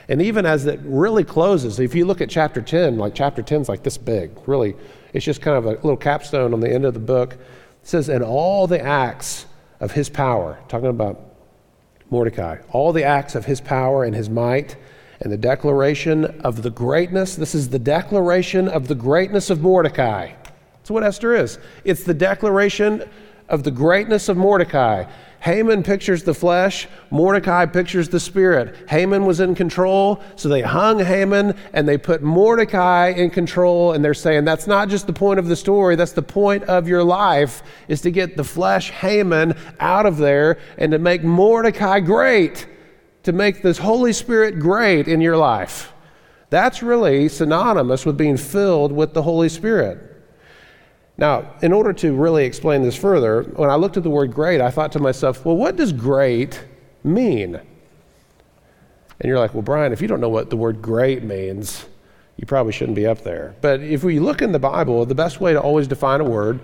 And 0.09 0.21
even 0.21 0.45
as 0.45 0.67
it 0.67 0.81
really 0.83 1.25
closes, 1.25 1.79
if 1.81 1.95
you 1.95 2.05
look 2.05 2.21
at 2.21 2.29
chapter 2.29 2.61
10, 2.61 2.99
like 2.99 3.15
chapter 3.15 3.43
10 3.43 3.63
is 3.63 3.69
like 3.69 3.83
this 3.83 3.97
big, 3.97 4.33
really, 4.47 4.75
it's 5.13 5.25
just 5.25 5.41
kind 5.41 5.57
of 5.57 5.67
a 5.67 5.71
little 5.71 5.97
capstone 5.97 6.53
on 6.53 6.61
the 6.61 6.71
end 6.71 6.85
of 6.85 6.95
the 6.95 7.01
book. 7.01 7.35
It 7.35 7.39
says, 7.83 8.09
And 8.09 8.23
all 8.23 8.67
the 8.67 8.81
acts 8.81 9.47
of 9.81 9.93
his 9.93 10.11
power, 10.11 10.59
talking 10.69 10.89
about 10.89 11.21
Mordecai, 12.11 12.59
all 12.71 12.93
the 12.93 13.05
acts 13.05 13.35
of 13.35 13.47
his 13.47 13.61
power 13.61 14.05
and 14.05 14.15
his 14.15 14.29
might 14.29 14.77
and 15.23 15.33
the 15.33 15.39
declaration 15.39 16.25
of 16.43 16.63
the 16.63 16.71
greatness. 16.71 17.37
This 17.37 17.55
is 17.55 17.71
the 17.71 17.79
declaration 17.79 18.69
of 18.69 18.89
the 18.89 18.95
greatness 18.95 19.49
of 19.51 19.61
Mordecai. 19.61 20.33
That's 20.75 20.91
what 20.91 21.03
Esther 21.03 21.35
is. 21.35 21.59
It's 21.85 22.05
the 22.05 22.15
declaration 22.15 23.09
of 23.49 23.63
the 23.63 23.71
greatness 23.71 24.29
of 24.29 24.37
Mordecai 24.37 25.05
Haman 25.43 25.83
pictures 25.83 26.23
the 26.23 26.35
flesh, 26.35 26.87
Mordecai 27.11 27.67
pictures 27.67 28.09
the 28.09 28.21
spirit. 28.21 28.89
Haman 28.89 29.27
was 29.27 29.41
in 29.41 29.57
control, 29.57 30.23
so 30.37 30.49
they 30.49 30.63
hung 30.63 31.01
Haman 31.01 31.57
and 31.73 31.89
they 31.89 31.99
put 31.99 32.23
Mordecai 32.23 33.09
in 33.09 33.29
control, 33.29 33.93
and 33.93 34.05
they're 34.05 34.15
saying 34.15 34.45
that's 34.45 34.69
not 34.69 34.89
just 34.89 35.09
the 35.09 35.13
point 35.13 35.41
of 35.41 35.49
the 35.49 35.57
story, 35.57 35.97
that's 35.97 36.13
the 36.13 36.23
point 36.23 36.63
of 36.65 36.87
your 36.87 37.03
life, 37.03 37.65
is 37.89 38.01
to 38.03 38.13
get 38.13 38.37
the 38.37 38.45
flesh 38.45 38.91
Haman 38.91 39.57
out 39.81 40.07
of 40.07 40.17
there 40.17 40.59
and 40.79 40.93
to 40.93 41.01
make 41.01 41.25
Mordecai 41.25 41.99
great, 41.99 42.69
to 43.23 43.33
make 43.33 43.63
this 43.63 43.79
Holy 43.79 44.13
Spirit 44.13 44.59
great 44.59 45.09
in 45.09 45.21
your 45.21 45.37
life. 45.37 45.93
That's 46.51 46.83
really 46.83 47.29
synonymous 47.29 48.05
with 48.05 48.19
being 48.19 48.37
filled 48.37 48.93
with 48.93 49.15
the 49.15 49.23
Holy 49.23 49.49
Spirit. 49.49 50.09
Now, 51.17 51.55
in 51.63 51.73
order 51.73 51.93
to 51.95 52.15
really 52.15 52.45
explain 52.45 52.83
this 52.83 52.97
further, 52.97 53.43
when 53.43 53.71
I 53.71 53.77
looked 53.77 53.97
at 53.97 54.03
the 54.03 54.11
word 54.11 54.33
great, 54.33 54.61
I 54.61 54.71
thought 54.71 54.93
to 54.93 54.99
myself, 54.99 55.45
well, 55.45 55.57
what 55.57 55.77
does 55.77 55.93
great 55.93 56.63
mean? 57.05 57.55
And 57.55 57.65
you're 59.29 59.39
like, 59.39 59.55
well, 59.55 59.63
Brian, 59.63 59.93
if 59.93 60.03
you 60.03 60.09
don't 60.09 60.21
know 60.21 60.29
what 60.29 60.51
the 60.51 60.57
word 60.57 60.83
great 60.83 61.23
means, 61.23 61.87
you 62.37 62.47
probably 62.47 62.73
shouldn't 62.73 62.97
be 62.97 63.07
up 63.07 63.23
there. 63.23 63.55
But 63.61 63.81
if 63.81 64.03
we 64.03 64.19
look 64.19 64.43
in 64.43 64.53
the 64.53 64.59
Bible, 64.59 65.07
the 65.07 65.15
best 65.15 65.41
way 65.41 65.53
to 65.53 65.61
always 65.61 65.87
define 65.87 66.21
a 66.21 66.25
word 66.25 66.61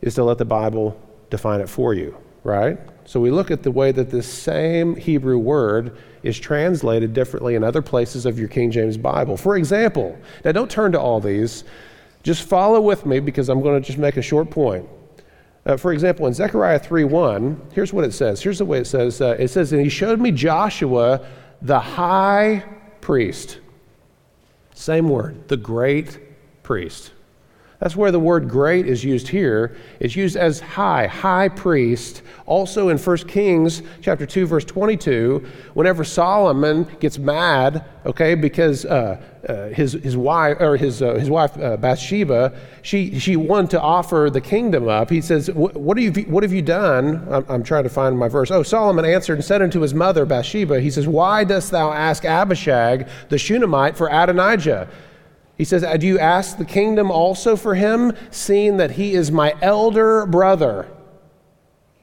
is 0.00 0.14
to 0.14 0.24
let 0.24 0.38
the 0.38 0.44
Bible 0.44 0.98
define 1.28 1.60
it 1.60 1.68
for 1.68 1.92
you, 1.92 2.16
right? 2.44 2.78
So 3.04 3.20
we 3.20 3.30
look 3.30 3.50
at 3.50 3.62
the 3.62 3.70
way 3.70 3.92
that 3.92 4.10
this 4.10 4.30
same 4.30 4.94
Hebrew 4.94 5.38
word 5.38 5.96
is 6.22 6.38
translated 6.38 7.14
differently 7.14 7.54
in 7.54 7.64
other 7.64 7.82
places 7.82 8.26
of 8.26 8.38
your 8.38 8.48
King 8.48 8.70
James 8.70 8.96
Bible. 8.96 9.36
For 9.36 9.56
example, 9.56 10.18
now 10.44 10.52
don't 10.52 10.70
turn 10.70 10.92
to 10.92 11.00
all 11.00 11.20
these, 11.20 11.64
just 12.22 12.42
follow 12.42 12.80
with 12.80 13.06
me 13.06 13.20
because 13.20 13.48
I'm 13.48 13.62
going 13.62 13.80
to 13.80 13.86
just 13.86 13.98
make 13.98 14.16
a 14.16 14.22
short 14.22 14.50
point. 14.50 14.86
Uh, 15.64 15.76
for 15.76 15.92
example, 15.92 16.26
in 16.26 16.34
Zechariah 16.34 16.80
3:1, 16.80 17.72
here's 17.72 17.92
what 17.92 18.04
it 18.04 18.12
says. 18.12 18.42
Here's 18.42 18.58
the 18.58 18.64
way 18.64 18.78
it 18.78 18.86
says. 18.86 19.20
Uh, 19.20 19.36
it 19.38 19.48
says, 19.48 19.72
"And 19.72 19.82
he 19.82 19.88
showed 19.88 20.20
me 20.20 20.30
Joshua, 20.30 21.20
the 21.60 21.78
high 21.78 22.64
priest." 23.00 23.58
Same 24.74 25.08
word, 25.08 25.48
the 25.48 25.56
great 25.56 26.18
priest. 26.62 27.10
That's 27.80 27.94
where 27.94 28.10
the 28.10 28.18
word 28.18 28.48
great 28.48 28.88
is 28.88 29.04
used 29.04 29.28
here. 29.28 29.76
It's 30.00 30.16
used 30.16 30.36
as 30.36 30.58
high, 30.58 31.06
high 31.06 31.48
priest. 31.48 32.22
Also 32.44 32.88
in 32.88 32.98
1 32.98 33.16
Kings 33.28 33.82
chapter 34.02 34.26
2 34.26 34.46
verse 34.46 34.64
22, 34.64 35.46
whenever 35.74 36.02
Solomon 36.02 36.88
gets 36.98 37.18
mad, 37.18 37.84
okay, 38.04 38.34
because 38.34 38.84
uh, 38.84 39.22
uh, 39.48 39.68
his, 39.68 39.92
his 39.92 40.16
wife 40.16 40.56
or 40.58 40.76
his, 40.76 41.02
uh, 41.02 41.14
his 41.14 41.30
wife 41.30 41.56
uh, 41.56 41.76
Bathsheba, 41.76 42.58
she, 42.82 43.16
she 43.20 43.36
wanted 43.36 43.70
to 43.70 43.80
offer 43.80 44.28
the 44.32 44.40
kingdom 44.40 44.88
up. 44.88 45.08
He 45.08 45.20
says, 45.20 45.48
"What 45.52 45.98
have 45.98 46.16
you, 46.16 46.24
what 46.24 46.42
have 46.42 46.52
you 46.52 46.62
done?" 46.62 47.26
I'm, 47.30 47.44
I'm 47.48 47.62
trying 47.62 47.84
to 47.84 47.90
find 47.90 48.18
my 48.18 48.28
verse. 48.28 48.50
Oh, 48.50 48.64
Solomon 48.64 49.04
answered 49.04 49.34
and 49.34 49.44
said 49.44 49.62
unto 49.62 49.80
his 49.80 49.94
mother 49.94 50.24
Bathsheba, 50.24 50.80
he 50.80 50.90
says, 50.90 51.06
"Why 51.06 51.44
dost 51.44 51.70
thou 51.70 51.92
ask 51.92 52.24
Abishag 52.24 53.06
the 53.28 53.38
Shunammite 53.38 53.96
for 53.96 54.08
Adonijah?" 54.08 54.88
He 55.58 55.64
says, 55.64 55.84
Do 55.98 56.06
you 56.06 56.20
ask 56.20 56.56
the 56.56 56.64
kingdom 56.64 57.10
also 57.10 57.56
for 57.56 57.74
him, 57.74 58.12
seeing 58.30 58.76
that 58.76 58.92
he 58.92 59.14
is 59.14 59.32
my 59.32 59.54
elder 59.60 60.24
brother? 60.24 60.88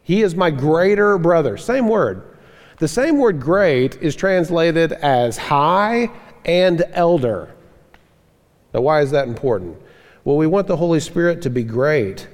He 0.04 0.22
is 0.22 0.36
my 0.36 0.52
greater 0.52 1.18
brother. 1.18 1.58
Same 1.58 1.88
word. 1.88 2.38
The 2.80 2.90
same 2.90 3.18
word 3.18 3.40
great 3.40 3.96
is 4.02 4.16
translated 4.16 4.92
as 4.92 5.38
high 5.38 6.12
and 6.44 6.84
elder. 6.92 7.56
Now, 8.74 8.82
why 8.82 9.02
is 9.02 9.12
that 9.12 9.28
important? 9.28 9.82
Well, 10.26 10.36
we 10.36 10.48
want 10.48 10.68
the 10.68 10.76
Holy 10.76 11.00
Spirit 11.00 11.42
to 11.44 11.50
be 11.50 11.64
great. 11.64 12.28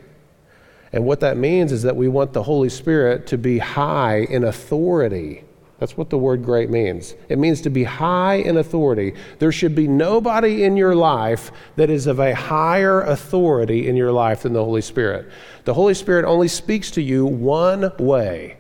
And 0.91 1.05
what 1.05 1.19
that 1.19 1.38
means 1.38 1.72
is 1.72 1.84
that 1.84 1.95
we 1.95 2.07
want 2.07 2.34
the 2.34 2.43
Holy 2.43 2.69
Spirit 2.69 3.28
to 3.28 3.38
be 3.38 3.59
high 3.59 4.22
in 4.22 4.43
authority. 4.43 5.43
That's 5.82 5.98
what 5.98 6.12
the 6.12 6.18
word 6.20 6.46
great 6.46 6.70
means. 6.70 7.16
It 7.28 7.40
means 7.40 7.60
to 7.62 7.72
be 7.72 7.86
high 7.86 8.36
in 8.36 8.58
authority. 8.58 9.16
There 9.40 9.52
should 9.52 9.74
be 9.74 9.88
nobody 9.88 10.64
in 10.64 10.78
your 10.78 10.94
life 10.94 11.52
that 11.76 11.90
is 11.90 12.06
of 12.06 12.20
a 12.20 12.36
higher 12.36 13.02
authority 13.02 13.90
in 13.90 13.96
your 13.96 14.12
life 14.12 14.44
than 14.44 14.54
the 14.54 14.64
Holy 14.64 14.84
Spirit. 14.84 15.32
The 15.66 15.74
Holy 15.74 15.96
Spirit 15.96 16.24
only 16.24 16.50
speaks 16.50 16.92
to 16.92 17.02
you 17.02 17.26
one 17.26 17.92
way, 17.98 18.58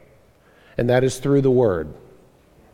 and 0.79 0.89
that 0.89 1.03
is 1.03 1.19
through 1.19 1.41
the 1.41 1.51
Word. 1.51 1.93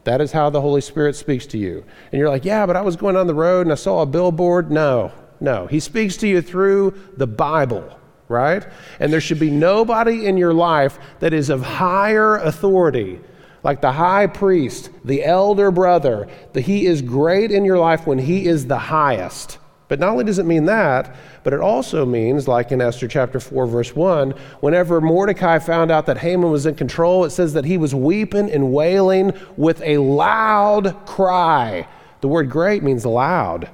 That 0.05 0.21
is 0.21 0.31
how 0.31 0.49
the 0.49 0.61
Holy 0.61 0.79
Spirit 0.79 1.17
speaks 1.17 1.45
to 1.47 1.57
you. 1.57 1.83
And 2.13 2.17
you're 2.17 2.29
like, 2.29 2.45
yeah, 2.45 2.65
but 2.65 2.77
I 2.77 2.83
was 2.83 2.95
going 2.95 3.17
on 3.17 3.27
the 3.27 3.33
road 3.33 3.65
and 3.65 3.73
I 3.73 3.75
saw 3.75 4.01
a 4.01 4.05
billboard. 4.05 4.71
No, 4.71 5.11
no. 5.41 5.67
He 5.67 5.81
speaks 5.81 6.15
to 6.17 6.27
you 6.27 6.41
through 6.41 6.97
the 7.17 7.27
Bible, 7.27 7.99
right? 8.29 8.65
And 9.01 9.11
there 9.11 9.19
should 9.19 9.41
be 9.41 9.51
nobody 9.51 10.25
in 10.25 10.37
your 10.37 10.53
life 10.53 10.99
that 11.19 11.33
is 11.33 11.49
of 11.49 11.63
higher 11.63 12.37
authority 12.37 13.19
like 13.67 13.81
the 13.81 13.91
high 13.91 14.27
priest, 14.27 14.89
the 15.03 15.25
elder 15.25 15.71
brother, 15.71 16.29
that 16.53 16.61
he 16.61 16.85
is 16.85 17.01
great 17.01 17.51
in 17.51 17.65
your 17.65 17.77
life 17.77 18.07
when 18.07 18.17
he 18.17 18.45
is 18.45 18.65
the 18.65 18.77
highest. 18.77 19.57
But 19.89 19.99
not 19.99 20.11
only 20.11 20.23
does 20.23 20.39
it 20.39 20.45
mean 20.45 20.63
that, 20.65 21.13
but 21.43 21.51
it 21.51 21.59
also 21.59 22.05
means, 22.05 22.47
like 22.47 22.71
in 22.71 22.79
Esther 22.79 23.09
chapter 23.09 23.41
4, 23.41 23.67
verse 23.67 23.93
1, 23.93 24.31
whenever 24.61 25.01
Mordecai 25.01 25.59
found 25.59 25.91
out 25.91 26.05
that 26.05 26.19
Haman 26.19 26.49
was 26.49 26.65
in 26.65 26.75
control, 26.75 27.25
it 27.25 27.31
says 27.31 27.51
that 27.55 27.65
he 27.65 27.77
was 27.77 27.93
weeping 27.93 28.49
and 28.49 28.71
wailing 28.71 29.33
with 29.57 29.81
a 29.81 29.97
loud 29.97 31.05
cry. 31.05 31.89
The 32.21 32.29
word 32.29 32.49
great 32.49 32.83
means 32.83 33.05
loud. 33.05 33.69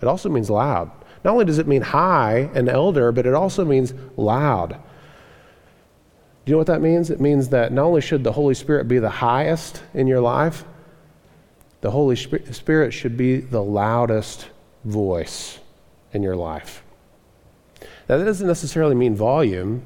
It 0.00 0.08
also 0.08 0.30
means 0.30 0.48
loud. 0.48 0.90
Not 1.24 1.32
only 1.32 1.44
does 1.44 1.58
it 1.58 1.68
mean 1.68 1.82
high 1.82 2.48
and 2.54 2.70
elder, 2.70 3.12
but 3.12 3.26
it 3.26 3.34
also 3.34 3.66
means 3.66 3.92
loud. 4.16 4.80
You 6.50 6.54
know 6.54 6.58
what 6.58 6.66
that 6.66 6.82
means? 6.82 7.10
It 7.10 7.20
means 7.20 7.50
that 7.50 7.72
not 7.72 7.84
only 7.84 8.00
should 8.00 8.24
the 8.24 8.32
Holy 8.32 8.54
Spirit 8.54 8.88
be 8.88 8.98
the 8.98 9.08
highest 9.08 9.84
in 9.94 10.08
your 10.08 10.20
life, 10.20 10.64
the 11.80 11.92
Holy 11.92 12.16
Spirit 12.16 12.92
should 12.92 13.16
be 13.16 13.36
the 13.36 13.62
loudest 13.62 14.48
voice 14.84 15.60
in 16.12 16.24
your 16.24 16.34
life. 16.34 16.82
Now, 18.08 18.18
that 18.18 18.24
doesn't 18.24 18.48
necessarily 18.48 18.96
mean 18.96 19.14
volume. 19.14 19.84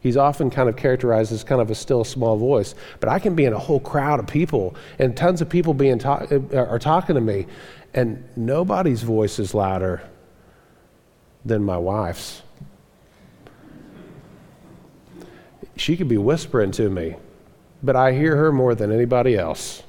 He's 0.00 0.16
often 0.16 0.50
kind 0.50 0.68
of 0.68 0.74
characterized 0.74 1.30
as 1.30 1.44
kind 1.44 1.60
of 1.60 1.70
a 1.70 1.74
still 1.76 2.02
small 2.02 2.36
voice. 2.36 2.74
But 2.98 3.08
I 3.08 3.20
can 3.20 3.36
be 3.36 3.44
in 3.44 3.52
a 3.52 3.58
whole 3.60 3.78
crowd 3.78 4.18
of 4.18 4.26
people, 4.26 4.74
and 4.98 5.16
tons 5.16 5.40
of 5.40 5.48
people 5.48 5.72
being 5.72 6.00
ta- 6.00 6.26
uh, 6.32 6.56
are 6.56 6.80
talking 6.80 7.14
to 7.14 7.20
me, 7.20 7.46
and 7.94 8.28
nobody's 8.34 9.04
voice 9.04 9.38
is 9.38 9.54
louder 9.54 10.02
than 11.44 11.62
my 11.62 11.78
wife's. 11.78 12.42
She 15.76 15.96
could 15.96 16.08
be 16.08 16.18
whispering 16.18 16.70
to 16.72 16.88
me, 16.88 17.16
but 17.82 17.96
I 17.96 18.12
hear 18.12 18.36
her 18.36 18.50
more 18.50 18.74
than 18.74 18.90
anybody 18.90 19.36
else. 19.36 19.82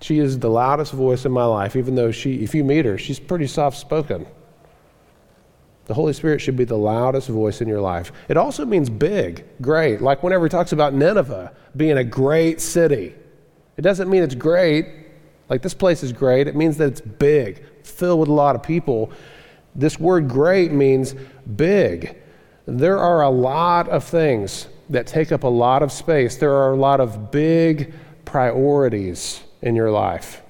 She 0.00 0.18
is 0.18 0.38
the 0.38 0.50
loudest 0.50 0.92
voice 0.92 1.24
in 1.24 1.32
my 1.32 1.44
life, 1.44 1.76
even 1.76 1.94
though 1.94 2.10
she, 2.10 2.42
if 2.42 2.54
you 2.54 2.64
meet 2.64 2.84
her, 2.84 2.98
she's 2.98 3.18
pretty 3.18 3.46
soft 3.46 3.78
spoken. 3.78 4.26
The 5.86 5.94
Holy 5.94 6.14
Spirit 6.14 6.40
should 6.40 6.56
be 6.56 6.64
the 6.64 6.78
loudest 6.78 7.28
voice 7.28 7.60
in 7.60 7.68
your 7.68 7.80
life. 7.80 8.10
It 8.28 8.36
also 8.38 8.64
means 8.64 8.88
big, 8.88 9.44
great. 9.60 10.00
Like 10.00 10.22
whenever 10.22 10.46
he 10.46 10.48
talks 10.48 10.72
about 10.72 10.94
Nineveh 10.94 11.52
being 11.76 11.98
a 11.98 12.04
great 12.04 12.60
city, 12.60 13.14
it 13.76 13.82
doesn't 13.82 14.08
mean 14.08 14.22
it's 14.22 14.34
great, 14.34 14.86
like 15.50 15.60
this 15.60 15.74
place 15.74 16.02
is 16.02 16.12
great. 16.12 16.46
It 16.48 16.56
means 16.56 16.78
that 16.78 16.88
it's 16.88 17.00
big, 17.02 17.62
filled 17.82 18.20
with 18.20 18.28
a 18.28 18.32
lot 18.32 18.56
of 18.56 18.62
people. 18.62 19.12
This 19.74 20.00
word 20.00 20.28
great 20.28 20.72
means 20.72 21.14
big. 21.56 22.16
There 22.66 22.98
are 22.98 23.22
a 23.22 23.30
lot 23.30 23.88
of 23.88 24.04
things 24.04 24.68
that 24.90 25.06
take 25.06 25.32
up 25.32 25.44
a 25.44 25.48
lot 25.48 25.82
of 25.82 25.92
space. 25.92 26.36
There 26.36 26.52
are 26.52 26.72
a 26.72 26.76
lot 26.76 27.00
of 27.00 27.30
big 27.30 27.94
priorities 28.24 29.42
in 29.62 29.74
your 29.74 29.90
life. 29.90 30.42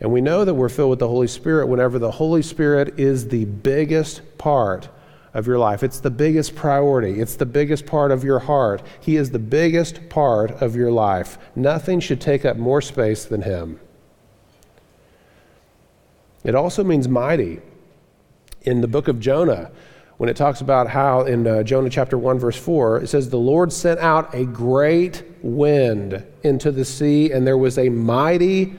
And 0.00 0.12
we 0.12 0.20
know 0.20 0.44
that 0.44 0.54
we're 0.54 0.68
filled 0.68 0.90
with 0.90 0.98
the 0.98 1.08
Holy 1.08 1.28
Spirit 1.28 1.68
whenever 1.68 1.98
the 1.98 2.10
Holy 2.10 2.42
Spirit 2.42 2.98
is 2.98 3.28
the 3.28 3.44
biggest 3.44 4.38
part 4.38 4.88
of 5.32 5.46
your 5.46 5.58
life. 5.58 5.82
It's 5.82 6.00
the 6.00 6.10
biggest 6.10 6.54
priority, 6.54 7.20
it's 7.20 7.36
the 7.36 7.46
biggest 7.46 7.86
part 7.86 8.10
of 8.10 8.24
your 8.24 8.40
heart. 8.40 8.82
He 9.00 9.16
is 9.16 9.30
the 9.30 9.38
biggest 9.38 10.08
part 10.08 10.50
of 10.62 10.74
your 10.74 10.90
life. 10.90 11.38
Nothing 11.54 12.00
should 12.00 12.20
take 12.20 12.44
up 12.44 12.56
more 12.56 12.82
space 12.82 13.24
than 13.24 13.42
Him. 13.42 13.80
It 16.44 16.54
also 16.54 16.82
means 16.82 17.08
mighty. 17.08 17.60
In 18.62 18.80
the 18.80 18.88
book 18.88 19.08
of 19.08 19.18
Jonah, 19.18 19.70
when 20.18 20.28
it 20.28 20.36
talks 20.36 20.60
about 20.60 20.88
how 20.88 21.22
in 21.22 21.46
uh, 21.46 21.62
Jonah 21.62 21.90
chapter 21.90 22.16
1, 22.16 22.38
verse 22.38 22.56
4, 22.56 23.02
it 23.02 23.08
says, 23.08 23.28
The 23.28 23.38
Lord 23.38 23.72
sent 23.72 23.98
out 24.00 24.34
a 24.34 24.44
great 24.44 25.24
wind 25.42 26.24
into 26.42 26.70
the 26.70 26.84
sea, 26.84 27.32
and 27.32 27.46
there 27.46 27.58
was 27.58 27.78
a 27.78 27.88
mighty, 27.88 28.74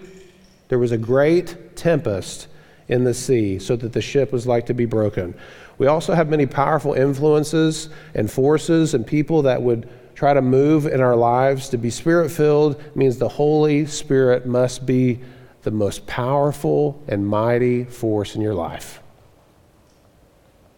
there 0.69 0.79
was 0.79 0.91
a 0.91 0.97
great 0.97 1.75
tempest 1.75 2.47
in 2.87 3.03
the 3.03 3.13
sea, 3.13 3.59
so 3.59 3.75
that 3.75 3.93
the 3.93 4.01
ship 4.01 4.31
was 4.31 4.47
like 4.47 4.65
to 4.67 4.73
be 4.73 4.85
broken. 4.85 5.33
We 5.77 5.87
also 5.87 6.13
have 6.13 6.29
many 6.29 6.45
powerful 6.45 6.93
influences 6.93 7.89
and 8.13 8.31
forces 8.31 8.93
and 8.93 9.05
people 9.05 9.41
that 9.43 9.61
would 9.61 9.89
try 10.15 10.33
to 10.33 10.41
move 10.41 10.85
in 10.85 11.01
our 11.01 11.15
lives. 11.15 11.69
To 11.69 11.77
be 11.77 11.89
spirit 11.89 12.29
filled 12.29 12.81
means 12.95 13.17
the 13.17 13.27
Holy 13.27 13.85
Spirit 13.85 14.45
must 14.45 14.85
be 14.85 15.19
the 15.63 15.71
most 15.71 16.07
powerful 16.07 17.03
and 17.07 17.27
mighty 17.27 17.83
force 17.83 18.35
in 18.35 18.41
your 18.41 18.53
life. 18.53 19.02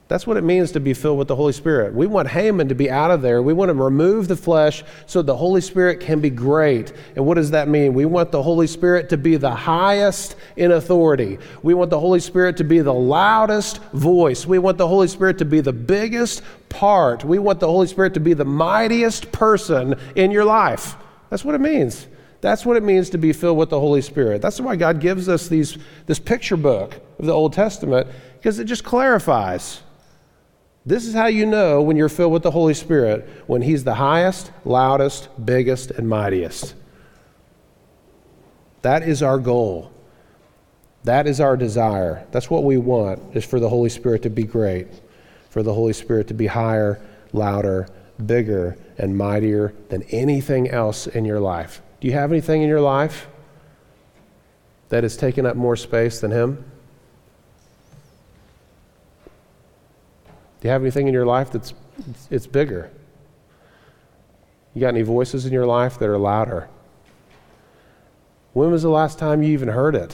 That's 0.07 0.27
what 0.27 0.37
it 0.37 0.43
means 0.43 0.71
to 0.73 0.79
be 0.79 0.93
filled 0.93 1.17
with 1.17 1.27
the 1.27 1.35
Holy 1.35 1.51
Spirit. 1.51 1.95
We 1.95 2.05
want 2.05 2.27
Haman 2.27 2.67
to 2.69 2.75
be 2.75 2.91
out 2.91 3.09
of 3.09 3.23
there. 3.23 3.41
We 3.41 3.53
want 3.53 3.69
to 3.69 3.73
remove 3.73 4.27
the 4.27 4.35
flesh 4.35 4.83
so 5.07 5.23
the 5.23 5.35
Holy 5.35 5.61
Spirit 5.61 5.99
can 5.99 6.19
be 6.21 6.29
great. 6.29 6.93
And 7.15 7.25
what 7.25 7.35
does 7.35 7.49
that 7.51 7.67
mean? 7.67 7.95
We 7.95 8.05
want 8.05 8.31
the 8.31 8.43
Holy 8.43 8.67
Spirit 8.67 9.09
to 9.09 9.17
be 9.17 9.35
the 9.35 9.55
highest 9.55 10.35
in 10.57 10.71
authority. 10.71 11.39
We 11.63 11.73
want 11.73 11.89
the 11.89 11.99
Holy 11.99 12.19
Spirit 12.19 12.55
to 12.57 12.63
be 12.63 12.81
the 12.81 12.93
loudest 12.93 13.81
voice. 13.93 14.45
We 14.45 14.59
want 14.59 14.77
the 14.77 14.87
Holy 14.87 15.07
Spirit 15.07 15.39
to 15.39 15.45
be 15.45 15.59
the 15.59 15.73
biggest 15.73 16.43
part. 16.69 17.23
We 17.23 17.39
want 17.39 17.59
the 17.59 17.67
Holy 17.67 17.87
Spirit 17.87 18.13
to 18.13 18.19
be 18.19 18.33
the 18.33 18.45
mightiest 18.45 19.31
person 19.31 19.95
in 20.15 20.29
your 20.29 20.45
life. 20.45 20.97
That's 21.31 21.43
what 21.43 21.55
it 21.55 21.61
means. 21.61 22.05
That's 22.41 22.63
what 22.63 22.77
it 22.77 22.83
means 22.83 23.09
to 23.09 23.17
be 23.17 23.33
filled 23.33 23.57
with 23.57 23.71
the 23.71 23.79
Holy 23.79 24.03
Spirit. 24.03 24.39
That's 24.43 24.61
why 24.61 24.75
God 24.75 24.99
gives 24.99 25.27
us 25.27 25.47
these, 25.47 25.79
this 26.05 26.19
picture 26.19 26.57
book 26.57 26.93
of 27.17 27.25
the 27.25 27.33
Old 27.33 27.53
Testament, 27.53 28.07
because 28.37 28.59
it 28.59 28.65
just 28.65 28.83
clarifies. 28.83 29.81
This 30.85 31.07
is 31.07 31.15
how 31.15 31.25
you 31.27 31.45
know 31.45 31.81
when 31.81 31.97
you're 31.97 32.09
filled 32.09 32.31
with 32.31 32.43
the 32.43 32.51
Holy 32.51 32.75
Spirit, 32.75 33.27
when 33.47 33.63
He's 33.63 33.83
the 33.83 33.95
highest, 33.95 34.51
loudest, 34.63 35.29
biggest, 35.43 35.91
and 35.91 36.07
mightiest. 36.07 36.75
That 38.83 39.01
is 39.01 39.23
our 39.23 39.39
goal. 39.39 39.91
That 41.03 41.25
is 41.25 41.39
our 41.39 41.57
desire. 41.57 42.25
That's 42.31 42.51
what 42.51 42.63
we 42.63 42.77
want, 42.77 43.35
is 43.35 43.43
for 43.43 43.59
the 43.59 43.69
Holy 43.69 43.89
Spirit 43.89 44.21
to 44.23 44.29
be 44.29 44.43
great, 44.43 44.87
for 45.49 45.63
the 45.63 45.73
Holy 45.73 45.93
Spirit 45.93 46.27
to 46.27 46.35
be 46.35 46.47
higher, 46.47 47.01
louder, 47.33 47.87
bigger, 48.23 48.77
and 48.97 49.17
mightier 49.17 49.73
than 49.89 50.03
anything 50.03 50.69
else 50.69 51.07
in 51.07 51.25
your 51.25 51.39
life. 51.39 51.81
Do 51.99 52.07
you 52.07 52.13
have 52.13 52.31
anything 52.31 52.61
in 52.61 52.69
your 52.69 52.81
life 52.81 53.27
that 54.89 55.03
has 55.03 55.17
taken 55.17 55.47
up 55.47 55.55
more 55.55 55.75
space 55.75 56.19
than 56.19 56.29
Him? 56.29 56.63
Do 60.65 60.69
you 60.69 60.73
have 60.73 60.81
anything 60.81 61.07
in 61.07 61.13
your 61.13 61.27
life 61.27 61.51
that's 61.51 61.75
it's, 62.31 62.47
bigger? 62.47 62.89
You 64.73 64.81
got 64.81 64.95
any 64.95 65.03
voices 65.03 65.45
in 65.45 65.53
your 65.53 65.67
life 65.67 65.99
that 65.99 66.09
are 66.09 66.17
louder? 66.17 66.67
When 68.53 68.71
was 68.71 68.81
the 68.81 68.89
last 68.89 69.19
time 69.19 69.43
you 69.43 69.53
even 69.53 69.67
heard 69.67 69.93
it? 69.93 70.13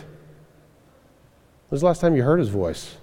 When 1.69 1.69
was 1.69 1.79
the 1.79 1.87
last 1.87 2.01
time 2.01 2.17
you 2.17 2.23
heard 2.23 2.39
his 2.39 2.49
voice? 2.49 2.97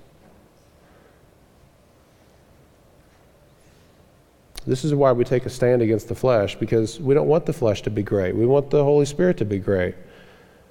This 4.66 4.84
is 4.84 4.94
why 4.94 5.12
we 5.12 5.24
take 5.24 5.46
a 5.46 5.50
stand 5.50 5.80
against 5.80 6.08
the 6.08 6.14
flesh, 6.14 6.54
because 6.54 7.00
we 7.00 7.14
don't 7.14 7.28
want 7.28 7.46
the 7.46 7.54
flesh 7.54 7.80
to 7.80 7.90
be 7.90 8.02
great. 8.02 8.36
We 8.36 8.44
want 8.44 8.68
the 8.68 8.84
Holy 8.84 9.06
Spirit 9.06 9.38
to 9.38 9.46
be 9.46 9.58
great. 9.58 9.94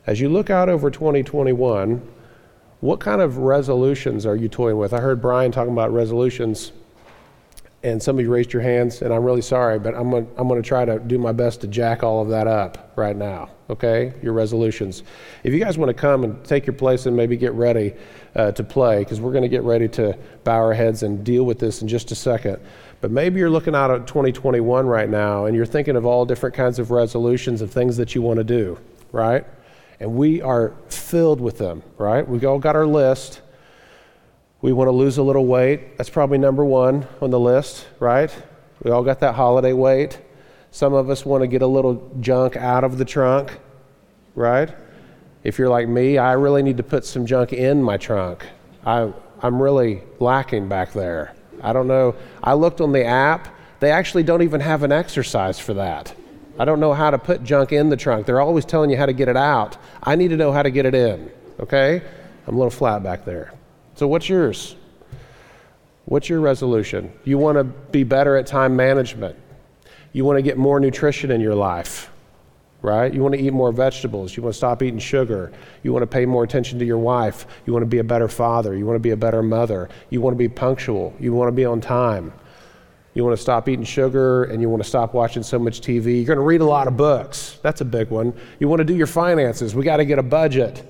As 0.05 0.21
you 0.21 0.29
look 0.29 0.51
out 0.51 0.69
over 0.69 0.91
2021, 0.91 2.07
what 2.79 2.99
kind 2.99 3.21
of 3.21 3.37
resolutions 3.37 4.25
are 4.25 4.35
you 4.35 4.47
toying 4.47 4.77
with? 4.77 4.93
I 4.93 4.99
heard 4.99 5.21
Brian 5.21 5.51
talking 5.51 5.73
about 5.73 5.91
resolutions, 5.91 6.71
and 7.83 8.01
some 8.01 8.17
of 8.17 8.23
you 8.23 8.31
raised 8.31 8.53
your 8.53 8.61
hands, 8.61 9.01
and 9.01 9.11
I'm 9.13 9.23
really 9.23 9.41
sorry, 9.41 9.79
but 9.79 9.95
I'm 9.95 10.11
going 10.11 10.27
I'm 10.37 10.47
gonna 10.47 10.61
try 10.61 10.85
to 10.85 10.99
do 10.99 11.17
my 11.17 11.31
best 11.31 11.61
to 11.61 11.67
jack 11.67 12.03
all 12.03 12.21
of 12.21 12.29
that 12.29 12.47
up 12.47 12.93
right 12.95 13.15
now, 13.15 13.49
okay? 13.69 14.13
Your 14.21 14.33
resolutions. 14.33 15.03
If 15.43 15.53
you 15.53 15.59
guys 15.59 15.77
want 15.77 15.89
to 15.89 15.93
come 15.93 16.23
and 16.23 16.43
take 16.43 16.67
your 16.67 16.75
place 16.75 17.07
and 17.07 17.15
maybe 17.15 17.35
get 17.35 17.53
ready 17.53 17.93
uh, 18.35 18.51
to 18.51 18.63
play, 18.63 18.99
because 18.99 19.19
we're 19.19 19.31
going 19.31 19.43
to 19.43 19.49
get 19.49 19.63
ready 19.63 19.87
to 19.89 20.17
bow 20.43 20.57
our 20.57 20.73
heads 20.73 21.01
and 21.01 21.23
deal 21.23 21.45
with 21.45 21.57
this 21.57 21.81
in 21.81 21.87
just 21.87 22.11
a 22.11 22.15
second. 22.15 22.59
But 23.01 23.11
maybe 23.11 23.39
you're 23.39 23.49
looking 23.49 23.75
out 23.75 23.91
at 23.91 24.07
2021 24.07 24.87
right 24.87 25.09
now 25.09 25.45
and 25.45 25.55
you're 25.55 25.67
thinking 25.67 25.95
of 25.95 26.05
all 26.05 26.25
different 26.25 26.55
kinds 26.55 26.79
of 26.79 26.89
resolutions 26.89 27.61
of 27.61 27.71
things 27.71 27.97
that 27.97 28.15
you 28.15 28.21
want 28.21 28.37
to 28.37 28.43
do, 28.43 28.79
right? 29.11 29.45
And 29.99 30.15
we 30.15 30.41
are 30.41 30.73
filled 30.89 31.41
with 31.41 31.57
them, 31.57 31.83
right? 31.97 32.27
We've 32.27 32.45
all 32.45 32.59
got 32.59 32.75
our 32.75 32.85
list. 32.85 33.41
We 34.61 34.73
want 34.73 34.87
to 34.87 34.91
lose 34.91 35.17
a 35.17 35.23
little 35.23 35.45
weight. 35.45 35.97
That's 35.97 36.09
probably 36.09 36.37
number 36.37 36.65
one 36.65 37.07
on 37.21 37.29
the 37.29 37.39
list, 37.39 37.87
right? 37.99 38.33
We 38.83 38.91
all 38.91 39.03
got 39.03 39.19
that 39.21 39.35
holiday 39.35 39.73
weight. 39.73 40.19
Some 40.71 40.93
of 40.93 41.09
us 41.09 41.25
want 41.25 41.41
to 41.41 41.47
get 41.47 41.61
a 41.61 41.67
little 41.67 42.11
junk 42.19 42.55
out 42.55 42.83
of 42.83 42.97
the 42.97 43.05
trunk, 43.05 43.57
right? 44.35 44.69
If 45.43 45.57
you're 45.57 45.69
like 45.69 45.87
me, 45.87 46.17
I 46.17 46.33
really 46.33 46.61
need 46.61 46.77
to 46.77 46.83
put 46.83 47.05
some 47.05 47.25
junk 47.25 47.53
in 47.53 47.81
my 47.81 47.97
trunk. 47.97 48.45
I, 48.85 49.11
I'm 49.41 49.61
really 49.61 50.03
lacking 50.19 50.67
back 50.67 50.93
there. 50.93 51.33
I 51.61 51.73
don't 51.73 51.87
know. 51.87 52.15
I 52.43 52.53
looked 52.53 52.81
on 52.81 52.91
the 52.91 53.05
app. 53.05 53.47
They 53.79 53.91
actually 53.91 54.23
don't 54.23 54.41
even 54.41 54.61
have 54.61 54.83
an 54.83 54.91
exercise 54.91 55.59
for 55.59 55.73
that. 55.75 56.15
I 56.59 56.65
don't 56.65 56.79
know 56.79 56.93
how 56.93 57.11
to 57.11 57.19
put 57.19 57.43
junk 57.43 57.71
in 57.71 57.89
the 57.89 57.97
trunk. 57.97 58.25
They're 58.25 58.41
always 58.41 58.65
telling 58.65 58.89
you 58.89 58.97
how 58.97 59.05
to 59.05 59.13
get 59.13 59.27
it 59.27 59.37
out. 59.37 59.77
I 60.03 60.15
need 60.15 60.29
to 60.29 60.37
know 60.37 60.51
how 60.51 60.63
to 60.63 60.71
get 60.71 60.85
it 60.85 60.95
in. 60.95 61.31
Okay? 61.59 62.01
I'm 62.47 62.55
a 62.55 62.57
little 62.57 62.71
flat 62.71 63.03
back 63.03 63.25
there. 63.25 63.53
So, 63.95 64.07
what's 64.07 64.29
yours? 64.29 64.75
What's 66.05 66.29
your 66.29 66.39
resolution? 66.39 67.11
You 67.25 67.37
want 67.37 67.57
to 67.57 67.63
be 67.65 68.03
better 68.03 68.37
at 68.37 68.47
time 68.47 68.75
management. 68.75 69.35
You 70.13 70.23
want 70.23 70.37
to 70.37 70.41
get 70.41 70.57
more 70.57 70.79
nutrition 70.79 71.31
in 71.31 71.41
your 71.41 71.53
life, 71.53 72.09
right? 72.81 73.13
You 73.13 73.21
want 73.21 73.35
to 73.35 73.41
eat 73.41 73.51
more 73.51 73.73
vegetables. 73.73 74.35
You 74.35 74.41
want 74.41 74.53
to 74.53 74.57
stop 74.57 74.81
eating 74.81 74.99
sugar. 74.99 75.51
You 75.83 75.91
want 75.91 76.03
to 76.03 76.07
pay 76.07 76.25
more 76.25 76.45
attention 76.45 76.79
to 76.79 76.85
your 76.85 76.97
wife. 76.97 77.45
You 77.65 77.73
want 77.73 77.83
to 77.83 77.87
be 77.87 77.99
a 77.99 78.05
better 78.05 78.29
father. 78.29 78.73
You 78.75 78.85
want 78.85 78.95
to 78.95 79.01
be 79.01 79.09
a 79.09 79.17
better 79.17 79.43
mother. 79.43 79.89
You 80.09 80.21
want 80.21 80.33
to 80.33 80.37
be 80.37 80.47
punctual. 80.47 81.13
You 81.19 81.33
want 81.33 81.49
to 81.49 81.51
be 81.51 81.65
on 81.65 81.81
time. 81.81 82.31
You 83.17 83.23
want 83.23 83.35
to 83.35 83.41
stop 83.41 83.67
eating 83.67 83.83
sugar 83.83 84.43
and 84.43 84.61
you 84.61 84.69
want 84.69 84.83
to 84.83 84.87
stop 84.87 85.15
watching 85.15 85.41
so 85.41 85.57
much 85.57 85.81
TV. 85.81 86.17
You're 86.17 86.25
going 86.25 86.37
to 86.37 86.45
read 86.45 86.61
a 86.61 86.65
lot 86.65 86.87
of 86.87 86.95
books. 86.95 87.57
That's 87.63 87.81
a 87.81 87.85
big 87.85 88.11
one. 88.11 88.31
You 88.59 88.67
want 88.67 88.77
to 88.77 88.83
do 88.83 88.95
your 88.95 89.07
finances. 89.07 89.73
We 89.73 89.83
got 89.83 89.97
to 89.97 90.05
get 90.05 90.19
a 90.19 90.23
budget. 90.23 90.87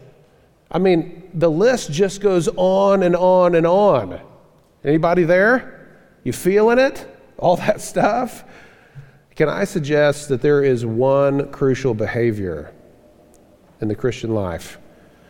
I 0.69 0.78
mean, 0.78 1.30
the 1.36 1.49
list 1.49 1.89
just 1.89 2.19
goes 2.19 2.49
on 2.57 3.03
and 3.03 3.15
on 3.15 3.55
and 3.55 3.65
on. 3.65 4.19
Anybody 4.84 5.23
there? 5.23 6.01
You 6.25 6.34
feeling 6.34 6.80
it? 6.80 7.07
All 7.38 7.55
that 7.55 7.80
stuff? 7.80 8.43
Can 9.38 9.47
I 9.47 9.63
suggest 9.63 10.28
that 10.28 10.41
there 10.41 10.61
is 10.61 10.86
one 10.86 11.49
crucial 11.53 11.93
behavior 11.93 12.73
in 13.80 13.88
the 13.88 13.95
Christian 13.95 14.36
life? 14.36 14.80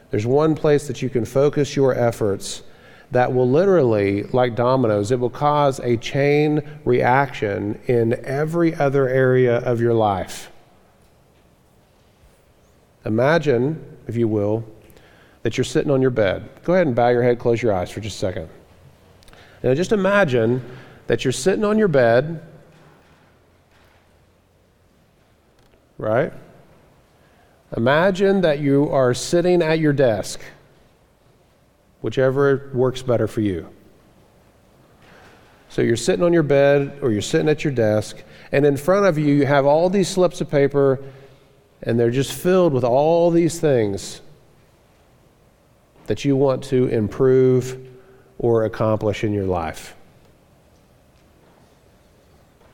There's 0.10 0.26
one 0.26 0.56
place 0.56 0.88
that 0.88 1.04
you 1.04 1.12
can 1.12 1.26
focus 1.26 1.76
your 1.76 1.94
efforts 1.94 2.64
that 3.12 3.34
will 3.34 3.50
literally, 3.50 4.24
like 4.24 4.56
dominoes, 4.56 5.12
it 5.12 5.20
will 5.20 5.30
cause 5.30 5.80
a 5.80 5.98
chain 5.98 6.62
reaction 6.84 7.80
in 7.88 8.26
every 8.26 8.76
other 8.76 9.08
area 9.08 9.58
of 9.60 9.80
your 9.80 9.94
life. 9.94 10.52
Imagine, 13.06 13.98
if 14.08 14.18
you 14.18 14.28
will, 14.28 14.66
that 15.44 15.58
you're 15.58 15.64
sitting 15.64 15.92
on 15.92 16.02
your 16.02 16.12
bed. 16.12 16.50
Go 16.64 16.74
ahead 16.74 16.88
and 16.88 16.96
bow 16.96 17.08
your 17.08 17.24
head, 17.24 17.40
close 17.40 17.62
your 17.62 17.74
eyes 17.74 17.90
for 17.90 18.02
just 18.02 18.18
a 18.18 18.20
second. 18.20 18.50
Now, 19.64 19.74
just 19.74 19.94
imagine 19.94 20.62
that 21.08 21.24
you're 21.24 21.32
sitting 21.32 21.64
on 21.64 21.78
your 21.78 21.88
bed, 21.88 22.46
right? 25.98 26.34
Imagine 27.76 28.42
that 28.42 28.60
you 28.60 28.90
are 28.90 29.14
sitting 29.14 29.62
at 29.62 29.80
your 29.80 29.94
desk 29.94 30.42
whichever 32.02 32.70
works 32.74 33.02
better 33.02 33.28
for 33.28 33.42
you. 33.42 33.68
So 35.70 35.82
you're 35.82 35.96
sitting 35.96 36.24
on 36.24 36.34
your 36.34 36.44
bed 36.44 37.00
or 37.02 37.12
you're 37.12 37.22
sitting 37.22 37.50
at 37.50 37.64
your 37.64 37.74
desk, 37.74 38.24
and 38.52 38.66
in 38.66 38.78
front 38.78 39.06
of 39.06 39.18
you, 39.18 39.34
you 39.34 39.46
have 39.46 39.66
all 39.66 39.90
these 39.90 40.08
slips 40.08 40.42
of 40.42 40.50
paper, 40.50 41.04
and 41.84 42.00
they're 42.00 42.12
just 42.12 42.34
filled 42.34 42.74
with 42.74 42.84
all 42.84 43.30
these 43.30 43.60
things 43.60 44.22
that 46.08 46.24
you 46.24 46.36
want 46.36 46.64
to 46.64 46.88
improve 46.88 47.86
or 48.40 48.66
accomplish 48.66 49.24
in 49.24 49.34
your 49.34 49.46
life. 49.46 49.96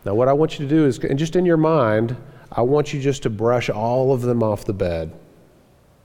Now, 0.06 0.14
what 0.14 0.28
I 0.28 0.34
want 0.34 0.60
you 0.60 0.68
to 0.68 0.70
do 0.70 0.86
is, 0.86 1.00
and 1.00 1.18
just 1.18 1.36
in 1.36 1.46
your 1.46 1.58
mind, 1.58 2.16
I 2.52 2.62
want 2.62 2.94
you 2.94 3.02
just 3.02 3.24
to 3.24 3.30
brush 3.30 3.70
all 3.70 4.14
of 4.14 4.22
them 4.22 4.44
off 4.44 4.66
the 4.66 4.74
bed. 4.74 5.12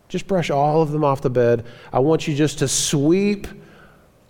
Just 0.09 0.27
brush 0.27 0.51
all 0.51 0.81
of 0.81 0.91
them 0.91 1.05
off 1.05 1.21
the 1.21 1.31
bed. 1.31 1.67
I 1.93 1.99
want 1.99 2.27
you 2.27 2.35
just 2.35 2.59
to 2.61 2.69
sweep 2.69 3.47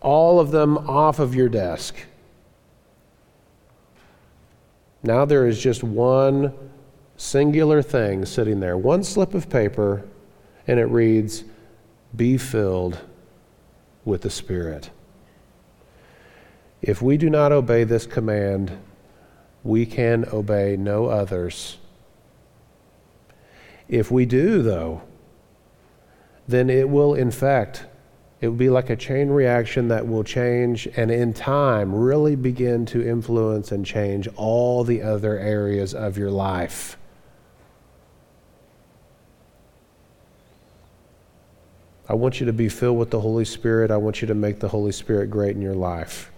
all 0.01 0.41
of 0.41 0.51
them 0.51 0.77
off 0.79 1.19
of 1.19 1.35
your 1.35 1.49
desk. 1.49 1.97
Now 5.03 5.25
there 5.25 5.47
is 5.47 5.61
just 5.61 5.85
one 5.85 6.53
singular 7.17 7.83
thing 7.83 8.25
sitting 8.25 8.61
there, 8.61 8.77
one 8.77 9.05
slip 9.05 9.35
of 9.35 9.49
paper, 9.49 10.05
and 10.67 10.81
it 10.81 10.87
reads, 10.87 11.45
Be 12.15 12.37
filled 12.37 12.99
with 14.05 14.23
the 14.23 14.31
Spirit. 14.31 14.91
If 16.83 17.03
we 17.03 17.17
do 17.17 17.31
not 17.31 17.53
obey 17.53 17.85
this 17.85 18.07
command, 18.07 18.77
we 19.65 19.87
can 19.87 20.25
obey 20.33 20.77
no 20.77 21.07
others. 21.07 21.79
If 23.89 24.11
we 24.11 24.27
do, 24.27 24.63
though, 24.63 25.03
then 26.49 26.71
it 26.71 26.89
will 26.89 27.15
in 27.15 27.31
fact, 27.31 27.85
It 28.41 28.49
will 28.49 28.57
be 28.57 28.71
like 28.71 28.89
a 28.89 28.97
chain 28.97 29.29
reaction 29.29 29.89
that 29.89 30.07
will 30.07 30.23
change 30.23 30.89
and 30.97 31.11
in 31.11 31.35
time 31.35 31.93
really 31.93 32.37
begin 32.37 32.87
to 32.87 33.07
influence 33.07 33.73
and 33.73 33.85
change 33.85 34.29
all 34.37 34.85
the 34.85 35.03
other 35.03 35.39
areas 35.39 35.93
of 35.93 36.17
your 36.17 36.31
life. 36.31 36.97
I 42.09 42.15
want 42.15 42.41
you 42.41 42.47
to 42.47 42.53
be 42.53 42.69
filled 42.69 42.97
with 42.97 43.11
the 43.11 43.21
Holy 43.21 43.45
Spirit. 43.45 43.91
I 43.91 43.97
want 43.97 44.23
you 44.23 44.29
to 44.29 44.35
make 44.35 44.61
the 44.61 44.69
Holy 44.69 44.93
Spirit 44.93 45.31
great 45.31 45.57
in 45.57 45.61
your 45.61 45.75
life. 45.75 46.31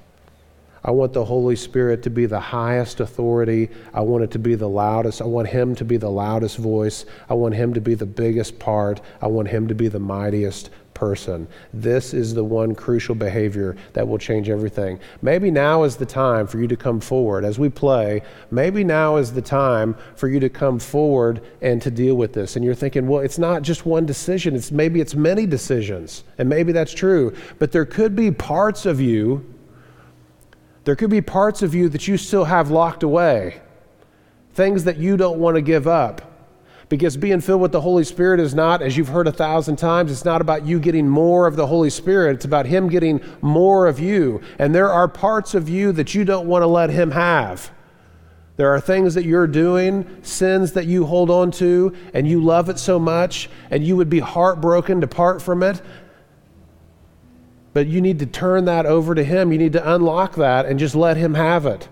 I 0.82 0.90
want 0.92 1.12
the 1.12 1.24
Holy 1.24 1.56
Spirit 1.56 2.02
to 2.04 2.10
be 2.10 2.26
the 2.26 2.40
highest 2.40 3.00
authority. 3.00 3.68
I 3.92 4.00
want 4.00 4.24
it 4.24 4.30
to 4.32 4.38
be 4.38 4.54
the 4.54 4.68
loudest. 4.68 5.20
I 5.20 5.26
want 5.26 5.48
Him 5.48 5.74
to 5.76 5.84
be 5.84 5.96
the 5.96 6.10
loudest 6.10 6.56
voice. 6.56 7.04
I 7.28 7.34
want 7.34 7.54
Him 7.54 7.74
to 7.74 7.80
be 7.80 7.94
the 7.94 8.06
biggest 8.06 8.58
part. 8.58 9.00
I 9.20 9.26
want 9.26 9.48
Him 9.48 9.68
to 9.68 9.74
be 9.74 9.88
the 9.88 10.00
mightiest 10.00 10.70
person. 10.94 11.48
This 11.72 12.12
is 12.12 12.34
the 12.34 12.44
one 12.44 12.74
crucial 12.74 13.14
behavior 13.14 13.74
that 13.94 14.06
will 14.06 14.18
change 14.18 14.50
everything. 14.50 15.00
Maybe 15.22 15.50
now 15.50 15.84
is 15.84 15.96
the 15.96 16.04
time 16.04 16.46
for 16.46 16.60
you 16.60 16.68
to 16.68 16.76
come 16.76 17.00
forward 17.00 17.42
as 17.42 17.58
we 17.58 17.70
play. 17.70 18.22
Maybe 18.50 18.84
now 18.84 19.16
is 19.16 19.32
the 19.32 19.40
time 19.40 19.96
for 20.14 20.28
you 20.28 20.38
to 20.40 20.50
come 20.50 20.78
forward 20.78 21.42
and 21.62 21.80
to 21.80 21.90
deal 21.90 22.16
with 22.16 22.34
this. 22.34 22.56
And 22.56 22.64
you're 22.64 22.74
thinking, 22.74 23.06
well, 23.08 23.20
it's 23.20 23.38
not 23.38 23.62
just 23.62 23.86
one 23.86 24.04
decision. 24.04 24.54
It's 24.54 24.70
maybe 24.70 25.00
it's 25.00 25.14
many 25.14 25.46
decisions. 25.46 26.24
And 26.36 26.50
maybe 26.50 26.70
that's 26.70 26.92
true, 26.92 27.34
but 27.58 27.72
there 27.72 27.86
could 27.86 28.14
be 28.14 28.30
parts 28.30 28.84
of 28.84 29.00
you 29.00 29.42
there 30.90 30.96
could 30.96 31.08
be 31.08 31.20
parts 31.20 31.62
of 31.62 31.72
you 31.72 31.88
that 31.88 32.08
you 32.08 32.16
still 32.16 32.42
have 32.42 32.68
locked 32.68 33.04
away, 33.04 33.60
things 34.54 34.82
that 34.82 34.96
you 34.96 35.16
don't 35.16 35.38
want 35.38 35.54
to 35.54 35.62
give 35.62 35.86
up. 35.86 36.50
Because 36.88 37.16
being 37.16 37.40
filled 37.40 37.60
with 37.60 37.70
the 37.70 37.80
Holy 37.80 38.02
Spirit 38.02 38.40
is 38.40 38.56
not, 38.56 38.82
as 38.82 38.96
you've 38.96 39.06
heard 39.06 39.28
a 39.28 39.32
thousand 39.32 39.76
times, 39.76 40.10
it's 40.10 40.24
not 40.24 40.40
about 40.40 40.66
you 40.66 40.80
getting 40.80 41.08
more 41.08 41.46
of 41.46 41.54
the 41.54 41.68
Holy 41.68 41.90
Spirit. 41.90 42.34
It's 42.34 42.44
about 42.44 42.66
Him 42.66 42.88
getting 42.88 43.20
more 43.40 43.86
of 43.86 44.00
you. 44.00 44.40
And 44.58 44.74
there 44.74 44.90
are 44.90 45.06
parts 45.06 45.54
of 45.54 45.68
you 45.68 45.92
that 45.92 46.12
you 46.12 46.24
don't 46.24 46.48
want 46.48 46.62
to 46.62 46.66
let 46.66 46.90
Him 46.90 47.12
have. 47.12 47.70
There 48.56 48.74
are 48.74 48.80
things 48.80 49.14
that 49.14 49.24
you're 49.24 49.46
doing, 49.46 50.24
sins 50.24 50.72
that 50.72 50.86
you 50.86 51.06
hold 51.06 51.30
on 51.30 51.52
to, 51.52 51.94
and 52.14 52.26
you 52.26 52.42
love 52.42 52.68
it 52.68 52.80
so 52.80 52.98
much, 52.98 53.48
and 53.70 53.86
you 53.86 53.96
would 53.96 54.10
be 54.10 54.18
heartbroken 54.18 55.02
to 55.02 55.06
part 55.06 55.40
from 55.40 55.62
it. 55.62 55.80
But 57.72 57.86
you 57.86 58.00
need 58.00 58.18
to 58.18 58.26
turn 58.26 58.64
that 58.64 58.86
over 58.86 59.14
to 59.14 59.22
Him. 59.22 59.52
You 59.52 59.58
need 59.58 59.72
to 59.74 59.94
unlock 59.94 60.34
that 60.36 60.66
and 60.66 60.78
just 60.78 60.94
let 60.94 61.16
Him 61.16 61.34
have 61.34 61.66
it. 61.66 61.88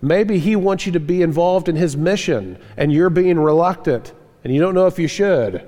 Maybe 0.00 0.38
He 0.38 0.54
wants 0.56 0.86
you 0.86 0.92
to 0.92 1.00
be 1.00 1.22
involved 1.22 1.68
in 1.68 1.76
His 1.76 1.96
mission 1.96 2.58
and 2.76 2.92
you're 2.92 3.10
being 3.10 3.38
reluctant 3.38 4.12
and 4.44 4.54
you 4.54 4.60
don't 4.60 4.74
know 4.74 4.86
if 4.86 4.98
you 4.98 5.08
should. 5.08 5.66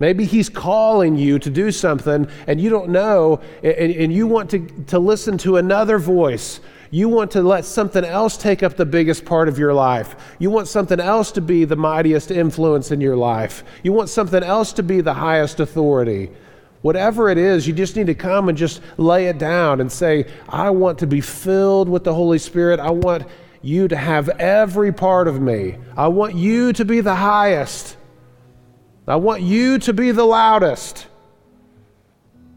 Maybe 0.00 0.24
He's 0.24 0.48
calling 0.48 1.16
you 1.16 1.38
to 1.38 1.50
do 1.50 1.70
something 1.70 2.28
and 2.48 2.60
you 2.60 2.68
don't 2.70 2.90
know 2.90 3.40
and, 3.62 3.92
and 3.92 4.12
you 4.12 4.26
want 4.26 4.50
to, 4.50 4.66
to 4.88 4.98
listen 4.98 5.38
to 5.38 5.58
another 5.58 5.98
voice. 5.98 6.60
You 6.90 7.08
want 7.08 7.30
to 7.30 7.42
let 7.42 7.64
something 7.64 8.04
else 8.04 8.36
take 8.36 8.62
up 8.62 8.76
the 8.76 8.84
biggest 8.84 9.24
part 9.24 9.48
of 9.48 9.58
your 9.58 9.72
life. 9.72 10.16
You 10.38 10.50
want 10.50 10.68
something 10.68 11.00
else 11.00 11.30
to 11.32 11.40
be 11.40 11.64
the 11.64 11.76
mightiest 11.76 12.30
influence 12.30 12.90
in 12.90 13.00
your 13.00 13.16
life. 13.16 13.64
You 13.82 13.92
want 13.92 14.10
something 14.10 14.42
else 14.42 14.72
to 14.74 14.82
be 14.82 15.00
the 15.00 15.14
highest 15.14 15.60
authority. 15.60 16.30
Whatever 16.82 17.30
it 17.30 17.38
is, 17.38 17.66
you 17.66 17.72
just 17.72 17.96
need 17.96 18.08
to 18.08 18.14
come 18.14 18.48
and 18.48 18.58
just 18.58 18.80
lay 18.98 19.26
it 19.26 19.38
down 19.38 19.80
and 19.80 19.90
say, 19.90 20.26
I 20.48 20.70
want 20.70 20.98
to 20.98 21.06
be 21.06 21.20
filled 21.20 21.88
with 21.88 22.04
the 22.04 22.12
Holy 22.12 22.38
Spirit. 22.38 22.80
I 22.80 22.90
want 22.90 23.24
you 23.62 23.86
to 23.86 23.96
have 23.96 24.28
every 24.28 24.92
part 24.92 25.28
of 25.28 25.40
me. 25.40 25.78
I 25.96 26.08
want 26.08 26.34
you 26.34 26.72
to 26.72 26.84
be 26.84 27.00
the 27.00 27.14
highest. 27.14 27.96
I 29.06 29.16
want 29.16 29.42
you 29.42 29.78
to 29.78 29.92
be 29.92 30.10
the 30.10 30.24
loudest. 30.24 31.06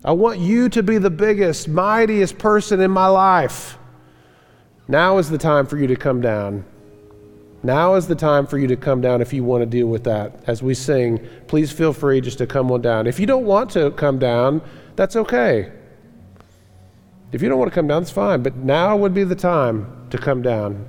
I 0.03 0.11
want 0.11 0.39
you 0.39 0.69
to 0.69 0.83
be 0.83 0.97
the 0.97 1.09
biggest, 1.09 1.67
mightiest 1.67 2.37
person 2.37 2.81
in 2.81 2.91
my 2.91 3.07
life. 3.07 3.77
Now 4.87 5.17
is 5.19 5.29
the 5.29 5.37
time 5.37 5.65
for 5.65 5.77
you 5.77 5.87
to 5.87 5.95
come 5.95 6.21
down. 6.21 6.65
Now 7.65 7.95
is 7.95 8.05
the 8.05 8.15
time 8.15 8.45
for 8.45 8.59
you 8.59 8.67
to 8.67 8.75
come 8.75 9.01
down 9.01 9.23
if 9.23 9.33
you 9.33 9.43
want 9.43 9.63
to 9.63 9.65
deal 9.65 9.87
with 9.87 10.03
that. 10.03 10.35
As 10.45 10.61
we 10.61 10.75
sing, 10.75 11.27
please 11.47 11.71
feel 11.71 11.93
free 11.93 12.21
just 12.21 12.37
to 12.37 12.45
come 12.45 12.71
on 12.71 12.83
down. 12.83 13.07
If 13.07 13.19
you 13.19 13.25
don't 13.25 13.45
want 13.45 13.71
to 13.71 13.89
come 13.89 14.19
down, 14.19 14.61
that's 14.95 15.15
okay. 15.15 15.71
If 17.31 17.41
you 17.41 17.49
don't 17.49 17.57
want 17.57 17.71
to 17.71 17.75
come 17.75 17.87
down, 17.87 18.03
it's 18.03 18.11
fine. 18.11 18.43
But 18.43 18.55
now 18.57 18.95
would 18.95 19.15
be 19.15 19.23
the 19.23 19.35
time 19.35 20.07
to 20.11 20.17
come 20.19 20.43
down. 20.43 20.87